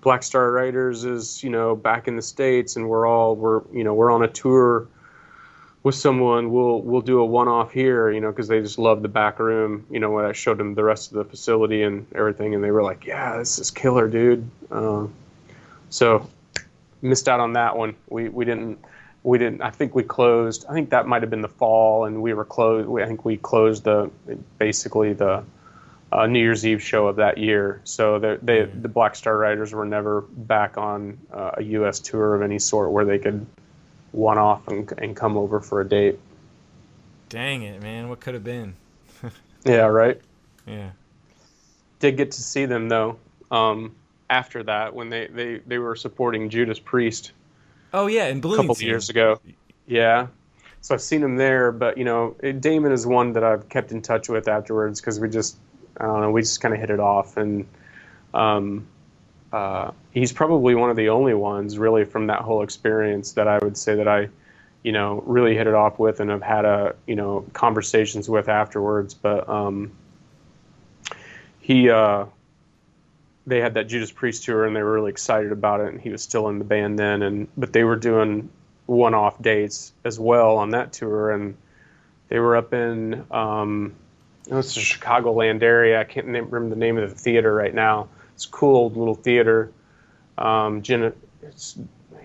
Black 0.00 0.22
Star 0.22 0.50
Riders 0.50 1.04
is, 1.04 1.42
you 1.42 1.50
know, 1.50 1.76
back 1.76 2.08
in 2.08 2.16
the 2.16 2.22
states, 2.22 2.76
and 2.76 2.88
we're 2.88 3.06
all 3.06 3.36
we're 3.36 3.62
you 3.72 3.84
know 3.84 3.94
we're 3.94 4.10
on 4.10 4.22
a 4.22 4.28
tour 4.28 4.86
with 5.82 5.94
someone, 5.94 6.50
we'll 6.50 6.80
we'll 6.82 7.00
do 7.00 7.20
a 7.20 7.24
one 7.24 7.48
off 7.48 7.72
here, 7.72 8.10
you 8.10 8.20
know, 8.20 8.30
because 8.30 8.48
they 8.48 8.60
just 8.60 8.78
love 8.78 9.02
the 9.02 9.08
back 9.08 9.38
room. 9.38 9.86
You 9.90 10.00
know, 10.00 10.10
when 10.10 10.24
I 10.24 10.32
showed 10.32 10.58
them 10.58 10.74
the 10.74 10.84
rest 10.84 11.12
of 11.12 11.18
the 11.18 11.24
facility 11.24 11.82
and 11.82 12.06
everything, 12.14 12.54
and 12.54 12.64
they 12.64 12.70
were 12.70 12.82
like, 12.82 13.04
yeah, 13.04 13.36
this 13.36 13.58
is 13.58 13.70
killer, 13.70 14.08
dude. 14.08 14.48
Uh, 14.70 15.06
so 15.90 16.28
missed 17.02 17.28
out 17.28 17.40
on 17.40 17.52
that 17.54 17.76
one. 17.76 17.94
We 18.08 18.28
we 18.28 18.44
didn't 18.44 18.78
we 19.26 19.38
didn't. 19.38 19.60
I 19.60 19.70
think 19.70 19.96
we 19.96 20.04
closed. 20.04 20.66
I 20.68 20.72
think 20.72 20.90
that 20.90 21.08
might 21.08 21.22
have 21.22 21.30
been 21.30 21.42
the 21.42 21.48
fall, 21.48 22.04
and 22.04 22.22
we 22.22 22.32
were 22.32 22.44
closed. 22.44 22.88
I 23.02 23.06
think 23.06 23.24
we 23.24 23.36
closed 23.36 23.82
the 23.82 24.08
basically 24.58 25.14
the 25.14 25.42
uh, 26.12 26.26
New 26.26 26.38
Year's 26.38 26.64
Eve 26.64 26.80
show 26.80 27.08
of 27.08 27.16
that 27.16 27.36
year. 27.36 27.80
So 27.82 28.20
the 28.20 28.38
they, 28.40 28.62
the 28.66 28.88
Black 28.88 29.16
Star 29.16 29.36
Riders 29.36 29.72
were 29.72 29.84
never 29.84 30.20
back 30.20 30.78
on 30.78 31.18
uh, 31.32 31.50
a 31.54 31.62
U.S. 31.62 31.98
tour 31.98 32.36
of 32.36 32.42
any 32.42 32.60
sort 32.60 32.92
where 32.92 33.04
they 33.04 33.18
could 33.18 33.44
one 34.12 34.38
off 34.38 34.68
and, 34.68 34.90
and 34.98 35.16
come 35.16 35.36
over 35.36 35.58
for 35.58 35.80
a 35.80 35.88
date. 35.88 36.20
Dang 37.28 37.62
it, 37.62 37.82
man! 37.82 38.08
What 38.08 38.20
could 38.20 38.34
have 38.34 38.44
been? 38.44 38.74
Yeah, 39.64 39.86
right. 39.86 40.20
Yeah. 40.64 40.90
Did 41.98 42.16
get 42.16 42.30
to 42.30 42.40
see 42.40 42.66
them 42.66 42.88
though. 42.88 43.18
Um, 43.50 43.96
after 44.30 44.62
that, 44.62 44.94
when 44.94 45.08
they, 45.08 45.26
they, 45.26 45.58
they 45.66 45.78
were 45.78 45.96
supporting 45.96 46.50
Judas 46.50 46.78
Priest. 46.78 47.32
Oh 47.92 48.06
yeah, 48.06 48.26
in 48.26 48.38
a 48.38 48.40
couple 48.40 48.52
of 48.52 48.56
Bloomington. 48.58 48.86
years 48.86 49.10
ago. 49.10 49.40
Yeah. 49.86 50.28
So 50.80 50.94
I've 50.94 51.02
seen 51.02 51.22
him 51.22 51.36
there, 51.36 51.72
but 51.72 51.98
you 51.98 52.04
know, 52.04 52.36
Damon 52.60 52.92
is 52.92 53.06
one 53.06 53.32
that 53.32 53.42
I've 53.42 53.68
kept 53.68 53.90
in 53.90 54.02
touch 54.02 54.28
with 54.28 54.46
afterwards 54.46 55.00
because 55.00 55.18
we 55.18 55.28
just, 55.28 55.56
I 55.98 56.04
don't 56.04 56.20
know, 56.20 56.30
we 56.30 56.42
just 56.42 56.60
kind 56.60 56.72
of 56.74 56.80
hit 56.80 56.90
it 56.90 57.00
off, 57.00 57.36
and 57.36 57.66
um, 58.34 58.86
uh, 59.52 59.90
he's 60.12 60.32
probably 60.32 60.74
one 60.74 60.90
of 60.90 60.96
the 60.96 61.08
only 61.08 61.34
ones 61.34 61.78
really 61.78 62.04
from 62.04 62.26
that 62.28 62.42
whole 62.42 62.62
experience 62.62 63.32
that 63.32 63.48
I 63.48 63.58
would 63.58 63.76
say 63.76 63.94
that 63.94 64.06
I, 64.06 64.28
you 64.82 64.92
know, 64.92 65.22
really 65.26 65.56
hit 65.56 65.66
it 65.66 65.74
off 65.74 65.98
with 65.98 66.20
and 66.20 66.30
have 66.30 66.42
had 66.42 66.64
a, 66.64 66.94
you 67.06 67.16
know, 67.16 67.44
conversations 67.52 68.28
with 68.28 68.48
afterwards. 68.48 69.14
But 69.14 69.48
um, 69.48 69.90
he, 71.60 71.90
uh, 71.90 72.26
they 73.46 73.60
had 73.60 73.74
that 73.74 73.86
Judas 73.86 74.10
Priest 74.10 74.44
tour 74.44 74.64
and 74.64 74.74
they 74.74 74.82
were 74.82 74.92
really 74.92 75.10
excited 75.10 75.52
about 75.52 75.80
it 75.80 75.88
and 75.88 76.00
he 76.00 76.10
was 76.10 76.22
still 76.22 76.48
in 76.48 76.58
the 76.58 76.64
band 76.64 76.98
then 76.98 77.22
and 77.22 77.48
but 77.56 77.72
they 77.72 77.84
were 77.84 77.96
doing 77.96 78.50
one-off 78.86 79.40
dates 79.40 79.92
as 80.04 80.18
well 80.18 80.56
on 80.56 80.70
that 80.70 80.92
tour 80.92 81.30
and 81.30 81.56
they 82.28 82.38
were 82.38 82.56
up 82.56 82.72
in 82.72 83.24
um 83.30 83.94
it 84.48 84.54
was 84.54 84.76
the 84.76 84.80
Chicagoland 84.80 85.62
area. 85.64 86.00
I 86.00 86.04
can't 86.04 86.28
name, 86.28 86.48
remember 86.48 86.76
the 86.76 86.78
name 86.78 86.98
of 86.98 87.10
the 87.10 87.16
theater 87.16 87.52
right 87.52 87.74
now. 87.74 88.08
It's 88.34 88.44
a 88.44 88.50
cool 88.50 88.76
old 88.76 88.96
little 88.96 89.14
theater 89.14 89.70
um 90.38 90.82
Gene, 90.82 91.12
it's 91.42 91.78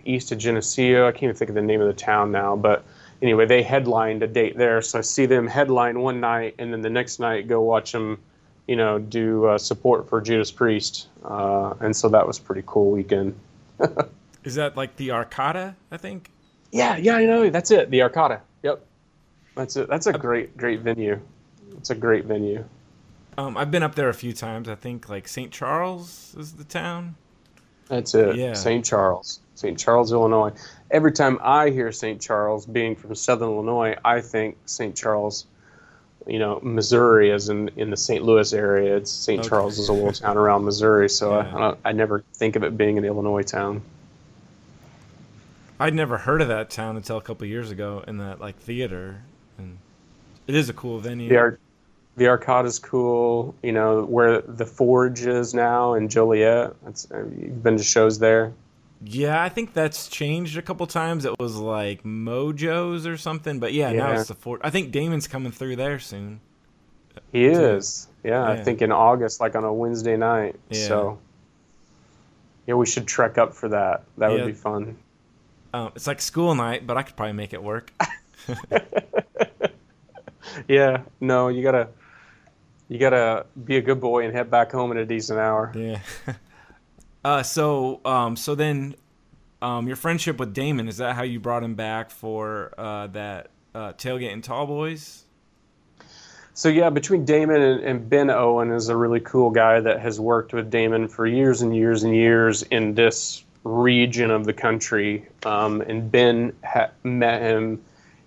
east 0.04 0.32
of 0.32 0.40
Geneseo. 0.40 1.08
I 1.08 1.12
can't 1.12 1.24
even 1.24 1.36
think 1.36 1.50
of 1.50 1.56
the 1.56 1.62
name 1.62 1.82
of 1.82 1.88
the 1.88 1.94
town 1.94 2.32
now 2.32 2.56
but 2.56 2.84
anyway 3.22 3.46
they 3.46 3.62
headlined 3.62 4.24
a 4.24 4.28
date 4.28 4.58
there. 4.58 4.82
So 4.82 4.98
I 4.98 5.02
see 5.02 5.28
them 5.28 5.46
headline 5.46 6.00
one 6.00 6.20
night 6.20 6.56
and 6.58 6.74
then 6.74 6.82
the 6.82 6.90
next 6.90 7.20
night 7.20 7.48
go 7.48 7.62
watch 7.62 7.92
them 7.92 8.20
you 8.72 8.78
know, 8.78 9.00
do 9.00 9.48
uh, 9.48 9.58
support 9.58 10.08
for 10.08 10.22
Judas 10.22 10.50
Priest, 10.50 11.10
uh, 11.26 11.74
and 11.82 11.94
so 11.94 12.08
that 12.08 12.26
was 12.26 12.40
pretty 12.40 12.64
cool 12.66 12.90
weekend. 12.90 13.38
Is 14.46 14.56
that 14.56 14.78
like 14.78 14.96
the 14.96 15.10
Arcada? 15.10 15.76
I 15.92 15.98
think. 15.98 16.32
Yeah, 16.72 16.96
yeah, 16.96 17.16
I 17.16 17.26
know. 17.26 17.50
That's 17.50 17.70
it. 17.70 17.92
The 17.92 18.00
Arcada. 18.00 18.40
Yep. 18.64 18.82
That's 19.58 19.76
it. 19.76 19.90
That's 19.90 20.08
a 20.08 20.14
great, 20.14 20.56
great 20.56 20.80
venue. 20.80 21.20
It's 21.78 21.90
a 21.90 21.96
great 21.96 22.24
venue. 22.24 22.64
Um, 23.38 23.58
I've 23.58 23.72
been 23.72 23.84
up 23.84 23.96
there 23.96 24.08
a 24.08 24.14
few 24.14 24.32
times. 24.32 24.70
I 24.70 24.76
think 24.76 25.10
like 25.10 25.28
St. 25.28 25.52
Charles 25.52 26.34
is 26.40 26.54
the 26.54 26.64
town. 26.64 27.18
That's 27.90 28.16
it. 28.16 28.38
Yeah. 28.38 28.54
St. 28.54 28.86
Charles, 28.86 29.42
St. 29.56 29.78
Charles, 29.78 30.14
Illinois. 30.14 30.54
Every 30.92 31.12
time 31.12 31.40
I 31.42 31.72
hear 31.72 31.92
St. 31.92 32.22
Charles, 32.22 32.66
being 32.66 32.96
from 32.96 33.16
Southern 33.16 33.50
Illinois, 33.50 33.98
I 34.06 34.22
think 34.22 34.56
St. 34.66 34.96
Charles. 34.96 35.46
You 36.28 36.40
know, 36.40 36.60
Missouri, 36.62 37.32
as 37.32 37.50
in 37.50 37.70
in 37.76 37.90
the 37.90 37.98
St. 37.98 38.24
Louis 38.24 38.54
area. 38.54 38.98
It's 38.98 39.12
St. 39.12 39.40
Okay. 39.40 39.50
Charles 39.50 39.80
is 39.80 39.90
a 39.90 39.94
little 39.94 40.14
town 40.14 40.38
around 40.38 40.66
Missouri, 40.66 41.10
so 41.10 41.32
Yeah. 41.32 41.38
I, 41.38 41.56
I, 41.56 41.60
don't, 41.60 41.80
I 41.86 41.92
never 41.94 42.24
think 42.34 42.56
of 42.56 42.64
it 42.64 42.78
being 42.78 42.98
an 42.98 43.06
Illinois 43.06 43.44
town. 43.44 43.82
I'd 45.80 45.96
never 45.96 46.20
heard 46.20 46.42
of 46.42 46.48
that 46.50 46.70
town 46.70 46.96
until 46.96 47.18
a 47.18 47.22
couple 47.22 47.48
years 47.48 47.72
ago 47.72 48.04
in 48.08 48.18
that 48.20 48.40
like 48.40 48.56
theater, 48.58 49.24
and 49.58 49.80
it 50.46 50.54
is 50.54 50.70
a 50.70 50.74
cool 50.74 51.00
venue. 51.00 51.28
The 51.28 51.38
Ar- 51.38 51.60
the 52.18 52.26
Arcada 52.26 52.66
is 52.66 52.78
cool. 52.78 53.56
You 53.64 53.72
know 53.72 54.04
where 54.04 54.42
the 54.42 54.66
Forge 54.66 55.26
is 55.26 55.56
now 55.56 55.96
in 55.96 56.08
Joliet. 56.08 56.76
That's 56.84 57.10
uh, 57.10 57.24
you've 57.36 57.64
been 57.64 57.78
to 57.78 57.84
shows 57.84 58.20
there. 58.20 58.54
Yeah, 59.04 59.42
I 59.42 59.50
think 59.50 59.74
that's 59.74 60.08
changed 60.08 60.58
a 60.58 60.62
couple 60.62 60.86
times. 60.88 61.26
It 61.26 61.34
was 61.40 61.56
like 61.56 62.04
Mojo's 62.04 63.08
or 63.08 63.18
something, 63.18 63.60
but 63.60 63.74
yeah, 63.74 63.92
now 63.92 64.12
it's 64.12 64.28
the 64.28 64.36
Forge. 64.36 64.62
I 64.64 64.70
think 64.70 64.92
Damon's 64.92 65.28
coming 65.28 65.52
through 65.52 65.76
there 65.78 65.98
soon. 66.00 66.40
He 67.32 67.46
is. 67.46 68.08
Yeah, 68.24 68.44
I 68.44 68.58
think 68.58 68.82
in 68.84 68.92
August, 68.92 69.40
like 69.42 69.56
on 69.56 69.64
a 69.64 69.74
Wednesday 69.74 70.18
night. 70.18 70.56
Yeah. 70.70 70.88
So 70.88 71.20
yeah, 72.68 72.76
we 72.76 72.86
should 72.86 73.08
trek 73.08 73.38
up 73.40 73.56
for 73.56 73.70
that. 73.70 74.04
That 74.18 74.30
Yeah. 74.32 74.38
would 74.38 74.46
be 74.46 74.54
fun. 74.54 74.98
Um, 75.74 75.92
it's 75.96 76.06
like 76.06 76.22
school 76.22 76.54
night, 76.54 76.86
but 76.86 76.98
I 76.98 77.04
could 77.04 77.16
probably 77.16 77.34
make 77.34 77.54
it 77.54 77.64
work. 77.64 77.92
Yeah. 80.68 81.04
No, 81.20 81.48
you 81.48 81.64
gotta 81.64 81.88
you 82.90 82.98
gotta 83.00 83.46
be 83.64 83.78
a 83.78 83.82
good 83.82 84.02
boy 84.02 84.26
and 84.26 84.36
head 84.36 84.52
back 84.52 84.72
home 84.72 84.92
at 84.92 84.98
a 84.98 85.06
decent 85.06 85.40
hour. 85.40 85.72
Yeah. 85.76 86.00
uh, 87.24 87.44
so, 87.44 88.02
um, 88.06 88.36
so 88.36 88.56
then, 88.56 88.96
um, 89.62 89.88
your 89.88 89.96
friendship 89.96 90.40
with 90.40 90.54
Damon 90.54 90.88
is 90.88 90.98
that 90.98 91.16
how 91.16 91.24
you 91.24 91.40
brought 91.40 91.64
him 91.64 91.76
back 91.76 92.10
for 92.10 92.74
uh, 92.78 93.08
that 93.08 93.52
uh, 93.76 93.94
tailgate 93.94 94.34
and 94.34 94.44
Tall 94.44 94.66
Boys? 94.66 95.26
So 96.54 96.70
yeah, 96.70 96.90
between 96.90 97.26
Damon 97.26 97.62
and, 97.62 97.84
and 97.84 98.10
Ben 98.10 98.30
Owen 98.30 98.72
is 98.72 98.90
a 98.90 98.96
really 98.96 99.20
cool 99.22 99.52
guy 99.52 99.80
that 99.80 100.00
has 100.02 100.20
worked 100.20 100.54
with 100.54 100.70
Damon 100.70 101.08
for 101.08 101.26
years 101.26 101.62
and 101.62 101.76
years 101.76 102.04
and 102.04 102.16
years 102.16 102.64
in 102.64 102.94
this 102.94 103.44
region 103.64 104.32
of 104.32 104.46
the 104.46 104.54
country. 104.54 105.26
Um, 105.44 105.82
and 105.82 106.12
Ben 106.12 106.54
ha- 106.64 106.92
met 107.04 107.42
him. 107.42 107.82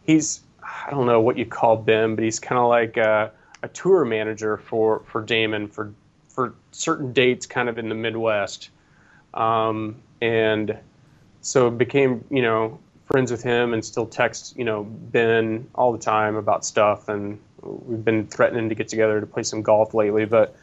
He's 0.06 0.40
I 0.62 0.90
don't 0.90 1.06
know 1.06 1.20
what 1.20 1.36
you 1.36 1.46
call 1.46 1.76
Ben, 1.76 2.14
but 2.14 2.24
he's 2.24 2.40
kind 2.40 2.58
of 2.58 2.68
like 2.68 2.96
a, 2.96 3.30
a 3.62 3.68
tour 3.68 4.04
manager 4.04 4.56
for 4.56 5.00
for 5.06 5.22
Damon 5.22 5.68
for 5.68 5.92
for 6.28 6.54
certain 6.72 7.12
dates, 7.12 7.46
kind 7.46 7.68
of 7.68 7.78
in 7.78 7.88
the 7.88 7.94
Midwest. 7.94 8.70
Um, 9.34 9.96
and 10.22 10.78
so 11.40 11.70
became 11.70 12.24
you 12.30 12.42
know 12.42 12.78
friends 13.06 13.30
with 13.30 13.42
him 13.42 13.74
and 13.74 13.84
still 13.84 14.06
text 14.06 14.56
you 14.56 14.64
know 14.64 14.84
Ben 14.84 15.68
all 15.74 15.92
the 15.92 15.98
time 15.98 16.36
about 16.36 16.64
stuff 16.64 17.08
and 17.08 17.38
we've 17.60 18.04
been 18.04 18.26
threatening 18.26 18.70
to 18.70 18.74
get 18.74 18.88
together 18.88 19.20
to 19.20 19.26
play 19.26 19.42
some 19.42 19.60
golf 19.60 19.92
lately 19.92 20.24
but 20.24 20.56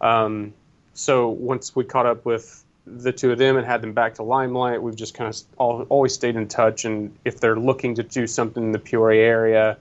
um, 0.00 0.52
so 0.92 1.28
once 1.28 1.74
we 1.74 1.84
caught 1.84 2.06
up 2.06 2.24
with 2.24 2.64
the 2.86 3.12
two 3.12 3.30
of 3.30 3.38
them 3.38 3.56
and 3.56 3.66
had 3.66 3.82
them 3.82 3.92
back 3.92 4.14
to 4.14 4.22
Limelight, 4.22 4.82
we've 4.82 4.96
just 4.96 5.14
kind 5.14 5.32
of 5.32 5.40
all, 5.58 5.82
always 5.88 6.14
stayed 6.14 6.36
in 6.36 6.48
touch. 6.48 6.84
And 6.84 7.14
if 7.24 7.40
they're 7.40 7.58
looking 7.58 7.94
to 7.96 8.02
do 8.02 8.26
something 8.26 8.62
in 8.62 8.72
the 8.72 8.78
Peoria 8.78 9.22
area, 9.22 9.78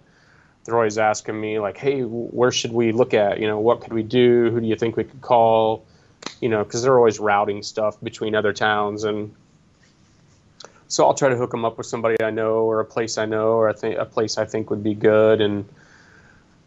they're 0.63 0.75
always 0.75 0.97
asking 0.97 1.39
me 1.39 1.59
like, 1.59 1.77
"Hey, 1.77 2.01
where 2.01 2.51
should 2.51 2.73
we 2.73 2.91
look 2.91 3.13
at? 3.13 3.39
You 3.39 3.47
know, 3.47 3.59
what 3.59 3.81
could 3.81 3.93
we 3.93 4.03
do? 4.03 4.51
Who 4.51 4.59
do 4.59 4.67
you 4.67 4.75
think 4.75 4.97
we 4.97 5.05
could 5.05 5.21
call?" 5.21 5.85
You 6.41 6.49
know, 6.49 6.63
because 6.63 6.83
they're 6.83 6.97
always 6.97 7.19
routing 7.19 7.63
stuff 7.63 7.97
between 8.01 8.35
other 8.35 8.53
towns, 8.53 9.03
and 9.03 9.33
so 10.87 11.05
I'll 11.05 11.13
try 11.13 11.29
to 11.29 11.35
hook 11.35 11.51
them 11.51 11.65
up 11.65 11.77
with 11.77 11.87
somebody 11.87 12.21
I 12.21 12.29
know 12.29 12.59
or 12.59 12.79
a 12.79 12.85
place 12.85 13.17
I 13.17 13.25
know 13.25 13.53
or 13.53 13.69
I 13.69 13.73
think 13.73 13.97
a 13.97 14.05
place 14.05 14.37
I 14.37 14.45
think 14.45 14.69
would 14.69 14.83
be 14.83 14.93
good. 14.93 15.41
And 15.41 15.65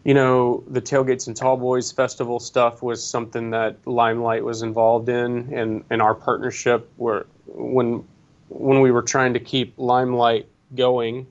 you 0.04 0.14
know, 0.14 0.64
the 0.66 0.80
tailgates 0.80 1.26
and 1.26 1.36
tall 1.36 1.56
boys 1.56 1.92
festival 1.92 2.40
stuff 2.40 2.82
was 2.82 3.04
something 3.04 3.50
that 3.50 3.76
Limelight 3.86 4.44
was 4.44 4.62
involved 4.62 5.08
in, 5.08 5.52
and 5.54 5.84
and 5.90 6.02
our 6.02 6.14
partnership 6.14 6.90
were 6.96 7.26
when 7.46 8.04
when 8.48 8.80
we 8.80 8.90
were 8.90 9.02
trying 9.02 9.34
to 9.34 9.40
keep 9.40 9.74
Limelight 9.78 10.46
going 10.74 11.26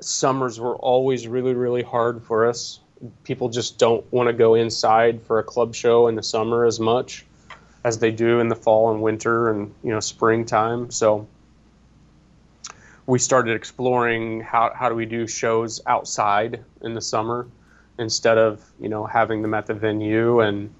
summers 0.00 0.60
were 0.60 0.76
always 0.76 1.26
really 1.26 1.54
really 1.54 1.82
hard 1.82 2.22
for 2.22 2.46
us. 2.46 2.80
People 3.24 3.48
just 3.48 3.78
don't 3.78 4.10
want 4.12 4.28
to 4.28 4.32
go 4.32 4.54
inside 4.54 5.22
for 5.22 5.38
a 5.38 5.42
club 5.42 5.74
show 5.74 6.08
in 6.08 6.14
the 6.14 6.22
summer 6.22 6.64
as 6.64 6.80
much 6.80 7.24
as 7.84 7.98
they 7.98 8.10
do 8.10 8.40
in 8.40 8.48
the 8.48 8.56
fall 8.56 8.90
and 8.90 9.02
winter 9.02 9.50
and 9.50 9.74
you 9.82 9.90
know 9.90 10.00
springtime. 10.00 10.90
So 10.90 11.26
we 13.06 13.18
started 13.18 13.54
exploring 13.54 14.40
how 14.40 14.72
how 14.74 14.88
do 14.88 14.94
we 14.94 15.06
do 15.06 15.26
shows 15.26 15.80
outside 15.86 16.64
in 16.82 16.94
the 16.94 17.02
summer 17.02 17.46
instead 17.98 18.38
of 18.38 18.64
you 18.80 18.88
know 18.88 19.04
having 19.04 19.42
them 19.42 19.54
at 19.54 19.66
the 19.66 19.74
venue 19.74 20.40
and 20.40 20.74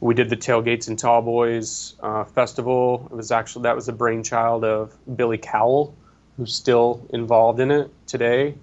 we 0.00 0.14
did 0.14 0.30
the 0.30 0.36
tailgates 0.36 0.88
and 0.88 0.98
tall 0.98 1.20
boys 1.20 1.94
uh, 2.00 2.24
festival 2.24 3.06
it 3.10 3.14
was 3.16 3.30
actually 3.30 3.64
that 3.64 3.74
was 3.74 3.86
the 3.86 3.92
brainchild 3.92 4.64
of 4.64 4.96
billy 5.16 5.36
cowell 5.36 5.94
who's 6.40 6.54
still 6.54 7.06
involved 7.10 7.60
in 7.60 7.70
it 7.70 7.90
today. 8.06 8.54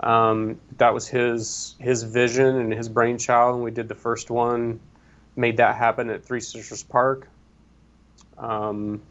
Um, 0.00 0.58
that 0.78 0.94
was 0.94 1.06
his 1.06 1.76
his 1.78 2.02
vision 2.02 2.56
and 2.56 2.72
his 2.72 2.88
brainchild, 2.88 3.56
and 3.56 3.64
we 3.64 3.70
did 3.70 3.88
the 3.88 3.94
first 3.94 4.30
one, 4.30 4.80
made 5.36 5.58
that 5.58 5.76
happen 5.76 6.08
at 6.10 6.24
Three 6.24 6.40
Sisters 6.40 6.82
Park. 6.82 7.28
Um, 8.38 9.02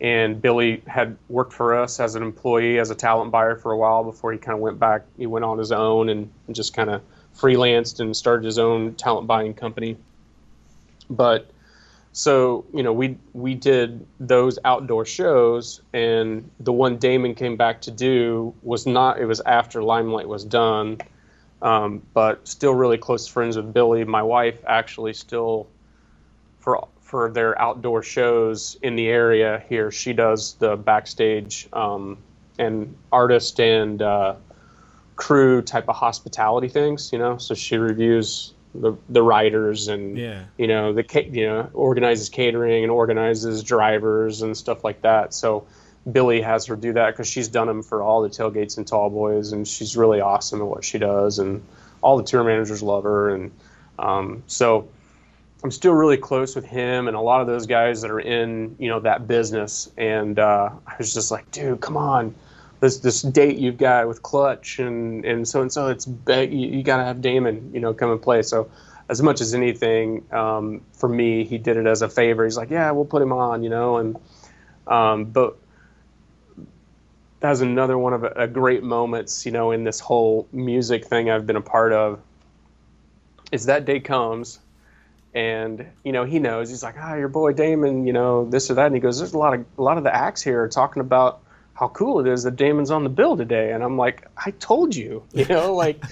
and 0.00 0.40
Billy 0.40 0.82
had 0.86 1.18
worked 1.28 1.52
for 1.52 1.78
us 1.78 2.00
as 2.00 2.14
an 2.14 2.22
employee, 2.22 2.78
as 2.78 2.90
a 2.90 2.94
talent 2.94 3.30
buyer 3.30 3.56
for 3.56 3.72
a 3.72 3.76
while 3.76 4.02
before 4.02 4.32
he 4.32 4.38
kind 4.38 4.54
of 4.54 4.60
went 4.60 4.78
back. 4.78 5.02
He 5.18 5.26
went 5.26 5.44
on 5.44 5.58
his 5.58 5.72
own 5.72 6.08
and, 6.08 6.30
and 6.46 6.56
just 6.56 6.74
kind 6.74 6.88
of 6.88 7.02
freelanced 7.36 8.00
and 8.00 8.16
started 8.16 8.46
his 8.46 8.58
own 8.58 8.94
talent 8.94 9.26
buying 9.26 9.52
company. 9.52 9.98
But 11.10 11.50
so 12.12 12.64
you 12.74 12.82
know 12.82 12.92
we 12.92 13.16
we 13.32 13.54
did 13.54 14.04
those 14.18 14.58
outdoor 14.64 15.04
shows 15.04 15.80
and 15.92 16.50
the 16.58 16.72
one 16.72 16.96
damon 16.96 17.34
came 17.34 17.56
back 17.56 17.80
to 17.80 17.90
do 17.90 18.52
was 18.62 18.86
not 18.86 19.20
it 19.20 19.26
was 19.26 19.40
after 19.40 19.82
limelight 19.82 20.28
was 20.28 20.44
done 20.44 20.98
um, 21.62 22.02
but 22.14 22.46
still 22.46 22.74
really 22.74 22.98
close 22.98 23.26
friends 23.26 23.56
with 23.56 23.72
billy. 23.72 24.04
My 24.04 24.22
wife 24.22 24.58
actually 24.66 25.12
still 25.12 25.68
for 26.58 26.88
for 27.00 27.30
their 27.30 27.60
outdoor 27.60 28.02
shows 28.02 28.76
in 28.82 28.94
the 28.94 29.08
area 29.08 29.62
here 29.68 29.90
she 29.90 30.12
does 30.12 30.54
the 30.54 30.76
backstage 30.76 31.68
um, 31.72 32.16
and 32.58 32.94
artist 33.10 33.58
and 33.58 34.00
uh, 34.00 34.36
crew 35.16 35.60
type 35.60 35.88
of 35.88 35.96
hospitality 35.96 36.68
things 36.68 37.12
you 37.12 37.18
know? 37.18 37.36
So 37.36 37.54
she 37.54 37.76
reviews 37.76 38.54
the 38.74 38.94
the 39.08 39.22
riders 39.22 39.88
and 39.88 40.16
yeah. 40.16 40.44
you 40.56 40.66
know 40.66 40.92
the 40.92 41.04
you 41.30 41.46
know 41.46 41.68
organizes 41.72 42.28
catering 42.28 42.84
and 42.84 42.90
organizes 42.90 43.62
drivers 43.62 44.42
and 44.42 44.56
stuff 44.56 44.84
like 44.84 45.02
that. 45.02 45.34
So 45.34 45.66
Billy 46.10 46.40
has 46.40 46.66
her 46.66 46.76
do 46.76 46.92
that 46.92 47.10
because 47.10 47.28
she's 47.28 47.48
done 47.48 47.66
them 47.66 47.82
for 47.82 48.02
all 48.02 48.22
the 48.22 48.28
tailgates 48.28 48.78
and 48.78 48.86
tall 48.86 49.10
boys, 49.10 49.52
and 49.52 49.66
she's 49.66 49.96
really 49.96 50.20
awesome 50.20 50.60
at 50.60 50.66
what 50.66 50.84
she 50.84 50.98
does, 50.98 51.38
and 51.38 51.62
all 52.00 52.16
the 52.16 52.24
tour 52.24 52.44
managers 52.44 52.82
love 52.82 53.04
her, 53.04 53.34
and 53.34 53.50
um, 53.98 54.42
so 54.46 54.88
I'm 55.62 55.70
still 55.70 55.92
really 55.92 56.16
close 56.16 56.56
with 56.56 56.64
him 56.64 57.06
and 57.06 57.16
a 57.16 57.20
lot 57.20 57.42
of 57.42 57.46
those 57.46 57.66
guys 57.66 58.00
that 58.00 58.10
are 58.10 58.20
in 58.20 58.76
you 58.78 58.88
know 58.88 59.00
that 59.00 59.26
business, 59.26 59.90
and 59.96 60.38
uh, 60.38 60.70
I 60.86 60.94
was 60.98 61.12
just 61.12 61.30
like, 61.30 61.50
dude, 61.50 61.80
come 61.80 61.96
on. 61.96 62.34
This, 62.80 62.98
this 62.98 63.20
date 63.20 63.58
you've 63.58 63.76
got 63.76 64.08
with 64.08 64.22
Clutch 64.22 64.78
and, 64.78 65.24
and 65.24 65.46
so 65.46 65.60
and 65.60 65.70
so 65.70 65.88
it's 65.88 66.06
you, 66.06 66.46
you 66.48 66.82
got 66.82 66.96
to 66.96 67.04
have 67.04 67.20
Damon 67.20 67.72
you 67.74 67.80
know 67.80 67.92
come 67.92 68.10
and 68.10 68.20
play. 68.20 68.42
So 68.42 68.70
as 69.08 69.22
much 69.22 69.40
as 69.40 69.54
anything 69.54 70.24
um, 70.32 70.80
for 70.92 71.08
me 71.08 71.44
he 71.44 71.58
did 71.58 71.76
it 71.76 71.86
as 71.86 72.00
a 72.00 72.08
favor. 72.08 72.44
He's 72.44 72.56
like 72.56 72.70
yeah 72.70 72.90
we'll 72.92 73.04
put 73.04 73.20
him 73.20 73.32
on 73.32 73.62
you 73.62 73.68
know 73.70 73.98
and 73.98 74.18
um, 74.86 75.26
but 75.26 75.58
that 77.40 77.50
was 77.50 77.60
another 77.60 77.98
one 77.98 78.14
of 78.14 78.24
a, 78.24 78.32
a 78.36 78.48
great 78.48 78.82
moments 78.82 79.44
you 79.44 79.52
know 79.52 79.72
in 79.72 79.84
this 79.84 80.00
whole 80.00 80.48
music 80.52 81.04
thing 81.04 81.30
I've 81.30 81.46
been 81.46 81.56
a 81.56 81.60
part 81.60 81.92
of 81.92 82.20
is 83.52 83.66
that 83.66 83.84
day 83.84 84.00
comes 84.00 84.58
and 85.34 85.86
you 86.02 86.12
know 86.12 86.24
he 86.24 86.38
knows. 86.38 86.70
He's 86.70 86.82
like 86.82 86.94
ah 86.98 87.14
your 87.16 87.28
boy 87.28 87.52
Damon 87.52 88.06
you 88.06 88.14
know 88.14 88.48
this 88.48 88.70
or 88.70 88.74
that 88.74 88.86
and 88.86 88.94
he 88.94 89.00
goes 89.00 89.18
there's 89.18 89.34
a 89.34 89.38
lot 89.38 89.52
of 89.52 89.66
a 89.76 89.82
lot 89.82 89.98
of 89.98 90.04
the 90.04 90.14
acts 90.14 90.40
here 90.40 90.66
talking 90.66 91.00
about 91.00 91.42
how 91.80 91.88
cool 91.88 92.20
it 92.20 92.30
is 92.30 92.42
that 92.42 92.56
Damon's 92.56 92.90
on 92.90 93.04
the 93.04 93.10
bill 93.10 93.38
today. 93.38 93.72
And 93.72 93.82
I'm 93.82 93.96
like, 93.96 94.28
I 94.36 94.50
told 94.52 94.94
you, 94.94 95.24
you 95.32 95.46
know, 95.46 95.74
like 95.74 96.04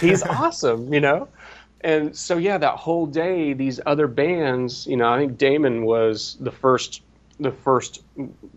he's 0.00 0.22
awesome, 0.38 0.94
you 0.94 1.00
know? 1.00 1.28
And 1.82 2.16
so, 2.16 2.36
yeah, 2.38 2.58
that 2.58 2.76
whole 2.76 3.06
day, 3.06 3.52
these 3.52 3.80
other 3.86 4.06
bands, 4.06 4.86
you 4.86 4.96
know, 4.96 5.12
I 5.12 5.18
think 5.18 5.36
Damon 5.36 5.84
was 5.84 6.36
the 6.40 6.52
first, 6.52 7.02
the 7.40 7.50
first 7.50 8.04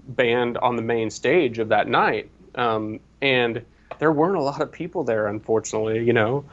band 0.10 0.58
on 0.60 0.76
the 0.76 0.82
main 0.82 1.10
stage 1.10 1.58
of 1.58 1.70
that 1.70 1.88
night. 1.88 2.30
Um, 2.56 3.00
and 3.22 3.64
there 3.98 4.12
weren't 4.12 4.36
a 4.36 4.42
lot 4.42 4.62
of 4.62 4.72
people 4.72 5.04
there, 5.04 5.28
unfortunately, 5.28 6.04
you 6.04 6.14
know, 6.14 6.44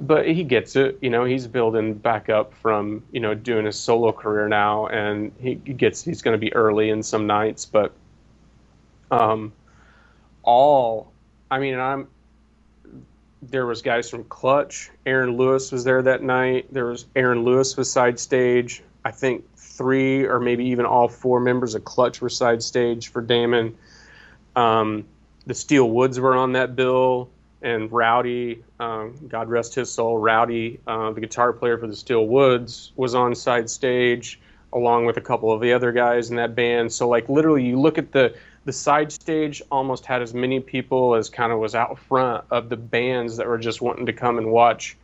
but 0.00 0.28
he 0.28 0.44
gets 0.44 0.76
it, 0.76 0.98
you 1.00 1.10
know, 1.10 1.24
he's 1.24 1.46
building 1.46 1.94
back 1.94 2.28
up 2.28 2.54
from, 2.54 3.02
you 3.10 3.20
know, 3.20 3.34
doing 3.34 3.64
his 3.64 3.80
solo 3.80 4.12
career 4.12 4.46
now 4.46 4.86
and 4.88 5.32
he 5.40 5.54
gets, 5.54 6.04
he's 6.04 6.22
going 6.22 6.34
to 6.34 6.38
be 6.38 6.52
early 6.54 6.90
in 6.90 7.02
some 7.02 7.26
nights, 7.26 7.64
but 7.64 7.92
um, 9.10 9.52
all, 10.42 11.12
I 11.50 11.58
mean, 11.58 11.78
I'm. 11.78 12.08
There 13.42 13.64
was 13.66 13.80
guys 13.80 14.10
from 14.10 14.24
Clutch. 14.24 14.90
Aaron 15.06 15.36
Lewis 15.36 15.72
was 15.72 15.84
there 15.84 16.02
that 16.02 16.22
night. 16.22 16.66
There 16.72 16.86
was 16.86 17.06
Aaron 17.16 17.42
Lewis 17.44 17.76
was 17.76 17.90
side 17.90 18.20
stage. 18.20 18.82
I 19.04 19.10
think 19.12 19.46
three 19.56 20.24
or 20.26 20.38
maybe 20.38 20.66
even 20.66 20.84
all 20.84 21.08
four 21.08 21.40
members 21.40 21.74
of 21.74 21.84
Clutch 21.84 22.20
were 22.20 22.28
side 22.28 22.62
stage 22.62 23.08
for 23.08 23.22
Damon. 23.22 23.76
Um, 24.56 25.06
the 25.46 25.54
Steel 25.54 25.88
Woods 25.90 26.20
were 26.20 26.34
on 26.34 26.52
that 26.52 26.76
bill, 26.76 27.30
and 27.62 27.90
Rowdy, 27.90 28.62
um, 28.78 29.14
God 29.26 29.48
rest 29.48 29.74
his 29.74 29.90
soul, 29.90 30.18
Rowdy, 30.18 30.80
uh, 30.86 31.12
the 31.12 31.20
guitar 31.22 31.52
player 31.54 31.78
for 31.78 31.86
the 31.86 31.96
Steel 31.96 32.26
Woods, 32.26 32.92
was 32.96 33.14
on 33.14 33.34
side 33.34 33.70
stage 33.70 34.38
along 34.72 35.06
with 35.06 35.16
a 35.16 35.20
couple 35.20 35.50
of 35.50 35.60
the 35.60 35.72
other 35.72 35.92
guys 35.92 36.30
in 36.30 36.36
that 36.36 36.54
band. 36.54 36.92
So 36.92 37.08
like 37.08 37.28
literally, 37.28 37.64
you 37.64 37.80
look 37.80 37.98
at 37.98 38.12
the 38.12 38.34
the 38.70 38.74
side 38.74 39.10
stage 39.10 39.60
almost 39.72 40.06
had 40.06 40.22
as 40.22 40.32
many 40.32 40.60
people 40.60 41.16
as 41.16 41.28
kind 41.28 41.50
of 41.50 41.58
was 41.58 41.74
out 41.74 41.98
front 41.98 42.44
of 42.52 42.68
the 42.68 42.76
bands 42.76 43.36
that 43.36 43.48
were 43.48 43.58
just 43.58 43.82
wanting 43.82 44.06
to 44.06 44.12
come 44.12 44.38
and 44.38 44.52
watch 44.52 44.96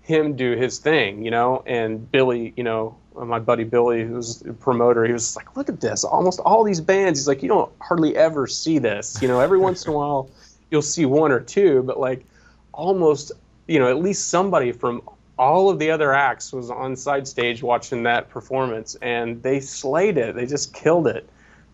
him 0.00 0.34
do 0.36 0.56
his 0.56 0.78
thing, 0.78 1.22
you 1.22 1.30
know. 1.30 1.62
And 1.66 2.10
Billy, 2.10 2.54
you 2.56 2.64
know, 2.64 2.96
my 3.14 3.38
buddy 3.38 3.64
Billy, 3.64 4.04
who's 4.04 4.40
a 4.46 4.54
promoter, 4.54 5.04
he 5.04 5.12
was 5.12 5.36
like, 5.36 5.54
"Look 5.54 5.68
at 5.68 5.82
this! 5.82 6.02
Almost 6.02 6.40
all 6.46 6.64
these 6.64 6.80
bands." 6.80 7.18
He's 7.18 7.28
like, 7.28 7.42
"You 7.42 7.50
don't 7.50 7.70
hardly 7.82 8.16
ever 8.16 8.46
see 8.46 8.78
this, 8.78 9.20
you 9.20 9.28
know. 9.28 9.38
Every 9.38 9.58
once 9.68 9.84
in 9.84 9.92
a 9.92 9.94
while, 9.94 10.30
you'll 10.70 10.80
see 10.80 11.04
one 11.04 11.30
or 11.30 11.40
two, 11.40 11.82
but 11.82 12.00
like 12.00 12.24
almost, 12.72 13.32
you 13.68 13.78
know, 13.78 13.90
at 13.90 13.98
least 13.98 14.28
somebody 14.28 14.72
from 14.72 15.02
all 15.38 15.68
of 15.68 15.78
the 15.78 15.90
other 15.90 16.14
acts 16.14 16.54
was 16.54 16.70
on 16.70 16.96
side 16.96 17.28
stage 17.28 17.62
watching 17.62 18.02
that 18.04 18.30
performance, 18.30 18.96
and 19.02 19.42
they 19.42 19.60
slayed 19.60 20.16
it. 20.16 20.34
They 20.34 20.46
just 20.46 20.72
killed 20.72 21.06
it." 21.06 21.28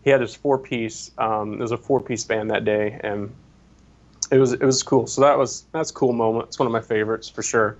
He 0.07 0.11
had 0.11 0.21
his 0.21 0.33
four 0.33 0.57
piece. 0.57 1.11
Um, 1.17 1.55
it 1.55 1.59
was 1.59 1.73
a 1.73 1.77
four 1.77 1.99
piece 1.99 2.23
band 2.23 2.49
that 2.49 2.63
day, 2.63 2.97
and 3.03 3.29
it 4.31 4.37
was 4.37 4.53
it 4.53 4.63
was 4.63 4.81
cool. 4.81 5.05
So 5.05 5.19
that 5.19 5.37
was 5.37 5.65
that's 5.73 5.91
a 5.91 5.93
cool 5.93 6.13
moment. 6.13 6.47
It's 6.47 6.57
one 6.57 6.65
of 6.65 6.71
my 6.71 6.79
favorites 6.79 7.27
for 7.27 7.43
sure. 7.43 7.75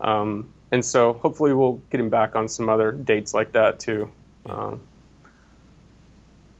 Um, 0.00 0.50
and 0.70 0.82
so 0.82 1.12
hopefully 1.12 1.52
we'll 1.52 1.74
get 1.90 2.00
him 2.00 2.08
back 2.08 2.36
on 2.36 2.48
some 2.48 2.70
other 2.70 2.90
dates 2.90 3.34
like 3.34 3.52
that 3.52 3.78
too. 3.78 4.10
Um, 4.46 4.80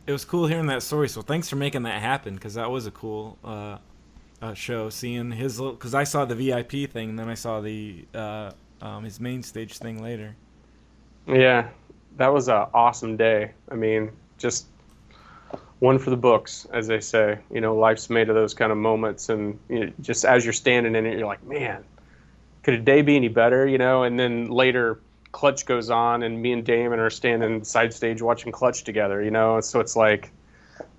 it 0.06 0.12
was 0.12 0.26
cool 0.26 0.46
hearing 0.46 0.66
that 0.66 0.82
story. 0.82 1.08
So 1.08 1.22
thanks 1.22 1.48
for 1.48 1.56
making 1.56 1.84
that 1.84 2.02
happen 2.02 2.34
because 2.34 2.52
that 2.52 2.70
was 2.70 2.84
a 2.84 2.90
cool 2.90 3.38
uh, 3.42 3.78
uh, 4.42 4.52
show. 4.52 4.90
Seeing 4.90 5.32
his 5.32 5.58
because 5.58 5.94
I 5.94 6.04
saw 6.04 6.26
the 6.26 6.34
VIP 6.34 6.90
thing, 6.90 7.08
and 7.08 7.18
then 7.18 7.30
I 7.30 7.34
saw 7.34 7.62
the 7.62 8.04
uh, 8.14 8.50
um, 8.82 9.04
his 9.04 9.20
main 9.20 9.42
stage 9.42 9.78
thing 9.78 10.02
later. 10.02 10.36
Yeah, 11.26 11.68
that 12.18 12.28
was 12.28 12.48
an 12.48 12.66
awesome 12.74 13.16
day. 13.16 13.52
I 13.70 13.74
mean, 13.74 14.10
just 14.36 14.66
one 15.82 15.98
for 15.98 16.10
the 16.10 16.16
books, 16.16 16.64
as 16.72 16.86
they 16.86 17.00
say. 17.00 17.40
You 17.50 17.60
know, 17.60 17.74
life's 17.74 18.08
made 18.08 18.28
of 18.28 18.36
those 18.36 18.54
kind 18.54 18.70
of 18.70 18.78
moments, 18.78 19.28
and 19.28 19.58
you 19.68 19.86
know, 19.86 19.92
just 20.00 20.24
as 20.24 20.44
you're 20.44 20.52
standing 20.52 20.94
in 20.94 21.06
it, 21.06 21.18
you're 21.18 21.26
like, 21.26 21.42
man, 21.42 21.82
could 22.62 22.74
a 22.74 22.78
day 22.78 23.02
be 23.02 23.16
any 23.16 23.26
better? 23.26 23.66
You 23.66 23.78
know, 23.78 24.04
and 24.04 24.16
then 24.16 24.46
later 24.46 25.00
Clutch 25.32 25.66
goes 25.66 25.90
on, 25.90 26.22
and 26.22 26.40
me 26.40 26.52
and 26.52 26.64
Damon 26.64 27.00
are 27.00 27.10
standing 27.10 27.64
side 27.64 27.92
stage 27.92 28.22
watching 28.22 28.52
Clutch 28.52 28.84
together. 28.84 29.24
You 29.24 29.32
know, 29.32 29.60
so 29.60 29.80
it's 29.80 29.96
like 29.96 30.30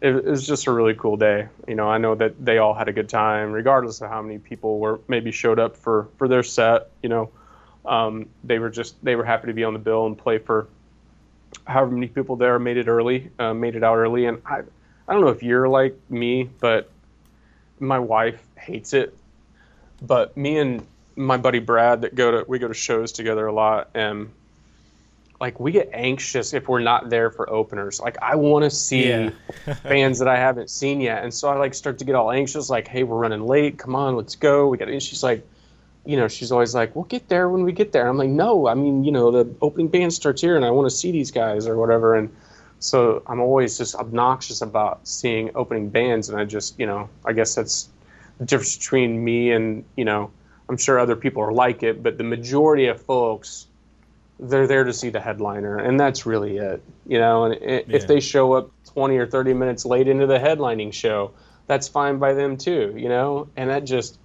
it, 0.01 0.13
it 0.17 0.25
was 0.25 0.45
just 0.45 0.67
a 0.67 0.71
really 0.73 0.95
cool 0.95 1.15
day. 1.15 1.47
You 1.65 1.75
know, 1.75 1.88
I 1.88 1.97
know 1.97 2.13
that 2.15 2.43
they 2.43 2.57
all 2.57 2.73
had 2.73 2.89
a 2.89 2.93
good 2.93 3.07
time, 3.07 3.53
regardless 3.53 4.01
of 4.01 4.09
how 4.09 4.21
many 4.21 4.38
people 4.38 4.79
were 4.79 4.99
maybe 5.07 5.31
showed 5.31 5.59
up 5.59 5.77
for 5.77 6.09
for 6.17 6.27
their 6.27 6.43
set. 6.43 6.89
You 7.01 7.07
know, 7.07 7.29
um, 7.86 8.27
they 8.43 8.59
were 8.59 8.69
just 8.69 9.01
they 9.01 9.15
were 9.15 9.23
happy 9.23 9.47
to 9.47 9.53
be 9.53 9.63
on 9.63 9.71
the 9.71 9.79
bill 9.79 10.07
and 10.07 10.17
play 10.17 10.39
for 10.39 10.67
however 11.66 11.91
many 11.91 12.08
people 12.08 12.36
there 12.36 12.58
made 12.60 12.78
it 12.78 12.88
early, 12.88 13.30
uh, 13.39 13.54
made 13.54 13.76
it 13.76 13.84
out 13.84 13.97
early. 13.97 14.26
And 14.26 14.41
I 14.45 14.62
I 15.08 15.14
don't 15.14 15.22
know 15.22 15.30
if 15.30 15.43
you're 15.43 15.68
like 15.68 15.97
me, 16.10 16.49
but 16.60 16.89
my 17.80 17.99
wife 17.99 18.41
hates 18.58 18.93
it. 18.93 19.16
But 20.01 20.36
me 20.38 20.58
and 20.58 20.86
my 21.16 21.38
buddy 21.38 21.60
Brad 21.60 22.01
that 22.01 22.16
go 22.16 22.32
to 22.32 22.45
we 22.47 22.60
go 22.60 22.68
to 22.68 22.74
shows 22.74 23.12
together 23.12 23.45
a 23.45 23.54
lot 23.54 23.89
and 23.93 24.30
like 25.43 25.60
we 25.60 25.74
get 25.74 25.89
anxious 25.91 26.54
if 26.54 26.70
we're 26.70 26.80
not 26.80 27.10
there 27.10 27.30
for 27.30 27.49
openers. 27.49 27.99
Like 27.99 28.18
I 28.22 28.36
want 28.36 28.64
to 28.64 28.70
see 28.70 29.10
Yeah. 29.10 29.32
bands 29.84 30.20
that 30.20 30.28
I 30.28 30.38
haven't 30.38 30.70
seen 30.70 31.01
yet, 31.01 31.24
and 31.24 31.34
so 31.34 31.49
I 31.49 31.56
like 31.56 31.74
start 31.74 31.99
to 31.99 32.06
get 32.06 32.16
all 32.16 32.32
anxious. 32.32 32.70
Like, 32.70 32.88
hey, 32.88 33.04
we're 33.04 33.18
running 33.18 33.45
late. 33.45 33.78
Come 33.78 33.95
on, 33.95 34.16
let's 34.16 34.36
go. 34.36 34.68
We 34.68 34.78
got. 34.78 34.88
And 34.88 35.04
she's 35.04 35.22
like, 35.22 35.45
you 36.06 36.18
know, 36.18 36.28
she's 36.28 36.51
always 36.51 36.76
like, 36.76 36.95
we'll 36.95 37.06
get 37.06 37.30
there 37.30 37.49
when 37.49 37.64
we 37.64 37.72
get 37.72 37.91
there. 37.91 38.08
I'm 38.08 38.18
like, 38.18 38.30
no, 38.30 38.68
I 38.68 38.74
mean, 38.74 39.04
you 39.04 39.12
know, 39.12 39.32
the 39.32 39.54
opening 39.62 39.88
band 39.88 40.14
starts 40.14 40.41
here, 40.41 40.56
and 40.56 40.66
I 40.66 40.72
want 40.72 40.89
to 40.89 40.95
see 40.95 41.12
these 41.12 41.32
guys 41.32 41.68
or 41.68 41.78
whatever. 41.78 42.16
And 42.16 42.36
so 42.80 43.24
I'm 43.28 43.39
always 43.39 43.78
just 43.78 43.95
obnoxious 43.95 44.62
about 44.62 45.08
seeing 45.08 45.51
opening 45.56 45.89
bands, 45.89 46.30
and 46.30 46.39
I 46.39 46.45
just, 46.45 46.78
you 46.78 46.86
know, 46.86 47.10
I 47.26 47.34
guess 47.34 47.56
that's 47.56 47.89
the 48.39 48.45
difference 48.45 48.78
between 48.78 49.24
me 49.24 49.51
and 49.51 49.86
you 49.95 50.06
know, 50.06 50.32
I'm 50.68 50.78
sure 50.78 50.99
other 50.99 51.16
people 51.16 51.41
are 51.43 51.54
like 51.54 51.84
it, 51.84 52.04
but 52.04 52.18
the 52.18 52.24
majority 52.24 52.88
of 52.88 53.01
folks 53.01 53.68
they're 54.39 54.68
there 54.68 54.84
to 54.84 54.93
see 54.93 55.10
the 55.10 55.22
headliner, 55.22 55.78
and 55.78 55.99
that's 55.99 56.26
really 56.26 56.58
it. 56.58 56.84
You 57.06 57.20
know, 57.20 57.45
and 57.45 57.54
i 57.54 57.58
Yeah. 57.58 57.82
if 57.88 58.08
they 58.08 58.20
show 58.20 58.54
up 58.54 58.72
20 58.93 59.18
or 59.18 59.28
30 59.28 59.54
minutes 59.54 59.86
late 59.86 60.08
into 60.08 60.28
the 60.28 60.39
headlining 60.39 60.91
show, 60.91 61.32
that's 61.68 61.88
fine 61.88 62.18
by 62.18 62.34
them 62.34 62.58
too. 62.58 62.93
You 62.97 63.10
know, 63.10 63.47
and 63.56 63.70
that 63.70 63.86
just 63.86 64.18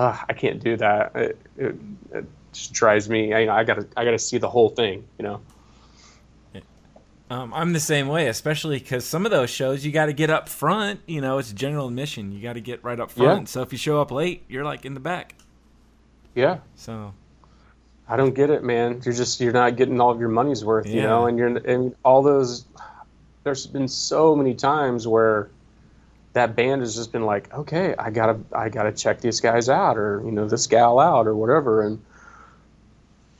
uh, 0.00 0.16
I 0.28 0.32
can't 0.32 0.62
do 0.62 0.78
that. 0.78 1.14
It, 1.14 1.38
it, 1.58 1.76
it 2.12 2.24
just 2.52 2.72
drives 2.72 3.08
me. 3.10 3.34
I, 3.34 3.60
I 3.60 3.64
gotta 3.64 3.86
I 3.96 4.04
gotta 4.04 4.18
see 4.18 4.38
the 4.38 4.48
whole 4.48 4.70
thing. 4.70 5.04
You 5.18 5.24
know. 5.24 5.40
Um, 7.28 7.54
I'm 7.54 7.72
the 7.72 7.80
same 7.80 8.08
way, 8.08 8.26
especially 8.26 8.80
because 8.80 9.04
some 9.04 9.24
of 9.24 9.30
those 9.30 9.50
shows 9.50 9.86
you 9.86 9.92
got 9.92 10.06
to 10.06 10.12
get 10.12 10.30
up 10.30 10.48
front. 10.48 10.98
You 11.06 11.20
know, 11.20 11.38
it's 11.38 11.52
general 11.52 11.86
admission. 11.86 12.32
You 12.32 12.42
got 12.42 12.54
to 12.54 12.60
get 12.60 12.82
right 12.82 12.98
up 12.98 13.12
front. 13.12 13.42
Yeah. 13.42 13.44
So 13.44 13.62
if 13.62 13.70
you 13.70 13.78
show 13.78 14.00
up 14.00 14.10
late, 14.10 14.42
you're 14.48 14.64
like 14.64 14.84
in 14.84 14.94
the 14.94 15.00
back. 15.00 15.36
Yeah. 16.34 16.58
So 16.74 17.14
I 18.08 18.16
don't 18.16 18.34
get 18.34 18.50
it, 18.50 18.64
man. 18.64 19.00
You're 19.04 19.14
just 19.14 19.40
you're 19.40 19.52
not 19.52 19.76
getting 19.76 20.00
all 20.00 20.10
of 20.10 20.18
your 20.18 20.28
money's 20.30 20.64
worth, 20.64 20.86
yeah. 20.86 20.94
you 20.94 21.02
know. 21.02 21.26
And 21.26 21.38
you're 21.38 21.56
and 21.58 21.94
all 22.04 22.22
those. 22.22 22.64
There's 23.44 23.66
been 23.66 23.86
so 23.86 24.34
many 24.34 24.54
times 24.54 25.06
where 25.06 25.50
that 26.32 26.54
band 26.54 26.80
has 26.80 26.94
just 26.94 27.12
been 27.12 27.24
like, 27.24 27.52
okay, 27.52 27.94
I 27.98 28.10
gotta 28.10 28.40
I 28.52 28.68
gotta 28.68 28.92
check 28.92 29.20
these 29.20 29.40
guys 29.40 29.68
out, 29.68 29.98
or 29.98 30.22
you 30.24 30.30
know 30.30 30.46
this 30.46 30.66
gal 30.66 30.98
out, 30.98 31.26
or 31.26 31.34
whatever. 31.34 31.82
And 31.82 32.02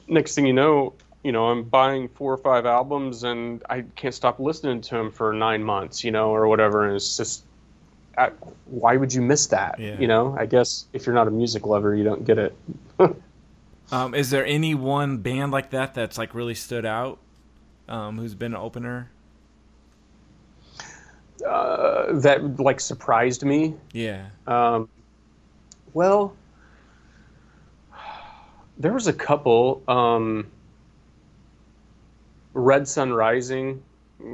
next 0.09 0.35
thing 0.35 0.47
you 0.47 0.53
know, 0.53 0.95
you 1.23 1.33
know 1.33 1.47
I'm 1.49 1.65
buying 1.65 2.09
four 2.09 2.33
or 2.33 2.39
five 2.39 2.67
albums, 2.67 3.25
and 3.25 3.63
I 3.69 3.83
can't 3.97 4.15
stop 4.15 4.41
listening 4.41 4.81
to 4.83 4.95
them 4.95 5.11
for 5.11 5.33
nine 5.33 5.63
months, 5.63 6.05
you 6.05 6.11
know, 6.11 6.31
or 6.35 6.49
whatever. 6.49 6.87
And 6.87 6.97
it's 6.97 7.17
just. 7.17 7.45
I, 8.19 8.33
why 8.67 8.97
would 8.97 9.15
you 9.15 9.23
miss 9.23 9.47
that? 9.47 9.79
Yeah. 9.79 9.99
You 9.99 10.09
know, 10.09 10.37
I 10.39 10.45
guess 10.45 10.87
if 10.93 11.07
you're 11.07 11.15
not 11.15 11.29
a 11.29 11.31
music 11.31 11.65
lover, 11.65 11.95
you 11.95 12.05
don't 12.05 12.25
get 12.25 12.39
it. 12.39 12.57
Um, 13.93 14.15
is 14.15 14.31
there 14.31 14.47
any 14.47 14.75
one 14.75 15.19
band 15.19 15.53
like 15.53 15.71
that 15.71 15.95
that's 15.95 16.17
like 16.17 16.35
really 16.35 16.55
stood 16.55 16.87
out? 16.87 17.19
Um, 17.89 18.19
who's 18.19 18.35
been 18.35 18.53
an 18.53 18.61
opener? 18.61 19.11
Uh, 21.43 22.13
that 22.21 22.59
like 22.61 22.81
surprised 22.81 23.45
me. 23.45 23.75
Yeah. 23.93 24.27
Um, 24.47 24.89
well, 25.93 26.35
there 28.79 28.93
was 28.93 29.07
a 29.07 29.13
couple. 29.13 29.83
Um, 29.89 30.47
Red 32.53 32.89
Sun 32.89 33.13
Rising, 33.13 33.83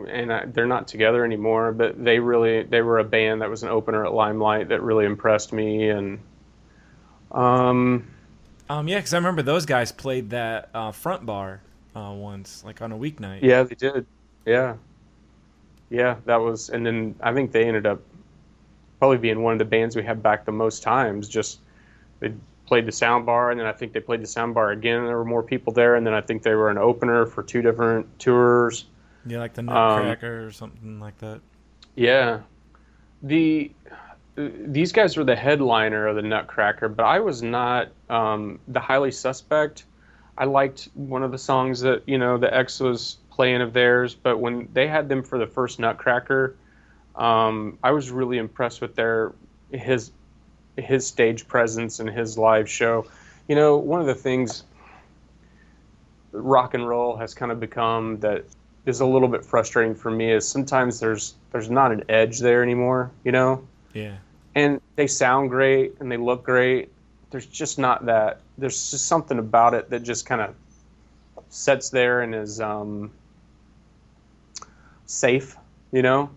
and 0.09 0.33
I, 0.33 0.47
they're 0.47 0.67
not 0.67 0.89
together 0.89 1.25
anymore. 1.25 1.73
But 1.73 2.03
they 2.03 2.19
really 2.19 2.63
they 2.63 2.81
were 2.83 2.99
a 2.99 3.05
band 3.05 3.43
that 3.43 3.51
was 3.51 3.63
an 3.63 3.69
opener 3.69 4.05
at 4.07 4.13
Limelight 4.15 4.69
that 4.69 4.83
really 4.83 5.05
impressed 5.05 5.53
me. 5.53 5.91
And 5.91 6.19
um, 7.33 8.07
Um, 8.71 8.89
yeah, 8.89 8.99
because 8.99 9.13
I 9.13 9.19
remember 9.19 9.43
those 9.43 9.67
guys 9.67 9.93
played 9.93 10.31
that 10.31 10.71
uh, 10.73 10.93
front 10.93 11.27
bar 11.27 11.61
uh, 11.95 12.13
once, 12.17 12.65
like 12.65 12.81
on 12.81 12.93
a 12.93 12.97
weeknight. 12.97 13.43
yeah, 13.43 13.63
they 13.65 13.75
did. 13.75 14.07
Yeah, 14.47 14.77
yeah, 15.91 16.16
that 16.24 16.37
was. 16.37 16.70
And 16.70 16.84
then 16.84 17.14
I 17.20 17.32
think 17.32 17.53
they 17.53 17.64
ended 17.64 17.87
up 17.87 18.01
probably 18.99 19.18
being 19.18 19.43
one 19.43 19.53
of 19.53 19.59
the 19.59 19.64
bands 19.64 19.97
we 19.97 20.03
had 20.03 20.22
back 20.22 20.45
the 20.45 20.53
most 20.53 20.82
times. 20.82 21.28
Just 21.28 21.61
they 22.20 22.32
played 22.66 22.87
the 22.87 22.93
sound 22.93 23.26
bar, 23.26 23.51
and 23.51 23.61
then 23.61 23.66
I 23.66 23.72
think 23.72 23.93
they 23.93 24.01
played 24.01 24.22
the 24.22 24.26
sound 24.26 24.55
bar 24.55 24.70
again. 24.70 24.99
And 24.99 25.09
there 25.09 25.16
were 25.16 25.24
more 25.24 25.43
people 25.43 25.72
there, 25.72 25.95
and 25.95 26.07
then 26.07 26.14
I 26.14 26.20
think 26.20 26.43
they 26.43 26.55
were 26.55 26.70
an 26.70 26.78
opener 26.78 27.26
for 27.26 27.43
two 27.43 27.62
different 27.62 28.18
tours. 28.18 28.87
Yeah, 29.26 29.39
like 29.39 29.55
the 29.55 29.61
Um, 29.62 29.66
Nutcracker 29.66 30.47
or 30.47 30.51
something 30.53 31.01
like 31.01 31.18
that. 31.18 31.41
Yeah, 31.95 32.41
the 33.22 33.72
these 34.37 34.93
guys 34.93 35.16
were 35.16 35.24
the 35.24 35.37
headliner 35.37 36.07
of 36.07 36.16
the 36.16 36.22
Nutcracker, 36.22 36.89
but 36.89 37.05
I 37.05 37.20
was 37.20 37.43
not 37.43 37.89
um, 38.11 38.59
the 38.68 38.80
highly 38.80 39.11
suspect. 39.11 39.87
I 40.37 40.45
liked 40.45 40.91
one 40.95 41.22
of 41.22 41.32
the 41.32 41.39
songs 41.39 41.80
that 41.80 42.03
you 42.07 42.18
know 42.18 42.37
the 42.37 42.55
X 42.55 42.80
was 42.80 43.16
playing 43.37 43.61
of 43.61 43.74
theirs, 43.74 44.14
but 44.14 44.39
when 44.39 44.66
they 44.72 44.89
had 44.89 45.11
them 45.11 45.22
for 45.22 45.39
the 45.39 45.47
first 45.47 45.78
Nutcracker, 45.78 46.57
um, 47.14 47.78
I 47.84 47.91
was 47.91 48.11
really 48.11 48.39
impressed 48.39 48.80
with 48.80 48.95
their 48.95 49.32
his 49.70 50.11
his 50.76 51.07
stage 51.07 51.47
presence 51.47 52.01
and 52.01 52.09
his 52.09 52.39
live 52.39 52.68
show. 52.68 53.07
You 53.47 53.55
know, 53.55 53.76
one 53.76 54.01
of 54.01 54.07
the 54.07 54.14
things 54.14 54.64
rock 56.32 56.74
and 56.74 56.89
roll 56.89 57.16
has 57.16 57.34
kind 57.34 57.53
of 57.53 57.61
become 57.61 58.18
that 58.20 58.45
is 58.87 59.01
a 59.01 59.07
little 59.07 59.28
bit 59.28 59.45
frustrating 59.45 59.95
for 59.95 60.11
me 60.11 60.32
is 60.32 60.49
sometimes 60.49 60.99
there's 60.99 61.34
there's 61.53 61.70
not 61.70 61.93
an 61.93 62.05
edge 62.09 62.39
there 62.39 62.62
anymore, 62.62 63.11
you 63.22 63.32
know? 63.32 63.66
Yeah. 63.93 64.16
And 64.55 64.80
they 64.97 65.07
sound 65.07 65.51
great 65.51 65.95
and 66.01 66.11
they 66.11 66.16
look 66.16 66.43
great. 66.43 66.91
There's 67.30 67.47
just 67.47 67.78
not 67.78 68.07
that 68.07 68.41
there's 68.57 68.91
just 68.91 69.07
something 69.07 69.39
about 69.39 69.74
it 69.74 69.91
that 69.91 70.03
just 70.03 70.24
kind 70.24 70.41
of 70.41 70.55
sets 71.49 71.91
there 71.91 72.22
and 72.22 72.34
is 72.34 72.61
um, 72.61 73.11
safe, 75.07 75.57
you 75.93 76.03
know? 76.03 76.31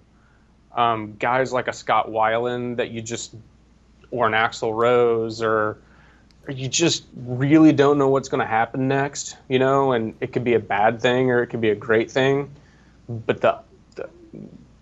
Um, 0.76 1.15
guys 1.17 1.51
like 1.51 1.67
a 1.67 1.74
Scott 1.74 2.09
Weiland 2.09 2.78
that 2.78 2.91
you 2.91 3.01
just 3.01 3.36
or 4.11 4.28
an 4.28 4.34
Axl 4.34 4.74
Rose 4.74 5.41
or 5.41 5.78
or 6.47 6.53
you 6.53 6.67
just 6.67 7.05
really 7.15 7.72
don't 7.72 7.97
know 7.97 8.07
what's 8.07 8.30
going 8.30 8.39
to 8.39 8.47
happen 8.47 8.88
next, 8.88 9.38
you 9.49 9.59
know, 9.59 9.91
and 9.91 10.15
it 10.22 10.32
could 10.34 10.43
be 10.43 10.53
a 10.53 10.59
bad 10.59 11.01
thing 11.01 11.30
or 11.30 11.43
it 11.43 11.47
could 11.47 11.61
be 11.61 11.70
a 11.70 11.76
great 11.76 12.09
thing, 12.09 12.49
but 13.07 13.41
the 13.41 13.59
the 13.95 14.09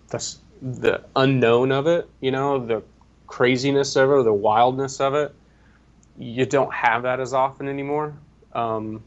the, 0.08 0.34
the 0.62 1.04
unknown 1.16 1.72
of 1.72 1.86
it, 1.86 2.08
you 2.20 2.30
know, 2.30 2.64
the 2.64 2.82
craziness 3.26 3.96
of 3.96 4.08
it, 4.10 4.12
or 4.12 4.22
the 4.22 4.32
wildness 4.32 5.00
of 5.00 5.14
it, 5.14 5.34
you 6.18 6.46
don't 6.46 6.72
have 6.72 7.02
that 7.02 7.20
as 7.20 7.32
often 7.32 7.68
anymore. 7.68 8.14
Um, 8.54 9.02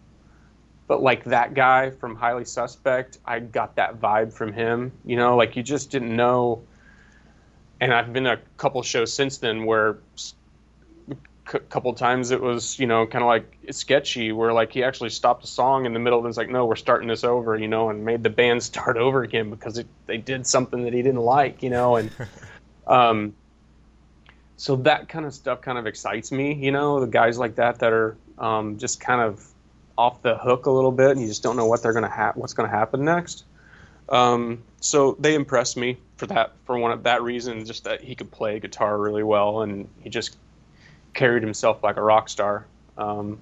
but 0.92 1.02
like 1.02 1.24
that 1.24 1.54
guy 1.54 1.90
from 1.90 2.18
Highly 2.18 2.44
Suspect, 2.44 3.20
I 3.24 3.40
got 3.40 3.78
that 3.78 4.02
vibe 4.02 4.34
from 4.34 4.52
him. 4.52 4.92
You 5.06 5.16
know, 5.16 5.38
like 5.38 5.56
you 5.56 5.64
just 5.64 5.90
didn't 5.90 6.14
know. 6.14 6.64
And 7.80 7.94
I've 7.94 8.12
been 8.12 8.28
a 8.28 8.36
couple 8.58 8.84
shows 8.84 9.14
since 9.14 9.38
then 9.38 9.64
where 9.66 10.00
a 11.54 11.60
couple 11.60 11.94
times 11.94 12.32
it 12.32 12.42
was 12.42 12.78
you 12.78 12.88
know 12.88 13.08
kind 13.08 13.24
of 13.24 13.30
like 13.30 13.58
sketchy 13.70 14.34
where 14.34 14.52
like 14.52 14.74
he 14.74 14.84
actually 14.84 15.12
stopped 15.12 15.46
a 15.46 15.48
song 15.48 15.86
in 15.86 15.94
the 15.94 16.00
middle 16.00 16.20
and 16.20 16.28
was 16.28 16.36
like 16.36 16.50
no 16.50 16.66
we're 16.66 16.76
starting 16.76 17.08
this 17.08 17.24
over 17.24 17.58
you 17.58 17.70
know 17.70 17.90
and 17.90 18.04
made 18.04 18.22
the 18.22 18.30
band 18.30 18.62
start 18.72 18.98
over 18.98 19.24
again 19.24 19.50
because 19.50 19.78
it, 19.78 19.88
they 20.08 20.18
did 20.18 20.46
something 20.46 20.84
that 20.84 20.92
he 20.92 21.02
didn't 21.02 21.22
like 21.22 21.64
you 21.64 21.70
know 21.70 21.96
and 21.96 22.12
um 22.88 23.34
so 24.58 24.76
that 24.76 25.08
kind 25.08 25.26
of 25.26 25.34
stuff 25.34 25.62
kind 25.62 25.78
of 25.78 25.88
excites 25.88 26.34
me 26.34 26.54
you 26.54 26.72
know 26.72 27.00
the 27.00 27.08
guys 27.08 27.38
like 27.38 27.56
that 27.56 27.80
that 27.80 27.94
are 27.94 28.18
um, 28.38 28.78
just 28.78 29.00
kind 29.00 29.22
of 29.22 29.51
off 30.02 30.22
the 30.22 30.38
hook 30.38 30.66
a 30.66 30.72
little 30.72 30.92
bit 30.92 31.12
and 31.12 31.22
you 31.22 31.28
just 31.28 31.44
don't 31.44 31.56
know 31.56 31.68
what 31.68 31.82
they're 31.84 31.94
gonna 31.94 32.10
ha- 32.10 32.34
what's 32.36 32.54
gonna 32.54 32.70
happen 32.70 33.06
next 33.06 33.46
um, 34.10 34.64
so 34.82 35.16
they 35.20 35.36
impressed 35.36 35.78
me 35.78 35.98
for 36.18 36.28
that 36.28 36.54
for 36.66 36.78
one 36.78 36.92
of 36.92 37.04
that 37.04 37.24
reason 37.24 37.66
just 37.66 37.86
that 37.86 38.04
he 38.04 38.14
could 38.14 38.30
play 38.30 38.60
guitar 38.60 38.98
really 38.98 39.24
well 39.24 39.62
and 39.62 39.88
he 40.02 40.10
just 40.10 40.38
carried 41.14 41.44
himself 41.44 41.82
like 41.82 41.98
a 41.98 42.02
rock 42.02 42.28
star. 42.30 42.66
Um, 42.98 43.40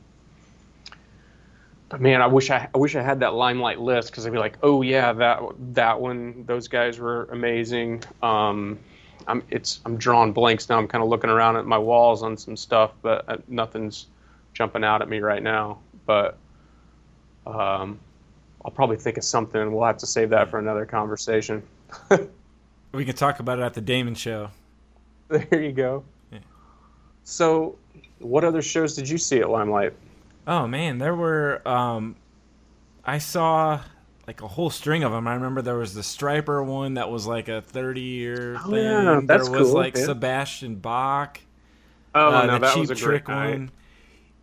but 1.89 2.01
man, 2.01 2.21
I 2.21 2.27
wish 2.27 2.51
I, 2.51 2.69
I 2.73 2.77
wish 2.77 2.95
I 2.95 3.01
had 3.01 3.21
that 3.21 3.33
limelight 3.33 3.79
list 3.79 4.11
because 4.11 4.27
I'd 4.27 4.31
be 4.31 4.37
like, 4.37 4.57
oh 4.61 4.83
yeah, 4.83 5.11
that 5.13 5.41
that 5.73 5.99
one, 5.99 6.45
those 6.45 6.67
guys 6.67 6.99
were 6.99 7.27
amazing. 7.31 8.03
Um, 8.21 8.77
I'm 9.27 9.41
it's 9.49 9.79
I'm 9.85 9.97
drawing 9.97 10.33
blanks 10.33 10.69
now. 10.69 10.77
I'm 10.77 10.87
kind 10.87 11.03
of 11.03 11.09
looking 11.09 11.31
around 11.31 11.57
at 11.57 11.65
my 11.65 11.79
walls 11.79 12.21
on 12.21 12.37
some 12.37 12.55
stuff, 12.55 12.91
but 13.01 13.25
uh, 13.27 13.37
nothing's 13.47 14.05
jumping 14.53 14.83
out 14.83 15.01
at 15.01 15.09
me 15.09 15.19
right 15.19 15.41
now. 15.41 15.79
But 16.05 16.37
um, 17.47 17.99
I'll 18.65 18.71
probably 18.71 18.97
think 18.97 19.17
of 19.17 19.23
something. 19.23 19.71
We'll 19.73 19.85
have 19.85 19.97
to 19.97 20.07
save 20.07 20.29
that 20.31 20.49
for 20.49 20.59
another 20.59 20.85
conversation. 20.85 21.63
we 22.91 23.05
can 23.05 23.15
talk 23.15 23.39
about 23.39 23.59
it 23.59 23.63
at 23.63 23.73
the 23.73 23.81
Damon 23.81 24.15
show. 24.15 24.49
There 25.29 25.61
you 25.61 25.71
go. 25.71 26.03
Yeah. 26.31 26.39
So, 27.23 27.77
what 28.17 28.43
other 28.43 28.61
shows 28.63 28.95
did 28.95 29.07
you 29.07 29.17
see 29.17 29.39
at 29.39 29.49
Limelight? 29.49 29.93
Oh 30.47 30.67
man, 30.67 30.97
there 30.97 31.15
were. 31.15 31.61
Um, 31.67 32.15
I 33.05 33.19
saw 33.19 33.81
like 34.25 34.41
a 34.41 34.47
whole 34.47 34.69
string 34.71 35.03
of 35.03 35.11
them. 35.11 35.27
I 35.27 35.35
remember 35.35 35.61
there 35.61 35.77
was 35.77 35.93
the 35.93 36.01
Stryper 36.01 36.65
one 36.65 36.95
that 36.95 37.09
was 37.11 37.27
like 37.27 37.47
a 37.47 37.61
thirty-year 37.61 38.57
Oh, 38.59 38.71
thing. 38.71 38.83
yeah, 38.83 39.21
that's 39.23 39.49
there 39.49 39.59
was 39.59 39.67
cool, 39.69 39.75
like 39.75 39.95
yeah. 39.95 40.05
Sebastian 40.05 40.75
Bach. 40.75 41.39
Oh, 42.15 42.33
uh, 42.33 42.45
no, 42.47 42.53
the 42.53 42.59
that 42.59 42.73
Cheap 42.73 42.79
was 42.81 42.89
a 42.91 42.95
Trick 42.95 43.25
great 43.25 43.69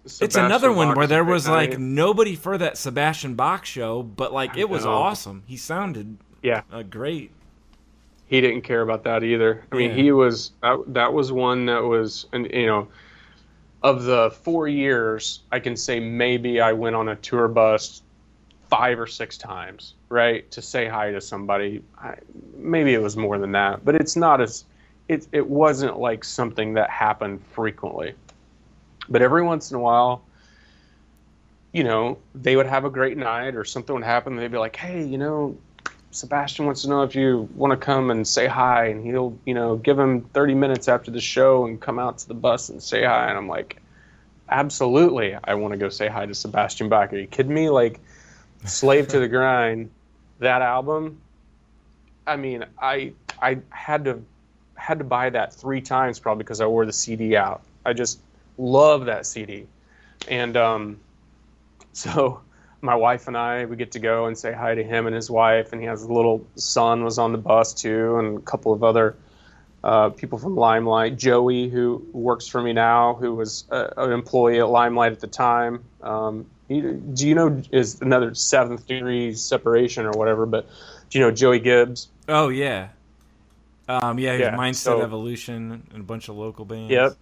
one. 0.07 0.25
it's 0.25 0.35
Sebastian 0.35 0.45
another 0.47 0.73
one 0.73 0.95
where 0.95 1.07
there 1.07 1.25
was 1.25 1.49
like 1.49 1.71
night. 1.71 1.81
nobody 1.81 2.35
for 2.37 2.57
that 2.59 2.79
Sebastian 2.79 3.35
Bach 3.35 3.65
show, 3.65 4.03
but 4.03 4.33
like 4.33 4.57
it 4.57 4.69
was 4.69 4.87
awesome. 4.87 5.43
He 5.47 5.57
sounded 5.57 6.17
yeah, 6.43 6.63
uh, 6.73 6.83
great. 6.83 7.31
he 8.27 8.41
didn't 8.41 8.63
care 8.63 8.83
about 8.83 9.05
that 9.05 9.23
either. 9.25 9.65
I 9.73 9.77
mean, 9.77 9.91
Yeah. 9.91 9.97
he 9.97 10.13
was 10.13 10.53
that, 10.63 10.79
that 10.89 11.13
was 11.13 11.33
one 11.33 11.67
that 11.67 11.83
was, 11.83 12.27
and 12.33 12.47
you 12.53 12.67
know, 12.67 12.89
of 13.83 14.05
the 14.05 14.31
four 14.43 14.69
years, 14.69 15.41
I 15.53 15.61
can 15.61 15.77
say 15.77 16.01
maybe 16.01 16.61
I 16.61 16.73
went 16.73 16.97
on 16.97 17.09
a 17.09 17.17
tour 17.17 17.49
bus 17.49 18.03
five 18.69 18.99
or 18.99 19.07
six 19.07 19.39
times, 19.39 19.95
right, 20.09 20.51
to 20.51 20.61
say 20.61 20.89
hi 20.89 21.13
to 21.13 21.21
somebody. 21.21 21.83
I, 21.99 22.17
maybe 22.57 22.95
it 22.95 23.03
was 23.03 23.17
more 23.17 23.39
than 23.39 23.53
that, 23.53 23.85
but 23.85 23.95
it's 23.95 24.17
not 24.17 24.41
as 24.41 24.65
it 25.09 25.29
it 25.33 25.47
wasn't 25.49 25.99
like 25.99 26.25
something 26.25 26.75
that 26.75 26.91
happened 26.91 27.41
frequently. 27.53 28.15
But 29.09 29.23
every 29.23 29.43
once 29.43 29.71
in 29.71 29.77
a 29.77 29.81
while, 29.81 30.23
you 31.73 31.85
know, 31.85 32.19
they 32.35 32.57
would 32.57 32.67
have 32.67 32.85
a 32.85 32.91
great 32.91 33.17
night 33.17 33.55
or 33.55 33.65
something 33.65 33.95
would 33.95 34.05
happen. 34.05 34.37
They'd 34.37 34.51
be 34.51 34.59
like, 34.59 34.77
hey, 34.77 35.05
you 35.05 35.19
know, 35.19 35.57
Sebastian 36.11 36.65
wants 36.65 36.83
to 36.83 36.89
know 36.89 37.03
if 37.03 37.15
you 37.15 37.49
want 37.55 37.73
to 37.73 37.77
come 37.77 38.11
and 38.11 38.27
say 38.27 38.47
hi, 38.47 38.87
and 38.87 39.05
he'll, 39.05 39.39
you 39.45 39.53
know, 39.53 39.77
give 39.77 39.99
him 39.99 40.23
30 40.33 40.55
minutes 40.55 40.89
after 40.89 41.11
the 41.11 41.21
show 41.21 41.67
and 41.67 41.81
come 41.81 41.99
out 41.99 42.19
to 42.19 42.29
the 42.29 42.35
bus 42.35 42.69
and 42.71 42.83
say 42.83 43.05
hi. 43.05 43.29
And 43.29 43.37
I'm 43.37 43.49
like, 43.49 43.81
absolutely, 44.49 45.37
I 45.45 45.55
want 45.55 45.73
to 45.73 45.79
go 45.79 45.89
say 45.91 46.09
hi 46.09 46.25
to 46.25 46.35
Sebastian 46.35 46.89
Bach. 46.89 47.13
Are 47.13 47.19
you 47.19 47.27
kidding 47.27 47.53
me? 47.53 47.69
Like, 47.69 48.01
Slave 48.65 49.09
to 49.09 49.21
the 49.21 49.29
Grind, 49.29 49.91
that 50.39 50.63
album. 50.63 51.21
I 52.27 52.37
mean, 52.37 52.65
I 52.81 53.13
I 53.41 53.59
had 53.71 54.05
to 54.07 54.23
had 54.75 54.99
to 54.99 55.05
buy 55.05 55.31
that 55.31 55.55
three 55.55 55.81
times 55.81 56.19
probably 56.19 56.43
because 56.45 56.61
I 56.61 56.67
wore 56.67 56.87
the 56.87 56.93
CD 56.93 57.37
out. 57.37 57.63
I 57.85 57.93
just 57.93 58.21
love 58.59 59.07
that 59.07 59.27
CD, 59.27 59.67
and 60.29 60.57
um, 60.57 61.01
so 61.93 62.41
my 62.81 62.95
wife 62.95 63.27
and 63.27 63.37
I 63.37 63.65
we 63.65 63.77
get 63.77 63.93
to 63.93 63.99
go 63.99 64.27
and 64.27 64.37
say 64.37 64.53
hi 64.53 64.75
to 64.75 64.83
him 64.83 65.07
and 65.07 65.15
his 65.15 65.31
wife, 65.31 65.73
and 65.73 65.81
he 65.81 65.87
has 65.87 66.03
a 66.03 66.13
little 66.13 66.47
son 66.57 67.05
was 67.05 67.19
on 67.19 67.33
the 67.33 67.39
bus 67.39 67.75
too, 67.75 68.19
and 68.19 68.39
a 68.39 68.43
couple 68.43 68.73
of 68.73 68.83
other 68.85 69.17
uh, 69.85 70.11
people 70.11 70.39
from 70.39 70.57
Limelight. 70.57 71.17
Joey, 71.17 71.69
who 71.69 72.05
works 72.13 72.47
for 72.47 72.61
me 72.63 72.73
now, 72.73 73.15
who 73.15 73.35
was 73.35 73.65
uh, 73.71 73.89
an 73.97 74.13
employee 74.13 74.59
at 74.59 74.69
Limelight 74.69 75.13
at 75.13 75.21
the 75.21 75.27
time. 75.27 75.85
Um, 76.03 76.47
he, 76.69 76.81
do 76.81 77.29
you 77.29 77.35
know 77.35 77.63
is 77.71 78.01
another 78.01 78.35
seventh 78.35 78.87
degree 78.87 79.33
separation 79.35 80.07
or 80.07 80.13
whatever? 80.13 80.47
But 80.47 80.69
do 81.11 81.19
you 81.19 81.25
know 81.25 81.31
Joey 81.31 81.61
Gibbs? 81.61 82.09
Oh 82.29 82.49
yeah, 82.49 82.89
um, 83.89 84.19
yeah. 84.19 84.35
Yeah, 84.35 84.57
Mindset 84.57 84.75
so- 84.75 85.03
Evolution 85.03 85.85
and 85.93 86.01
a 86.01 86.05
bunch 86.05 86.29
of 86.29 86.37
local 86.37 86.65
bands. 86.65 86.91
Yep. 86.91 87.13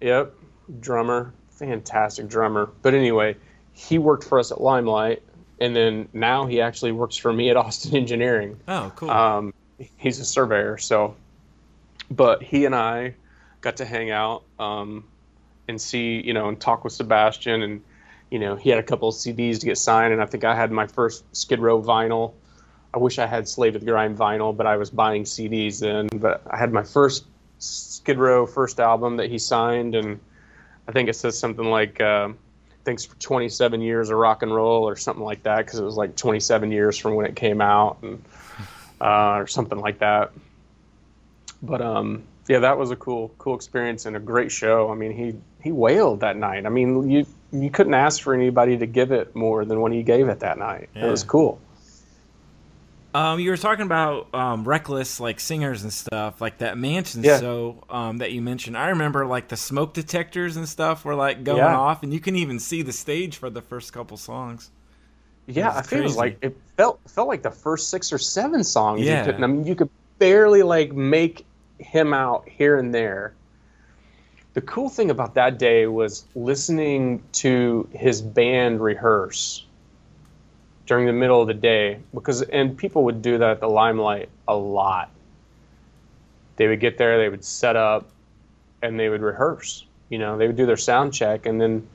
Yep. 0.00 0.34
Drummer. 0.80 1.32
Fantastic 1.50 2.28
drummer. 2.28 2.70
But 2.82 2.94
anyway, 2.94 3.36
he 3.72 3.98
worked 3.98 4.24
for 4.24 4.38
us 4.38 4.50
at 4.50 4.60
Limelight, 4.60 5.22
and 5.60 5.74
then 5.74 6.08
now 6.12 6.46
he 6.46 6.60
actually 6.60 6.92
works 6.92 7.16
for 7.16 7.32
me 7.32 7.50
at 7.50 7.56
Austin 7.56 7.96
Engineering. 7.96 8.58
Oh, 8.66 8.92
cool. 8.96 9.10
Um, 9.10 9.54
he's 9.96 10.18
a 10.20 10.24
surveyor, 10.24 10.78
so. 10.78 11.16
But 12.10 12.42
he 12.42 12.64
and 12.64 12.74
I 12.74 13.14
got 13.60 13.76
to 13.78 13.84
hang 13.84 14.10
out 14.10 14.44
um, 14.58 15.04
and 15.68 15.80
see, 15.80 16.20
you 16.20 16.34
know, 16.34 16.48
and 16.48 16.60
talk 16.60 16.84
with 16.84 16.92
Sebastian, 16.92 17.62
and 17.62 17.82
you 18.30 18.38
know, 18.38 18.56
he 18.56 18.68
had 18.68 18.78
a 18.78 18.82
couple 18.82 19.08
of 19.08 19.14
CDs 19.14 19.60
to 19.60 19.66
get 19.66 19.78
signed, 19.78 20.12
and 20.12 20.20
I 20.20 20.26
think 20.26 20.44
I 20.44 20.54
had 20.54 20.70
my 20.70 20.86
first 20.86 21.24
Skid 21.34 21.60
Row 21.60 21.80
vinyl. 21.80 22.32
I 22.92 22.98
wish 22.98 23.18
I 23.18 23.26
had 23.26 23.48
Slave 23.48 23.72
to 23.72 23.78
the 23.78 23.86
Grind 23.86 24.16
vinyl, 24.18 24.56
but 24.56 24.66
I 24.66 24.76
was 24.76 24.90
buying 24.90 25.24
CDs 25.24 25.80
then. 25.80 26.08
But 26.12 26.42
I 26.48 26.56
had 26.56 26.72
my 26.72 26.82
first 26.82 27.24
Skid 27.58 28.18
Row 28.18 28.46
first 28.46 28.80
album 28.80 29.16
that 29.16 29.30
he 29.30 29.38
signed, 29.38 29.94
and 29.94 30.20
I 30.86 30.92
think 30.92 31.08
it 31.08 31.14
says 31.14 31.38
something 31.38 31.64
like 31.64 32.00
uh, 32.00 32.30
"Thanks 32.84 33.04
for 33.04 33.16
27 33.16 33.80
years 33.80 34.10
of 34.10 34.18
rock 34.18 34.42
and 34.42 34.54
roll" 34.54 34.88
or 34.88 34.96
something 34.96 35.24
like 35.24 35.42
that, 35.44 35.64
because 35.64 35.78
it 35.78 35.84
was 35.84 35.96
like 35.96 36.16
27 36.16 36.70
years 36.70 36.98
from 36.98 37.14
when 37.14 37.26
it 37.26 37.36
came 37.36 37.60
out, 37.60 37.98
and 38.02 38.22
uh, 39.00 39.36
or 39.36 39.46
something 39.46 39.78
like 39.78 39.98
that. 40.00 40.32
But 41.62 41.80
um, 41.80 42.24
yeah, 42.48 42.58
that 42.60 42.76
was 42.76 42.90
a 42.90 42.96
cool, 42.96 43.34
cool 43.38 43.54
experience 43.54 44.06
and 44.06 44.16
a 44.16 44.20
great 44.20 44.52
show. 44.52 44.90
I 44.90 44.94
mean, 44.94 45.12
he 45.12 45.34
he 45.62 45.72
wailed 45.72 46.20
that 46.20 46.36
night. 46.36 46.66
I 46.66 46.68
mean, 46.68 47.10
you 47.10 47.26
you 47.52 47.70
couldn't 47.70 47.94
ask 47.94 48.22
for 48.22 48.34
anybody 48.34 48.76
to 48.78 48.86
give 48.86 49.12
it 49.12 49.34
more 49.34 49.64
than 49.64 49.80
when 49.80 49.92
he 49.92 50.02
gave 50.02 50.28
it 50.28 50.40
that 50.40 50.58
night. 50.58 50.90
It 50.94 51.10
was 51.10 51.24
cool. 51.24 51.60
Um, 53.14 53.38
you 53.38 53.50
were 53.50 53.56
talking 53.56 53.84
about 53.86 54.34
um, 54.34 54.64
reckless 54.66 55.20
like 55.20 55.38
singers 55.38 55.84
and 55.84 55.92
stuff 55.92 56.40
like 56.40 56.58
that 56.58 56.76
Manson 56.76 57.22
Yeah. 57.22 57.38
so 57.38 57.84
um, 57.88 58.18
that 58.18 58.32
you 58.32 58.42
mentioned. 58.42 58.76
I 58.76 58.88
remember 58.88 59.24
like 59.24 59.46
the 59.48 59.56
smoke 59.56 59.94
detectors 59.94 60.56
and 60.56 60.68
stuff 60.68 61.04
were 61.04 61.14
like 61.14 61.44
going 61.44 61.58
Yeah. 61.58 61.76
off, 61.78 62.02
and 62.02 62.12
you 62.12 62.18
can 62.18 62.34
even 62.34 62.58
see 62.58 62.82
the 62.82 62.92
stage 62.92 63.36
for 63.36 63.50
the 63.50 63.62
first 63.62 63.92
couple 63.92 64.16
songs. 64.16 64.70
Yeah, 65.46 65.70
I 65.76 65.82
think 65.82 66.06
it 66.06 66.16
like 66.16 66.38
it 66.42 66.56
felt 66.76 66.98
felt 67.08 67.28
like 67.28 67.42
the 67.42 67.50
first 67.52 67.88
six 67.88 68.12
or 68.12 68.18
seven 68.18 68.64
songs. 68.64 69.00
you 69.00 69.06
Yeah. 69.06 69.24
couldn't- 69.26 69.44
I 69.44 69.46
mean, 69.46 69.64
you 69.64 69.76
could 69.76 69.90
barely 70.18 70.62
like 70.64 70.92
make 70.92 71.46
him 71.78 72.12
out 72.12 72.48
here 72.48 72.78
and 72.78 72.92
there. 72.92 73.34
The 74.54 74.60
cool 74.60 74.88
thing 74.88 75.10
about 75.10 75.34
that 75.34 75.58
day 75.58 75.86
was 75.86 76.24
listening 76.34 77.22
to 77.32 77.88
his 77.92 78.22
band 78.22 78.80
rehearse 78.80 79.66
during 80.86 81.06
the 81.06 81.12
middle 81.12 81.40
of 81.40 81.46
the 81.46 81.54
day 81.54 81.98
because 82.12 82.42
and 82.42 82.76
people 82.76 83.04
would 83.04 83.22
do 83.22 83.38
that 83.38 83.50
at 83.50 83.60
the 83.60 83.68
limelight 83.68 84.28
a 84.46 84.54
lot. 84.54 85.10
They 86.56 86.68
would 86.68 86.80
get 86.80 86.98
there, 86.98 87.18
they 87.18 87.28
would 87.28 87.44
set 87.44 87.76
up 87.76 88.08
and 88.82 88.98
they 88.98 89.08
would 89.08 89.22
rehearse. 89.22 89.86
You 90.08 90.18
know, 90.18 90.36
they 90.36 90.46
would 90.46 90.56
do 90.56 90.66
their 90.66 90.76
sound 90.76 91.12
check 91.12 91.46
and 91.46 91.60
then 91.60 91.86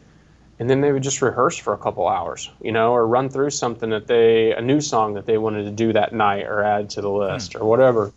and 0.59 0.69
then 0.69 0.81
they 0.81 0.91
would 0.91 1.03
just 1.03 1.21
rehearse 1.21 1.57
for 1.57 1.73
a 1.73 1.77
couple 1.77 2.07
hours, 2.07 2.51
you 2.61 2.73
know, 2.73 2.91
or 2.91 3.07
run 3.07 3.29
through 3.29 3.51
something 3.51 3.91
that 3.91 4.07
they 4.07 4.51
a 4.53 4.61
new 4.61 4.81
song 4.81 5.13
that 5.13 5.25
they 5.25 5.37
wanted 5.37 5.63
to 5.63 5.71
do 5.71 5.93
that 5.93 6.11
night 6.11 6.45
or 6.45 6.63
add 6.63 6.89
to 6.91 7.01
the 7.01 7.09
list 7.09 7.53
hmm. 7.53 7.61
or 7.61 7.65
whatever. 7.65 8.11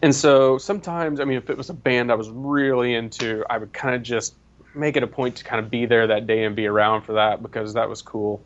And 0.00 0.14
so 0.14 0.58
sometimes, 0.58 1.20
I 1.20 1.24
mean, 1.24 1.36
if 1.36 1.50
it 1.50 1.56
was 1.56 1.68
a 1.68 1.74
band 1.74 2.10
I 2.10 2.14
was 2.14 2.30
really 2.30 2.94
into, 2.94 3.44
I 3.50 3.58
would 3.58 3.72
kind 3.72 3.94
of 3.94 4.02
just 4.02 4.34
make 4.74 4.96
it 4.96 5.02
a 5.02 5.06
point 5.06 5.36
to 5.36 5.44
kind 5.44 5.62
of 5.62 5.70
be 5.70 5.84
there 5.84 6.06
that 6.06 6.26
day 6.26 6.44
and 6.44 6.56
be 6.56 6.66
around 6.66 7.02
for 7.02 7.14
that 7.14 7.42
because 7.42 7.74
that 7.74 7.88
was 7.88 8.00
cool. 8.00 8.42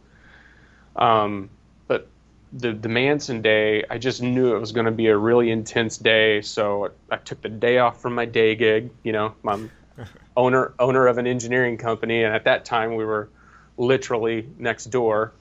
Um, 0.97 1.51
but 1.86 2.09
the 2.53 2.72
the 2.72 2.88
Manson 2.88 3.42
day, 3.42 3.84
I 3.88 3.99
just 3.99 4.22
knew 4.22 4.57
it 4.57 4.59
was 4.59 4.72
going 4.72 4.86
to 4.86 4.92
be 4.92 5.07
a 5.09 5.16
really 5.16 5.51
intense 5.51 5.99
day, 5.99 6.42
so 6.42 6.90
I 7.11 7.16
took 7.16 7.42
the 7.42 7.49
day 7.49 7.78
off 7.78 8.01
from 8.01 8.14
my 8.14 8.24
day 8.24 8.55
gig. 8.55 8.90
You 9.03 9.12
know, 9.12 9.34
my 9.42 9.68
owner 10.36 10.72
owner 10.78 11.07
of 11.07 11.18
an 11.18 11.26
engineering 11.26 11.76
company, 11.76 12.22
and 12.22 12.34
at 12.34 12.44
that 12.44 12.64
time 12.64 12.94
we 12.94 13.05
were 13.05 13.28
literally 13.76 14.49
next 14.59 14.86
door. 14.86 15.32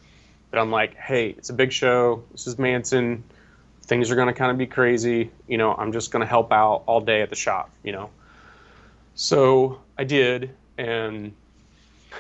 But 0.52 0.60
I'm 0.60 0.72
like, 0.72 0.96
hey, 0.96 1.30
it's 1.30 1.50
a 1.50 1.54
big 1.54 1.72
show. 1.72 2.24
This 2.32 2.48
is 2.48 2.58
Manson. 2.58 3.24
Things 3.84 4.10
are 4.10 4.16
going 4.16 4.28
to 4.28 4.34
kind 4.34 4.52
of 4.52 4.58
be 4.58 4.68
crazy. 4.68 5.32
You 5.48 5.58
know, 5.58 5.74
I'm 5.74 5.92
just 5.92 6.12
going 6.12 6.22
to 6.22 6.28
help 6.28 6.52
out 6.52 6.84
all 6.86 7.02
day 7.02 7.22
at 7.22 7.30
the 7.30 7.36
shop. 7.36 7.70
You 7.84 7.92
know, 7.92 8.10
so 9.16 9.82
I 9.98 10.04
did, 10.04 10.52
and 10.78 11.34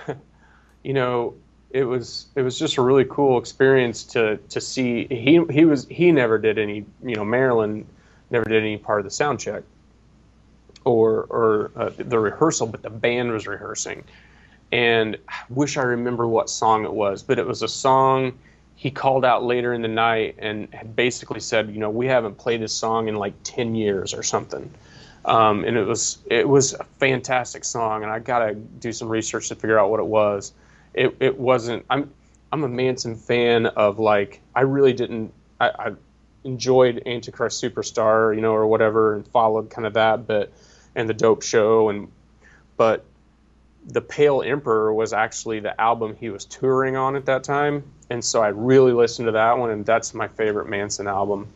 you 0.83 0.93
know, 0.93 1.35
it 1.71 1.83
was 1.83 2.27
it 2.35 2.41
was 2.41 2.57
just 2.57 2.77
a 2.77 2.81
really 2.81 3.05
cool 3.05 3.37
experience 3.37 4.03
to 4.03 4.37
to 4.49 4.61
see. 4.61 5.07
He 5.09 5.41
he 5.49 5.65
was 5.65 5.85
he 5.87 6.11
never 6.11 6.37
did 6.37 6.57
any. 6.57 6.85
You 7.03 7.15
know, 7.15 7.25
Marilyn 7.25 7.85
never 8.29 8.45
did 8.45 8.61
any 8.61 8.77
part 8.77 8.99
of 8.99 9.05
the 9.05 9.11
sound 9.11 9.39
check 9.39 9.63
or 10.83 11.23
or 11.29 11.71
uh, 11.75 11.91
the 11.97 12.19
rehearsal, 12.19 12.67
but 12.67 12.81
the 12.81 12.89
band 12.89 13.31
was 13.31 13.47
rehearsing. 13.47 14.03
And 14.71 15.17
I 15.27 15.43
wish 15.49 15.77
I 15.77 15.83
remember 15.83 16.27
what 16.27 16.49
song 16.49 16.85
it 16.85 16.93
was, 16.93 17.23
but 17.23 17.39
it 17.39 17.45
was 17.45 17.61
a 17.61 17.67
song 17.67 18.37
he 18.75 18.91
called 18.91 19.23
out 19.23 19.43
later 19.43 19.73
in 19.73 19.81
the 19.81 19.87
night 19.87 20.35
and 20.37 20.71
had 20.73 20.95
basically 20.95 21.39
said, 21.39 21.69
you 21.71 21.79
know, 21.79 21.89
we 21.89 22.07
haven't 22.07 22.37
played 22.37 22.61
this 22.61 22.73
song 22.73 23.07
in 23.07 23.15
like 23.15 23.33
ten 23.43 23.75
years 23.75 24.13
or 24.13 24.21
something. 24.21 24.69
Um, 25.23 25.63
and 25.63 25.75
it 25.75 25.85
was 25.85 26.19
it 26.27 26.47
was 26.47 26.73
a 26.73 26.83
fantastic 26.99 27.63
song, 27.63 28.03
and 28.03 28.11
I 28.11 28.19
gotta 28.19 28.53
do 28.53 28.91
some 28.91 29.09
research 29.09 29.49
to 29.49 29.55
figure 29.55 29.79
out 29.79 29.89
what 29.89 29.99
it 29.99 30.05
was. 30.05 30.53
It 30.95 31.15
it 31.19 31.37
wasn't. 31.37 31.85
I'm 31.89 32.09
I'm 32.51 32.63
a 32.63 32.69
Manson 32.69 33.15
fan 33.15 33.67
of 33.67 33.99
like 33.99 34.41
I 34.55 34.61
really 34.61 34.93
didn't. 34.93 35.33
I, 35.59 35.69
I 35.69 35.91
enjoyed 36.45 37.03
Antichrist 37.05 37.61
Superstar, 37.61 38.33
you 38.33 38.41
know, 38.41 38.53
or 38.53 38.65
whatever, 38.65 39.15
and 39.15 39.27
followed 39.27 39.69
kind 39.69 39.85
of 39.85 39.93
that, 39.93 40.25
but 40.25 40.51
and 40.95 41.09
the 41.09 41.13
Dope 41.13 41.43
Show, 41.43 41.89
and 41.89 42.07
but 42.77 43.03
the 43.87 44.01
Pale 44.01 44.43
Emperor 44.43 44.93
was 44.93 45.13
actually 45.13 45.59
the 45.59 45.79
album 45.79 46.15
he 46.19 46.29
was 46.29 46.45
touring 46.45 46.95
on 46.95 47.15
at 47.15 47.25
that 47.25 47.43
time, 47.43 47.83
and 48.09 48.23
so 48.23 48.41
I 48.41 48.47
really 48.47 48.93
listened 48.93 49.27
to 49.27 49.33
that 49.33 49.57
one, 49.57 49.69
and 49.71 49.85
that's 49.85 50.13
my 50.13 50.27
favorite 50.27 50.69
Manson 50.69 51.07
album. 51.07 51.47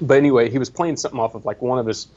But 0.00 0.16
anyway, 0.16 0.50
he 0.50 0.58
was 0.58 0.70
playing 0.70 0.96
something 0.96 1.20
off 1.20 1.34
of 1.34 1.44
like 1.44 1.60
one 1.60 1.78
of 1.78 1.86
his, 1.86 2.08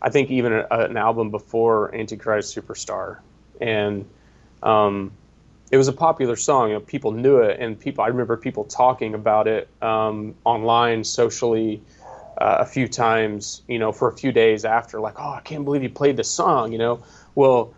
I 0.00 0.08
think 0.08 0.30
even 0.30 0.52
a, 0.52 0.66
an 0.70 0.96
album 0.96 1.30
before 1.30 1.94
Antichrist 1.94 2.56
Superstar, 2.56 3.18
and 3.60 4.08
um, 4.62 5.12
it 5.72 5.78
was 5.78 5.88
a 5.88 5.92
popular 5.92 6.36
song. 6.36 6.68
You 6.68 6.74
know, 6.74 6.80
people 6.80 7.10
knew 7.10 7.38
it, 7.38 7.58
and 7.58 7.80
people 7.80 8.04
I 8.04 8.08
remember 8.08 8.36
people 8.36 8.64
talking 8.64 9.14
about 9.14 9.48
it 9.48 9.68
um, 9.82 10.34
online, 10.44 11.02
socially. 11.02 11.82
Uh, 12.38 12.56
a 12.60 12.64
few 12.64 12.88
times, 12.88 13.60
you 13.68 13.78
know, 13.78 13.92
for 13.92 14.08
a 14.08 14.16
few 14.16 14.32
days 14.32 14.64
after, 14.64 14.98
like, 14.98 15.14
oh, 15.18 15.34
I 15.34 15.40
can't 15.42 15.66
believe 15.66 15.82
you 15.82 15.90
played 15.90 16.16
this 16.16 16.30
song, 16.30 16.72
you 16.72 16.78
know. 16.78 17.04
Well, 17.34 17.74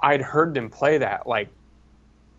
I'd 0.00 0.22
heard 0.22 0.54
them 0.54 0.70
play 0.70 0.98
that 0.98 1.26
like 1.26 1.48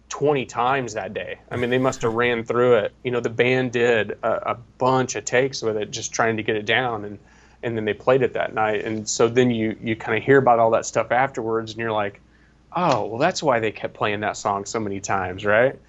20 0.09 0.45
times 0.45 0.93
that 0.93 1.13
day. 1.13 1.39
I 1.51 1.57
mean, 1.57 1.69
they 1.69 1.77
must 1.77 2.01
have 2.03 2.13
ran 2.13 2.45
through 2.45 2.75
it. 2.75 2.93
You 3.03 3.11
know, 3.11 3.19
the 3.19 3.29
band 3.29 3.73
did 3.73 4.11
a, 4.23 4.51
a, 4.51 4.57
bunch 4.77 5.15
of 5.15 5.25
takes 5.25 5.61
with 5.61 5.75
it, 5.75 5.91
just 5.91 6.13
trying 6.13 6.37
to 6.37 6.43
get 6.43 6.55
it 6.55 6.65
down, 6.65 7.03
and 7.03 7.19
and 7.63 7.75
then 7.75 7.85
they 7.85 7.93
played 7.93 8.21
it 8.21 8.33
that 8.33 8.53
night. 8.53 8.85
And 8.85 9.07
so 9.07 9.27
then 9.27 9.51
you 9.51 9.75
you 9.81 9.95
kind 9.95 10.17
of 10.17 10.23
hear 10.23 10.37
about 10.37 10.59
all 10.59 10.71
that 10.71 10.85
stuff 10.85 11.11
afterwards, 11.11 11.71
and 11.71 11.79
you're 11.79 11.91
like, 11.91 12.21
oh, 12.75 13.05
well, 13.05 13.19
that's 13.19 13.41
why 13.41 13.59
they 13.59 13.71
kept 13.71 13.93
playing 13.93 14.19
that 14.21 14.37
song 14.37 14.65
so 14.65 14.79
many 14.79 14.99
times, 14.99 15.45
right? 15.45 15.79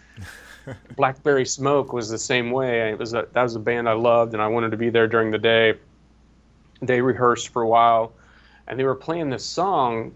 Blackberry 0.97 1.45
Smoke 1.45 1.93
was 1.93 2.09
the 2.09 2.18
same 2.18 2.51
way. 2.51 2.91
It 2.91 2.99
was 2.99 3.14
a, 3.14 3.26
that 3.32 3.43
was 3.43 3.55
a 3.55 3.61
band 3.61 3.89
I 3.89 3.93
loved, 3.93 4.32
and 4.32 4.43
I 4.43 4.49
wanted 4.49 4.70
to 4.70 4.76
be 4.76 4.91
there 4.91 5.07
during 5.07 5.30
the 5.30 5.39
day. 5.39 5.74
They 6.80 7.01
rehearsed 7.01 7.49
for 7.49 7.62
a 7.62 7.68
while, 7.68 8.12
and 8.66 8.78
they 8.78 8.84
were 8.84 8.95
playing 8.95 9.30
this 9.30 9.45
song 9.45 10.14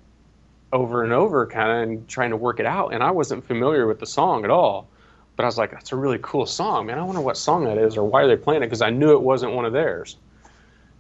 over 0.72 1.02
and 1.02 1.12
over 1.12 1.46
kind 1.46 1.70
of 1.70 1.88
and 1.88 2.08
trying 2.08 2.30
to 2.30 2.36
work 2.36 2.60
it 2.60 2.66
out 2.66 2.92
and 2.94 3.02
i 3.02 3.10
wasn't 3.10 3.44
familiar 3.44 3.86
with 3.86 3.98
the 3.98 4.06
song 4.06 4.44
at 4.44 4.50
all 4.50 4.88
but 5.36 5.42
i 5.42 5.46
was 5.46 5.58
like 5.58 5.70
that's 5.72 5.92
a 5.92 5.96
really 5.96 6.18
cool 6.22 6.46
song 6.46 6.86
man 6.86 6.98
i 6.98 7.02
wonder 7.02 7.20
what 7.20 7.36
song 7.36 7.64
that 7.64 7.76
is 7.76 7.96
or 7.96 8.04
why 8.04 8.26
they're 8.26 8.36
they 8.36 8.42
playing 8.42 8.62
it 8.62 8.66
because 8.66 8.82
i 8.82 8.90
knew 8.90 9.12
it 9.12 9.20
wasn't 9.20 9.52
one 9.52 9.64
of 9.64 9.72
theirs 9.72 10.16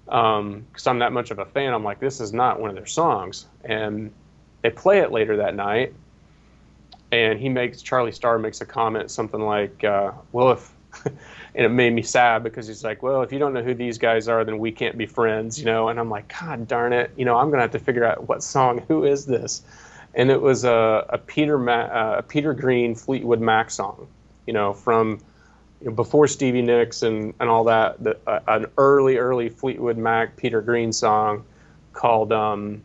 because 0.06 0.36
um, 0.38 0.66
i'm 0.86 0.98
that 0.98 1.12
much 1.12 1.30
of 1.30 1.38
a 1.38 1.44
fan 1.44 1.72
i'm 1.72 1.84
like 1.84 2.00
this 2.00 2.20
is 2.20 2.32
not 2.32 2.58
one 2.58 2.68
of 2.68 2.74
their 2.74 2.86
songs 2.86 3.46
and 3.64 4.10
they 4.62 4.70
play 4.70 5.00
it 5.00 5.10
later 5.12 5.36
that 5.36 5.54
night 5.54 5.92
and 7.12 7.38
he 7.38 7.48
makes 7.48 7.82
charlie 7.82 8.12
starr 8.12 8.38
makes 8.38 8.60
a 8.60 8.66
comment 8.66 9.10
something 9.10 9.40
like 9.40 9.84
uh, 9.84 10.12
well 10.32 10.52
if 10.52 10.72
and 11.54 11.66
it 11.66 11.68
made 11.68 11.92
me 11.92 12.02
sad 12.02 12.42
because 12.42 12.66
he's 12.66 12.84
like, 12.84 13.02
well, 13.02 13.22
if 13.22 13.32
you 13.32 13.38
don't 13.38 13.52
know 13.52 13.62
who 13.62 13.74
these 13.74 13.98
guys 13.98 14.28
are, 14.28 14.44
then 14.44 14.58
we 14.58 14.70
can't 14.70 14.96
be 14.96 15.06
friends, 15.06 15.58
you 15.58 15.64
know. 15.64 15.88
And 15.88 15.98
I'm 15.98 16.10
like, 16.10 16.32
God 16.40 16.66
darn 16.68 16.92
it, 16.92 17.10
you 17.16 17.24
know, 17.24 17.36
I'm 17.36 17.50
gonna 17.50 17.62
have 17.62 17.72
to 17.72 17.78
figure 17.78 18.04
out 18.04 18.28
what 18.28 18.42
song, 18.42 18.82
who 18.88 19.04
is 19.04 19.26
this? 19.26 19.62
And 20.14 20.30
it 20.30 20.40
was 20.40 20.64
a, 20.64 21.06
a 21.08 21.18
Peter 21.18 21.58
Ma- 21.58 21.72
uh, 21.72 22.16
a 22.18 22.22
Peter 22.22 22.54
Green 22.54 22.94
Fleetwood 22.94 23.40
Mac 23.40 23.70
song, 23.70 24.08
you 24.46 24.52
know, 24.52 24.72
from 24.72 25.20
you 25.80 25.88
know, 25.88 25.94
before 25.94 26.26
Stevie 26.26 26.62
Nicks 26.62 27.02
and, 27.02 27.32
and 27.40 27.48
all 27.48 27.64
that, 27.64 28.02
the, 28.02 28.18
uh, 28.26 28.40
an 28.48 28.66
early 28.76 29.16
early 29.16 29.48
Fleetwood 29.48 29.96
Mac 29.96 30.36
Peter 30.36 30.60
Green 30.60 30.92
song 30.92 31.44
called 31.92 32.32
um, 32.32 32.82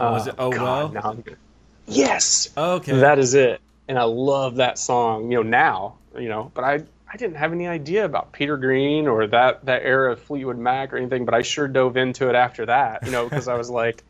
uh, 0.00 0.10
was 0.12 0.26
it 0.26 0.34
Oh 0.38 0.50
God, 0.50 0.94
Well? 0.94 1.16
No, 1.16 1.34
yes. 1.86 2.50
okay. 2.56 2.98
That 2.98 3.18
is 3.18 3.34
it. 3.34 3.60
And 3.88 3.98
I 3.98 4.04
love 4.04 4.56
that 4.56 4.78
song, 4.78 5.30
you 5.30 5.38
know, 5.38 5.48
now, 5.48 5.94
you 6.18 6.28
know, 6.28 6.50
but 6.54 6.64
I 6.64 6.82
I 7.10 7.16
didn't 7.16 7.36
have 7.36 7.52
any 7.52 7.66
idea 7.66 8.04
about 8.04 8.32
Peter 8.32 8.56
Green 8.58 9.06
or 9.06 9.26
that 9.28 9.64
that 9.64 9.82
era 9.82 10.12
of 10.12 10.20
Fleetwood 10.20 10.58
Mac 10.58 10.92
or 10.92 10.98
anything, 10.98 11.24
but 11.24 11.34
I 11.34 11.42
sure 11.42 11.66
dove 11.66 11.96
into 11.96 12.28
it 12.28 12.34
after 12.34 12.66
that, 12.66 13.06
you 13.06 13.12
know, 13.12 13.24
because 13.28 13.48
I 13.48 13.54
was 13.54 13.70
like, 13.70 14.04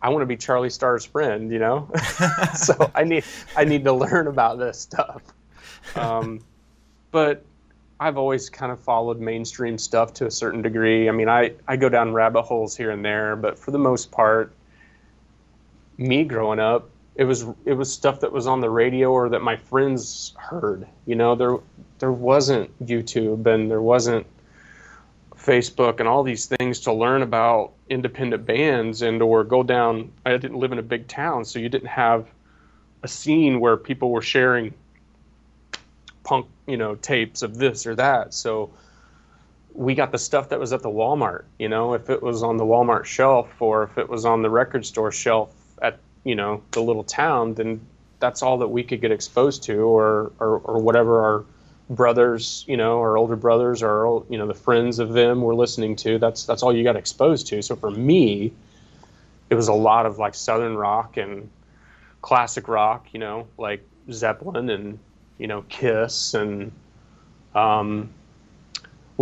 I 0.00 0.08
want 0.10 0.22
to 0.22 0.26
be 0.26 0.36
Charlie 0.36 0.70
Starr's 0.70 1.04
friend, 1.04 1.50
you 1.50 1.58
know, 1.58 1.90
so 2.54 2.90
I 2.94 3.04
need 3.04 3.24
I 3.56 3.64
need 3.64 3.84
to 3.84 3.92
learn 3.92 4.28
about 4.28 4.58
this 4.58 4.78
stuff. 4.80 5.22
Um, 5.96 6.40
but 7.10 7.44
I've 7.98 8.18
always 8.18 8.48
kind 8.50 8.72
of 8.72 8.80
followed 8.80 9.20
mainstream 9.20 9.78
stuff 9.78 10.14
to 10.14 10.26
a 10.26 10.30
certain 10.30 10.62
degree. 10.62 11.08
I 11.08 11.12
mean, 11.12 11.28
I 11.28 11.52
I 11.66 11.76
go 11.76 11.88
down 11.88 12.12
rabbit 12.12 12.42
holes 12.42 12.76
here 12.76 12.90
and 12.90 13.04
there, 13.04 13.36
but 13.36 13.58
for 13.58 13.72
the 13.72 13.78
most 13.78 14.10
part, 14.12 14.52
me 15.98 16.24
growing 16.24 16.58
up, 16.58 16.88
it 17.14 17.24
was 17.24 17.44
it 17.64 17.74
was 17.74 17.92
stuff 17.92 18.20
that 18.20 18.32
was 18.32 18.46
on 18.46 18.60
the 18.60 18.70
radio 18.70 19.10
or 19.10 19.28
that 19.28 19.42
my 19.42 19.56
friends 19.56 20.34
heard. 20.38 20.86
You 21.06 21.14
know, 21.14 21.34
there 21.34 21.58
there 21.98 22.12
wasn't 22.12 22.70
YouTube 22.84 23.46
and 23.46 23.70
there 23.70 23.82
wasn't 23.82 24.26
Facebook 25.36 26.00
and 26.00 26.08
all 26.08 26.22
these 26.22 26.46
things 26.46 26.80
to 26.80 26.92
learn 26.92 27.22
about 27.22 27.72
independent 27.88 28.46
bands 28.46 29.02
and 29.02 29.20
or 29.20 29.44
go 29.44 29.62
down. 29.62 30.10
I 30.24 30.30
didn't 30.36 30.58
live 30.58 30.72
in 30.72 30.78
a 30.78 30.82
big 30.82 31.08
town, 31.08 31.44
so 31.44 31.58
you 31.58 31.68
didn't 31.68 31.88
have 31.88 32.26
a 33.02 33.08
scene 33.08 33.60
where 33.60 33.76
people 33.76 34.10
were 34.10 34.22
sharing 34.22 34.72
punk, 36.24 36.46
you 36.66 36.76
know, 36.76 36.94
tapes 36.94 37.42
of 37.42 37.58
this 37.58 37.86
or 37.86 37.94
that. 37.96 38.32
So 38.32 38.70
we 39.74 39.94
got 39.94 40.12
the 40.12 40.18
stuff 40.18 40.50
that 40.50 40.60
was 40.60 40.72
at 40.72 40.82
the 40.82 40.88
Walmart, 40.88 41.44
you 41.58 41.68
know, 41.68 41.94
if 41.94 42.08
it 42.08 42.22
was 42.22 42.42
on 42.42 42.56
the 42.56 42.64
Walmart 42.64 43.04
shelf 43.04 43.60
or 43.60 43.84
if 43.84 43.98
it 43.98 44.08
was 44.08 44.24
on 44.24 44.42
the 44.42 44.50
record 44.50 44.86
store 44.86 45.10
shelf 45.10 45.54
at 45.82 45.98
you 46.24 46.34
know 46.34 46.62
the 46.70 46.80
little 46.80 47.04
town, 47.04 47.54
then 47.54 47.80
that's 48.20 48.42
all 48.42 48.58
that 48.58 48.68
we 48.68 48.82
could 48.84 49.00
get 49.00 49.10
exposed 49.10 49.64
to, 49.64 49.80
or 49.80 50.32
or, 50.38 50.58
or 50.58 50.80
whatever 50.80 51.20
our 51.20 51.44
brothers, 51.90 52.64
you 52.66 52.76
know, 52.76 53.00
our 53.00 53.16
older 53.18 53.36
brothers, 53.36 53.82
or 53.82 54.24
you 54.30 54.38
know 54.38 54.46
the 54.46 54.54
friends 54.54 54.98
of 54.98 55.12
them 55.12 55.42
were 55.42 55.54
listening 55.54 55.96
to. 55.96 56.18
That's 56.18 56.44
that's 56.46 56.62
all 56.62 56.74
you 56.74 56.84
got 56.84 56.96
exposed 56.96 57.48
to. 57.48 57.60
So 57.62 57.76
for 57.76 57.90
me, 57.90 58.52
it 59.50 59.54
was 59.54 59.68
a 59.68 59.74
lot 59.74 60.06
of 60.06 60.18
like 60.18 60.34
southern 60.34 60.76
rock 60.76 61.16
and 61.16 61.50
classic 62.22 62.68
rock, 62.68 63.08
you 63.12 63.20
know, 63.20 63.48
like 63.58 63.86
Zeppelin 64.10 64.70
and 64.70 64.98
you 65.38 65.46
know 65.46 65.62
Kiss 65.68 66.34
and 66.34 66.72
um, 67.54 68.10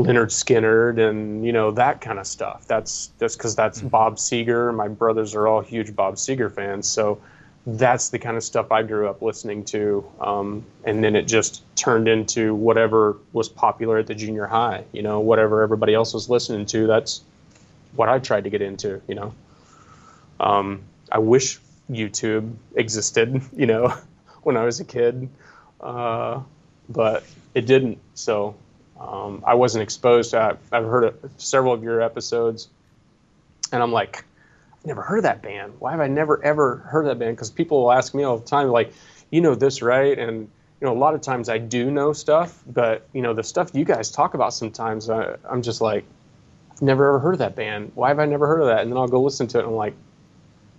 Lynyrd 0.05 0.30
Skynyrd 0.30 0.98
and 0.98 1.44
you 1.44 1.53
know 1.53 1.70
that 1.72 2.01
kind 2.01 2.18
of 2.18 2.26
stuff. 2.26 2.66
That's 2.66 3.11
just 3.18 3.38
because 3.38 3.57
that's 3.57 3.78
mm-hmm. 3.78 3.88
Bob 3.88 4.16
Seger. 4.16 4.74
My 4.74 4.88
brothers 4.88 5.34
are 5.34 5.46
all 5.46 5.61
huge 5.61 5.94
Bob 5.94 6.14
Seger 6.14 6.53
fans, 6.53 6.88
so 6.88 7.20
that's 7.66 8.09
the 8.09 8.18
kind 8.18 8.36
of 8.36 8.42
stuff 8.42 8.72
I 8.72 8.82
grew 8.82 9.09
up 9.09 9.22
listening 9.22 9.64
to. 9.66 10.05
Um, 10.20 10.64
and 10.84 11.05
then 11.05 11.14
it 11.14 11.22
just 11.22 11.62
turned 11.76 12.09
into 12.09 12.55
whatever 12.55 13.18
was 13.32 13.48
popular 13.48 13.98
at 13.98 14.07
the 14.07 14.14
junior 14.14 14.46
high. 14.46 14.84
You 14.92 15.03
know, 15.03 15.20
whatever 15.20 15.62
everybody 15.62 15.94
else 15.94 16.14
was 16.14 16.28
listening 16.28 16.66
to. 16.66 16.86
That's 16.86 17.22
what 17.94 18.09
I 18.09 18.18
tried 18.18 18.44
to 18.44 18.51
get 18.51 18.62
into. 18.62 19.01
You 19.07 19.14
know, 19.14 19.34
um, 20.38 20.82
I 21.12 21.18
wish 21.18 21.59
YouTube 21.90 22.55
existed. 22.74 23.42
You 23.57 23.66
know, 23.66 23.94
when 24.42 24.57
I 24.57 24.64
was 24.64 24.80
a 24.80 24.84
kid, 24.84 25.28
uh, 25.80 26.40
but 26.88 27.24
it 27.55 27.66
didn't. 27.66 27.98
So 28.14 28.55
um, 29.01 29.42
I 29.46 29.55
wasn't 29.55 29.82
exposed 29.82 30.32
to. 30.32 30.59
I've 30.70 30.84
heard 30.84 31.18
several 31.38 31.72
of 31.72 31.82
your 31.82 32.03
episodes, 32.03 32.68
and 33.72 33.82
I'm 33.82 33.92
like, 33.92 34.24
I've 34.78 34.86
never 34.86 35.03
heard 35.03 35.18
of 35.18 35.22
that 35.24 35.42
band. 35.42 35.74
Why 35.78 35.92
have 35.92 36.01
I 36.01 36.09
never 36.09 36.44
ever 36.44 36.76
heard 36.76 37.07
of 37.07 37.07
that 37.07 37.18
band? 37.18 37.36
Because 37.36 37.51
people 37.51 37.82
will 37.82 37.92
ask 37.92 38.14
me 38.14 38.22
all 38.22 38.38
the 38.38 38.46
time, 38.46 38.68
like, 38.68 38.92
you 39.30 39.40
know 39.40 39.55
this, 39.55 39.80
right? 39.80 40.18
And 40.18 40.51
you 40.80 40.86
know, 40.86 40.92
a 40.92 40.98
lot 40.98 41.14
of 41.14 41.20
times 41.20 41.48
I 41.48 41.59
do 41.59 41.90
know 41.90 42.12
stuff, 42.12 42.62
but 42.66 43.07
you 43.12 43.22
know, 43.22 43.34
the 43.34 43.42
stuff 43.42 43.70
you 43.74 43.84
guys 43.84 44.11
talk 44.11 44.34
about 44.34 44.53
sometimes, 44.53 45.09
I, 45.09 45.36
I'm 45.48 45.62
just 45.62 45.80
like, 45.80 46.05
I've 46.72 46.82
never 46.82 47.09
ever 47.09 47.18
heard 47.18 47.34
of 47.34 47.38
that 47.40 47.57
band. 47.57 47.92
Why 47.94 48.09
have 48.09 48.18
I 48.18 48.26
never 48.26 48.46
heard 48.46 48.61
of 48.61 48.66
that? 48.68 48.80
And 48.80 48.90
then 48.90 48.98
I'll 48.98 49.09
go 49.09 49.22
listen 49.22 49.46
to 49.48 49.59
it, 49.59 49.62
and 49.62 49.70
I'm 49.70 49.76
like, 49.76 49.94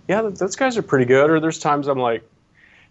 yeah, 0.08 0.22
those 0.22 0.56
guys 0.56 0.76
are 0.76 0.82
pretty 0.82 1.06
good. 1.06 1.30
Or 1.30 1.40
there's 1.40 1.58
times 1.58 1.88
I'm 1.88 1.98
like, 1.98 2.28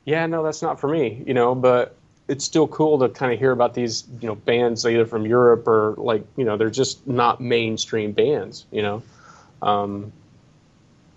yeah, 0.06 0.26
no, 0.26 0.44
that's 0.44 0.62
not 0.62 0.80
for 0.80 0.88
me, 0.88 1.24
you 1.26 1.34
know. 1.34 1.56
But 1.56 1.96
it's 2.32 2.46
still 2.46 2.68
cool 2.70 2.98
to 2.98 3.10
kind 3.10 3.34
of 3.34 3.38
hear 3.38 3.52
about 3.52 3.74
these 3.74 4.06
you 4.22 4.28
know 4.28 4.36
bands 4.36 4.86
either 4.86 5.06
from 5.06 5.26
Europe 5.26 5.68
or 5.68 5.96
like 5.98 6.24
you 6.38 6.46
know 6.46 6.56
they're 6.56 6.70
just 6.70 7.06
not 7.06 7.42
mainstream 7.42 8.14
bands 8.14 8.66
you 8.72 8.82
know? 8.82 9.04
Um, 9.62 10.14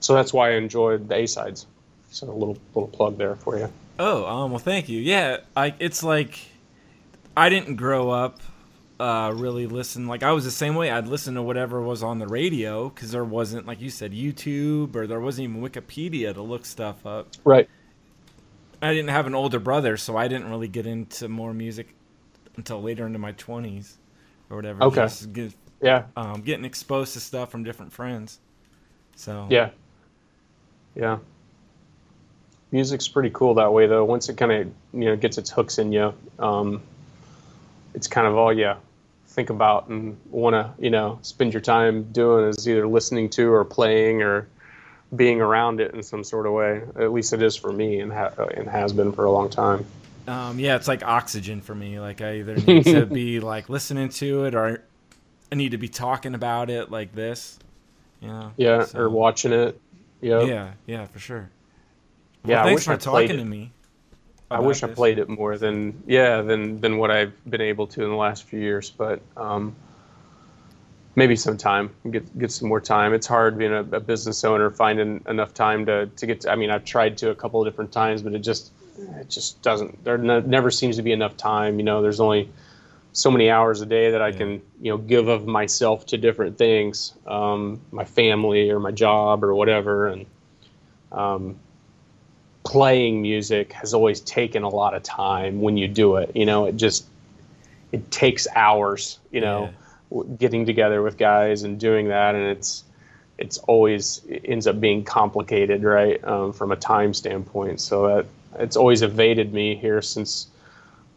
so 0.01 0.13
that's 0.13 0.33
why 0.33 0.51
I 0.51 0.55
enjoyed 0.57 1.09
the 1.09 1.15
A 1.15 1.27
sides 1.27 1.67
so 2.11 2.29
a 2.29 2.33
little 2.33 2.59
little 2.75 2.89
plug 2.89 3.17
there 3.17 3.37
for 3.37 3.57
you 3.57 3.73
oh 4.01 4.27
um, 4.27 4.51
well 4.51 4.59
thank 4.59 4.89
you. 4.89 4.99
Yeah 4.99 5.39
I 5.57 5.75
it's 5.79 6.03
like 6.03 6.41
I 7.37 7.49
didn't 7.49 7.77
grow 7.77 8.11
up 8.11 8.41
uh, 8.99 9.33
really 9.35 9.67
listen 9.67 10.09
like 10.09 10.25
I 10.25 10.33
was 10.33 10.45
the 10.45 10.51
same 10.51 10.75
way. 10.75 10.91
I'd 10.91 11.07
listen 11.07 11.35
to 11.35 11.43
whatever 11.43 11.81
was 11.81 12.03
on 12.03 12.19
the 12.19 12.27
radio 12.27 12.89
because 12.89 13.13
there 13.13 13.25
wasn't 13.25 13.67
like 13.67 13.81
you 13.81 13.91
said 13.91 14.13
YouTube 14.13 14.97
or 14.97 15.07
there 15.07 15.21
wasn't 15.21 15.51
even 15.51 15.63
Wikipedia 15.63 16.35
to 16.35 16.43
look 16.43 16.67
stuff 16.67 17.07
up. 17.07 17.29
Right 17.45 17.69
I 18.85 18.93
didn't 18.93 19.11
have 19.11 19.27
an 19.27 19.35
older 19.35 19.59
brother, 19.59 19.97
so 19.97 20.17
I 20.17 20.29
didn't 20.29 20.51
really 20.51 20.69
get 20.69 20.87
into 20.87 21.29
more 21.29 21.55
music 21.55 21.95
until 22.57 22.83
later 22.83 23.07
into 23.07 23.19
my 23.19 23.33
twenties 23.33 23.99
or 24.51 24.57
whatever. 24.57 24.83
Okay. 24.85 25.09
Get, 25.33 25.55
yeah. 25.81 26.05
Um, 26.17 26.43
getting 26.43 26.65
exposed 26.65 27.15
to 27.15 27.21
stuff 27.21 27.51
from 27.51 27.65
different 27.65 27.93
friends. 27.93 28.41
So. 29.17 29.47
Yeah. 29.51 29.71
Yeah. 30.95 31.19
Music's 32.73 33.09
pretty 33.09 33.31
cool 33.31 33.55
that 33.55 33.73
way, 33.73 33.87
though. 33.87 34.05
Once 34.05 34.29
it 34.29 34.37
kind 34.37 34.53
of 34.53 34.67
you 34.93 35.07
know 35.07 35.17
gets 35.17 35.39
its 35.39 35.51
hooks 35.51 35.79
in 35.79 35.93
you, 35.93 36.13
um, 36.39 36.83
it's 37.95 38.09
kind 38.09 38.27
of 38.27 38.37
all 38.37 38.53
you 38.53 38.75
think 39.29 39.51
about 39.51 39.89
and 39.89 40.17
want 40.31 40.55
to 40.55 40.71
you 40.83 40.91
know 40.91 41.19
spend 41.23 41.53
your 41.53 41.61
time 41.61 42.05
doing 42.13 42.49
is 42.49 42.69
either 42.69 42.87
listening 42.87 43.29
to 43.31 43.53
or 43.53 43.65
playing 43.65 44.23
or 44.23 44.49
being 45.17 45.41
around 45.41 45.81
it 45.81 45.95
in 45.95 46.03
some 46.03 46.25
sort 46.25 46.47
of 46.47 46.53
way. 46.53 46.83
At 46.97 47.13
least 47.13 47.33
it 47.33 47.43
is 47.43 47.57
for 47.57 47.73
me, 47.73 48.01
and 48.01 48.13
ha- 48.13 48.33
and 48.57 48.69
has 48.69 48.93
been 48.93 49.13
for 49.13 49.25
a 49.25 49.31
long 49.31 49.51
time. 49.51 49.85
Um, 50.27 50.59
yeah, 50.59 50.77
it's 50.77 50.89
like 50.89 51.05
oxygen 51.05 51.61
for 51.61 51.75
me. 51.75 52.01
Like 52.01 52.21
I 52.21 52.39
either 52.39 52.57
need 52.57 52.85
to 52.85 53.07
be 53.21 53.41
like 53.41 53.69
listening 53.69 54.09
to 54.11 54.45
it, 54.45 54.55
or 54.55 54.83
I 55.53 55.55
need 55.55 55.71
to 55.73 55.79
be 55.79 55.89
talking 55.89 56.35
about 56.35 56.71
it 56.71 56.91
like 56.91 57.15
this. 57.15 57.59
You 58.21 58.29
know? 58.29 58.53
Yeah, 58.57 58.85
So- 58.85 59.01
or 59.01 59.11
watching 59.11 59.53
it. 59.53 59.81
Yep. 60.23 60.49
Yeah, 60.49 60.71
yeah, 60.87 61.05
for 61.07 61.19
sure. 61.19 61.51
Well, 62.45 62.51
Yeah, 62.53 62.63
I 62.63 62.65
thanks 62.65 62.87
wish 62.89 62.97
for 62.97 63.03
talking 63.03 63.37
to 63.37 63.45
me. 63.45 63.71
I 64.51 64.61
wish 64.61 64.83
I 64.83 64.87
played 64.87 65.19
it 65.19 65.29
more 65.29 65.59
than 65.59 66.03
yeah 66.07 66.41
than 66.41 66.81
than 66.81 66.97
what 66.97 67.11
I've 67.11 67.33
been 67.51 67.61
able 67.61 67.87
to 67.89 68.05
in 68.05 68.09
the 68.09 68.17
last 68.17 68.45
few 68.45 68.61
years, 68.61 68.89
but 68.89 69.21
um, 69.37 69.75
maybe 71.17 71.37
sometime 71.37 71.91
get 72.11 72.39
get 72.39 72.51
some 72.51 72.69
more 72.69 72.81
time. 72.81 73.15
It's 73.15 73.27
hard 73.27 73.59
being 73.59 73.73
a, 73.73 73.81
a 73.81 74.01
business 74.01 74.45
owner 74.45 74.71
finding 74.71 75.23
enough 75.29 75.55
time 75.55 75.87
to 75.87 76.07
to 76.07 76.27
get. 76.27 76.41
To, 76.43 76.51
I 76.53 76.57
mean, 76.57 76.71
I've 76.71 76.85
tried 76.85 77.17
to 77.19 77.31
a 77.31 77.35
couple 77.35 77.61
of 77.61 77.67
different 77.67 77.93
times, 77.93 78.23
but 78.23 78.35
it 78.35 78.41
just 78.41 78.73
it 79.21 79.31
just 79.31 79.63
doesn't. 79.63 80.05
There 80.05 80.19
ne- 80.19 80.43
never 80.43 80.71
seems 80.71 80.97
to 80.97 81.03
be 81.03 81.13
enough 81.13 81.37
time. 81.37 81.79
You 81.79 81.85
know, 81.85 82.03
there's 82.03 82.21
only 82.21 82.49
so 83.13 83.31
many 83.31 83.51
hours 83.51 83.81
a 83.81 83.87
day 83.87 84.11
that 84.11 84.23
I 84.23 84.31
Yeah. 84.31 84.39
can 84.39 84.51
you 84.81 84.91
know 84.93 84.99
give 84.99 85.29
of 85.29 85.47
myself 85.47 86.07
to 86.07 86.17
different 86.19 86.59
things, 86.59 87.13
um, 87.27 87.81
my 87.93 88.05
family 88.05 88.71
or 88.71 88.81
my 88.81 88.91
job 88.91 89.45
or 89.45 89.55
whatever, 89.55 90.09
and 90.09 90.27
um, 91.13 91.57
playing 92.65 93.23
music 93.23 93.73
has 93.73 93.95
always 93.95 94.21
taken 94.21 94.63
a 94.63 94.69
lot 94.69 94.95
of 94.95 95.03
time 95.03 95.61
when 95.61 95.77
you 95.77 95.87
do 95.89 96.17
it. 96.17 96.35
You 96.35 96.47
know, 96.47 96.67
it 96.67 96.77
just 96.77 97.07
it 97.93 98.11
takes 98.11 98.47
hours. 98.55 99.19
You 99.31 99.41
know, 99.41 99.73
w 99.73 99.84
getting 100.39 100.67
together 100.67 101.03
with 101.03 101.17
guys 101.17 101.63
and 101.63 101.79
doing 101.79 102.09
that, 102.09 102.35
and 102.35 102.45
it's 102.45 102.85
it's 103.39 103.59
always 103.59 104.23
it 104.29 104.43
ends 104.45 104.67
up 104.67 104.81
being 104.81 105.05
complicated, 105.05 105.83
right, 105.83 106.23
um, 106.25 106.53
from 106.53 106.73
a 106.73 106.77
time 106.77 107.15
standpoint. 107.15 107.81
So 107.81 108.07
that 108.09 108.27
it's 108.59 108.77
always 108.77 109.03
evaded 109.03 109.53
me 109.53 109.75
here 109.77 110.03
since 110.03 110.47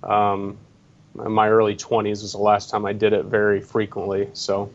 um, 0.04 0.58
my 1.14 1.50
early 1.50 1.76
20s 1.76 2.22
was 2.22 2.32
the 2.32 2.38
last 2.40 2.70
time 2.70 2.86
I 2.86 2.94
did 2.94 3.14
it 3.14 3.26
very 3.26 3.62
frequently. 3.62 4.30
So 4.34 4.72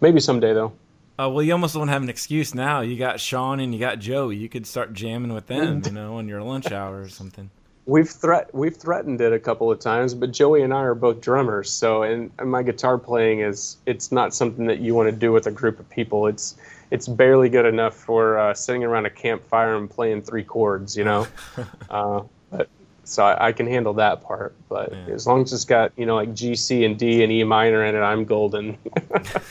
maybe 0.00 0.20
someday 0.20 0.54
though. 0.54 0.72
Uh, 1.18 1.30
well, 1.30 1.42
you 1.42 1.52
almost 1.52 1.74
don't 1.74 1.88
have 1.88 2.02
an 2.02 2.10
excuse 2.10 2.54
now. 2.54 2.82
You 2.82 2.98
got 2.98 3.20
Sean 3.20 3.58
and 3.58 3.72
you 3.72 3.80
got 3.80 3.98
Joey. 3.98 4.36
You 4.36 4.50
could 4.50 4.66
start 4.66 4.92
jamming 4.92 5.32
with 5.32 5.46
them, 5.46 5.82
you 5.86 5.92
know, 5.92 6.16
on 6.16 6.28
your 6.28 6.42
lunch 6.42 6.70
hour 6.70 7.00
or 7.00 7.08
something. 7.08 7.50
We've 7.86 8.08
threat 8.08 8.52
we've 8.52 8.76
threatened 8.76 9.20
it 9.20 9.32
a 9.32 9.38
couple 9.38 9.70
of 9.70 9.78
times, 9.78 10.12
but 10.12 10.32
Joey 10.32 10.62
and 10.62 10.74
I 10.74 10.80
are 10.82 10.94
both 10.94 11.20
drummers, 11.20 11.70
so 11.70 12.02
and, 12.02 12.30
and 12.38 12.50
my 12.50 12.62
guitar 12.64 12.98
playing 12.98 13.40
is 13.40 13.76
it's 13.86 14.10
not 14.10 14.34
something 14.34 14.66
that 14.66 14.80
you 14.80 14.94
want 14.94 15.08
to 15.08 15.12
do 15.16 15.30
with 15.32 15.46
a 15.46 15.52
group 15.52 15.78
of 15.78 15.88
people. 15.88 16.26
It's 16.26 16.56
it's 16.90 17.06
barely 17.06 17.48
good 17.48 17.64
enough 17.64 17.94
for 17.94 18.38
uh, 18.38 18.54
sitting 18.54 18.82
around 18.82 19.06
a 19.06 19.10
campfire 19.10 19.76
and 19.76 19.88
playing 19.88 20.22
three 20.22 20.42
chords, 20.44 20.96
you 20.96 21.04
know. 21.04 21.26
uh, 21.90 22.22
but 22.50 22.68
so 23.04 23.24
I, 23.24 23.48
I 23.48 23.52
can 23.52 23.68
handle 23.68 23.94
that 23.94 24.22
part, 24.24 24.54
but 24.68 24.90
Yeah. 24.92 25.14
as 25.14 25.24
long 25.26 25.42
as 25.42 25.52
it's 25.52 25.64
got 25.64 25.92
you 25.96 26.06
know 26.06 26.16
like 26.16 26.34
G, 26.34 26.56
C, 26.56 26.84
and 26.84 26.98
D 26.98 27.22
and 27.22 27.30
E 27.30 27.44
minor 27.44 27.84
in 27.84 27.94
it, 27.94 28.00
I'm 28.00 28.24
golden. 28.24 28.78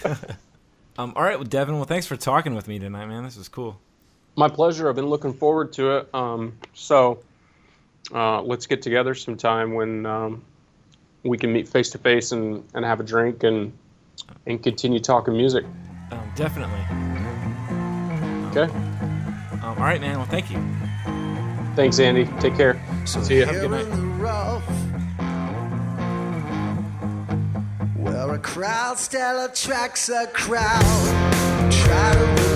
Um, 0.97 1.11
all 1.17 1.23
right, 1.23 1.35
well, 1.37 1.43
Devin. 1.43 1.75
Well, 1.75 1.83
thanks 1.83 2.05
for 2.07 2.15
talking 2.15 2.55
with 2.55 2.69
me 2.69 2.79
tonight, 2.79 3.07
man. 3.07 3.25
This 3.25 3.35
was 3.35 3.49
cool. 3.49 3.77
My 4.37 4.47
pleasure. 4.47 4.87
I've 4.87 4.95
been 4.95 5.07
looking 5.07 5.33
forward 5.33 5.73
to 5.73 5.97
it. 5.97 6.09
Um, 6.15 6.57
so 6.73 7.19
uh, 8.13 8.41
let's 8.41 8.67
get 8.67 8.81
together 8.81 9.15
sometime 9.15 9.73
when 9.73 10.05
um, 10.05 10.43
we 11.23 11.37
can 11.37 11.51
meet 11.51 11.67
face 11.67 11.89
to 11.91 11.97
face 11.97 12.31
and 12.31 12.63
and 12.73 12.85
have 12.85 12.99
a 12.99 13.03
drink 13.03 13.43
and 13.43 13.73
and 14.45 14.61
continue 14.61 14.99
talking 14.99 15.35
music. 15.35 15.65
Um, 16.11 16.31
definitely. 16.35 16.79
Okay. 18.51 18.71
Um, 18.71 19.63
all 19.63 19.75
right, 19.75 19.99
man. 19.99 20.17
Well, 20.17 20.27
thank 20.27 20.49
you. 20.51 20.57
Thanks, 21.75 21.99
Andy. 21.99 22.25
Take 22.39 22.55
care. 22.55 22.81
See 23.05 23.39
ya. 23.39 23.47
Have 23.47 23.55
a 23.55 23.59
good 23.67 23.71
night. 23.71 23.85
rough, 24.17 24.63
where 27.97 28.33
a 28.33 28.39
crowd 28.39 28.97
still 28.97 29.45
attracts 29.45 30.07
a 30.09 30.27
crowd. 30.27 30.81
Try 31.71 32.13
to 32.13 32.54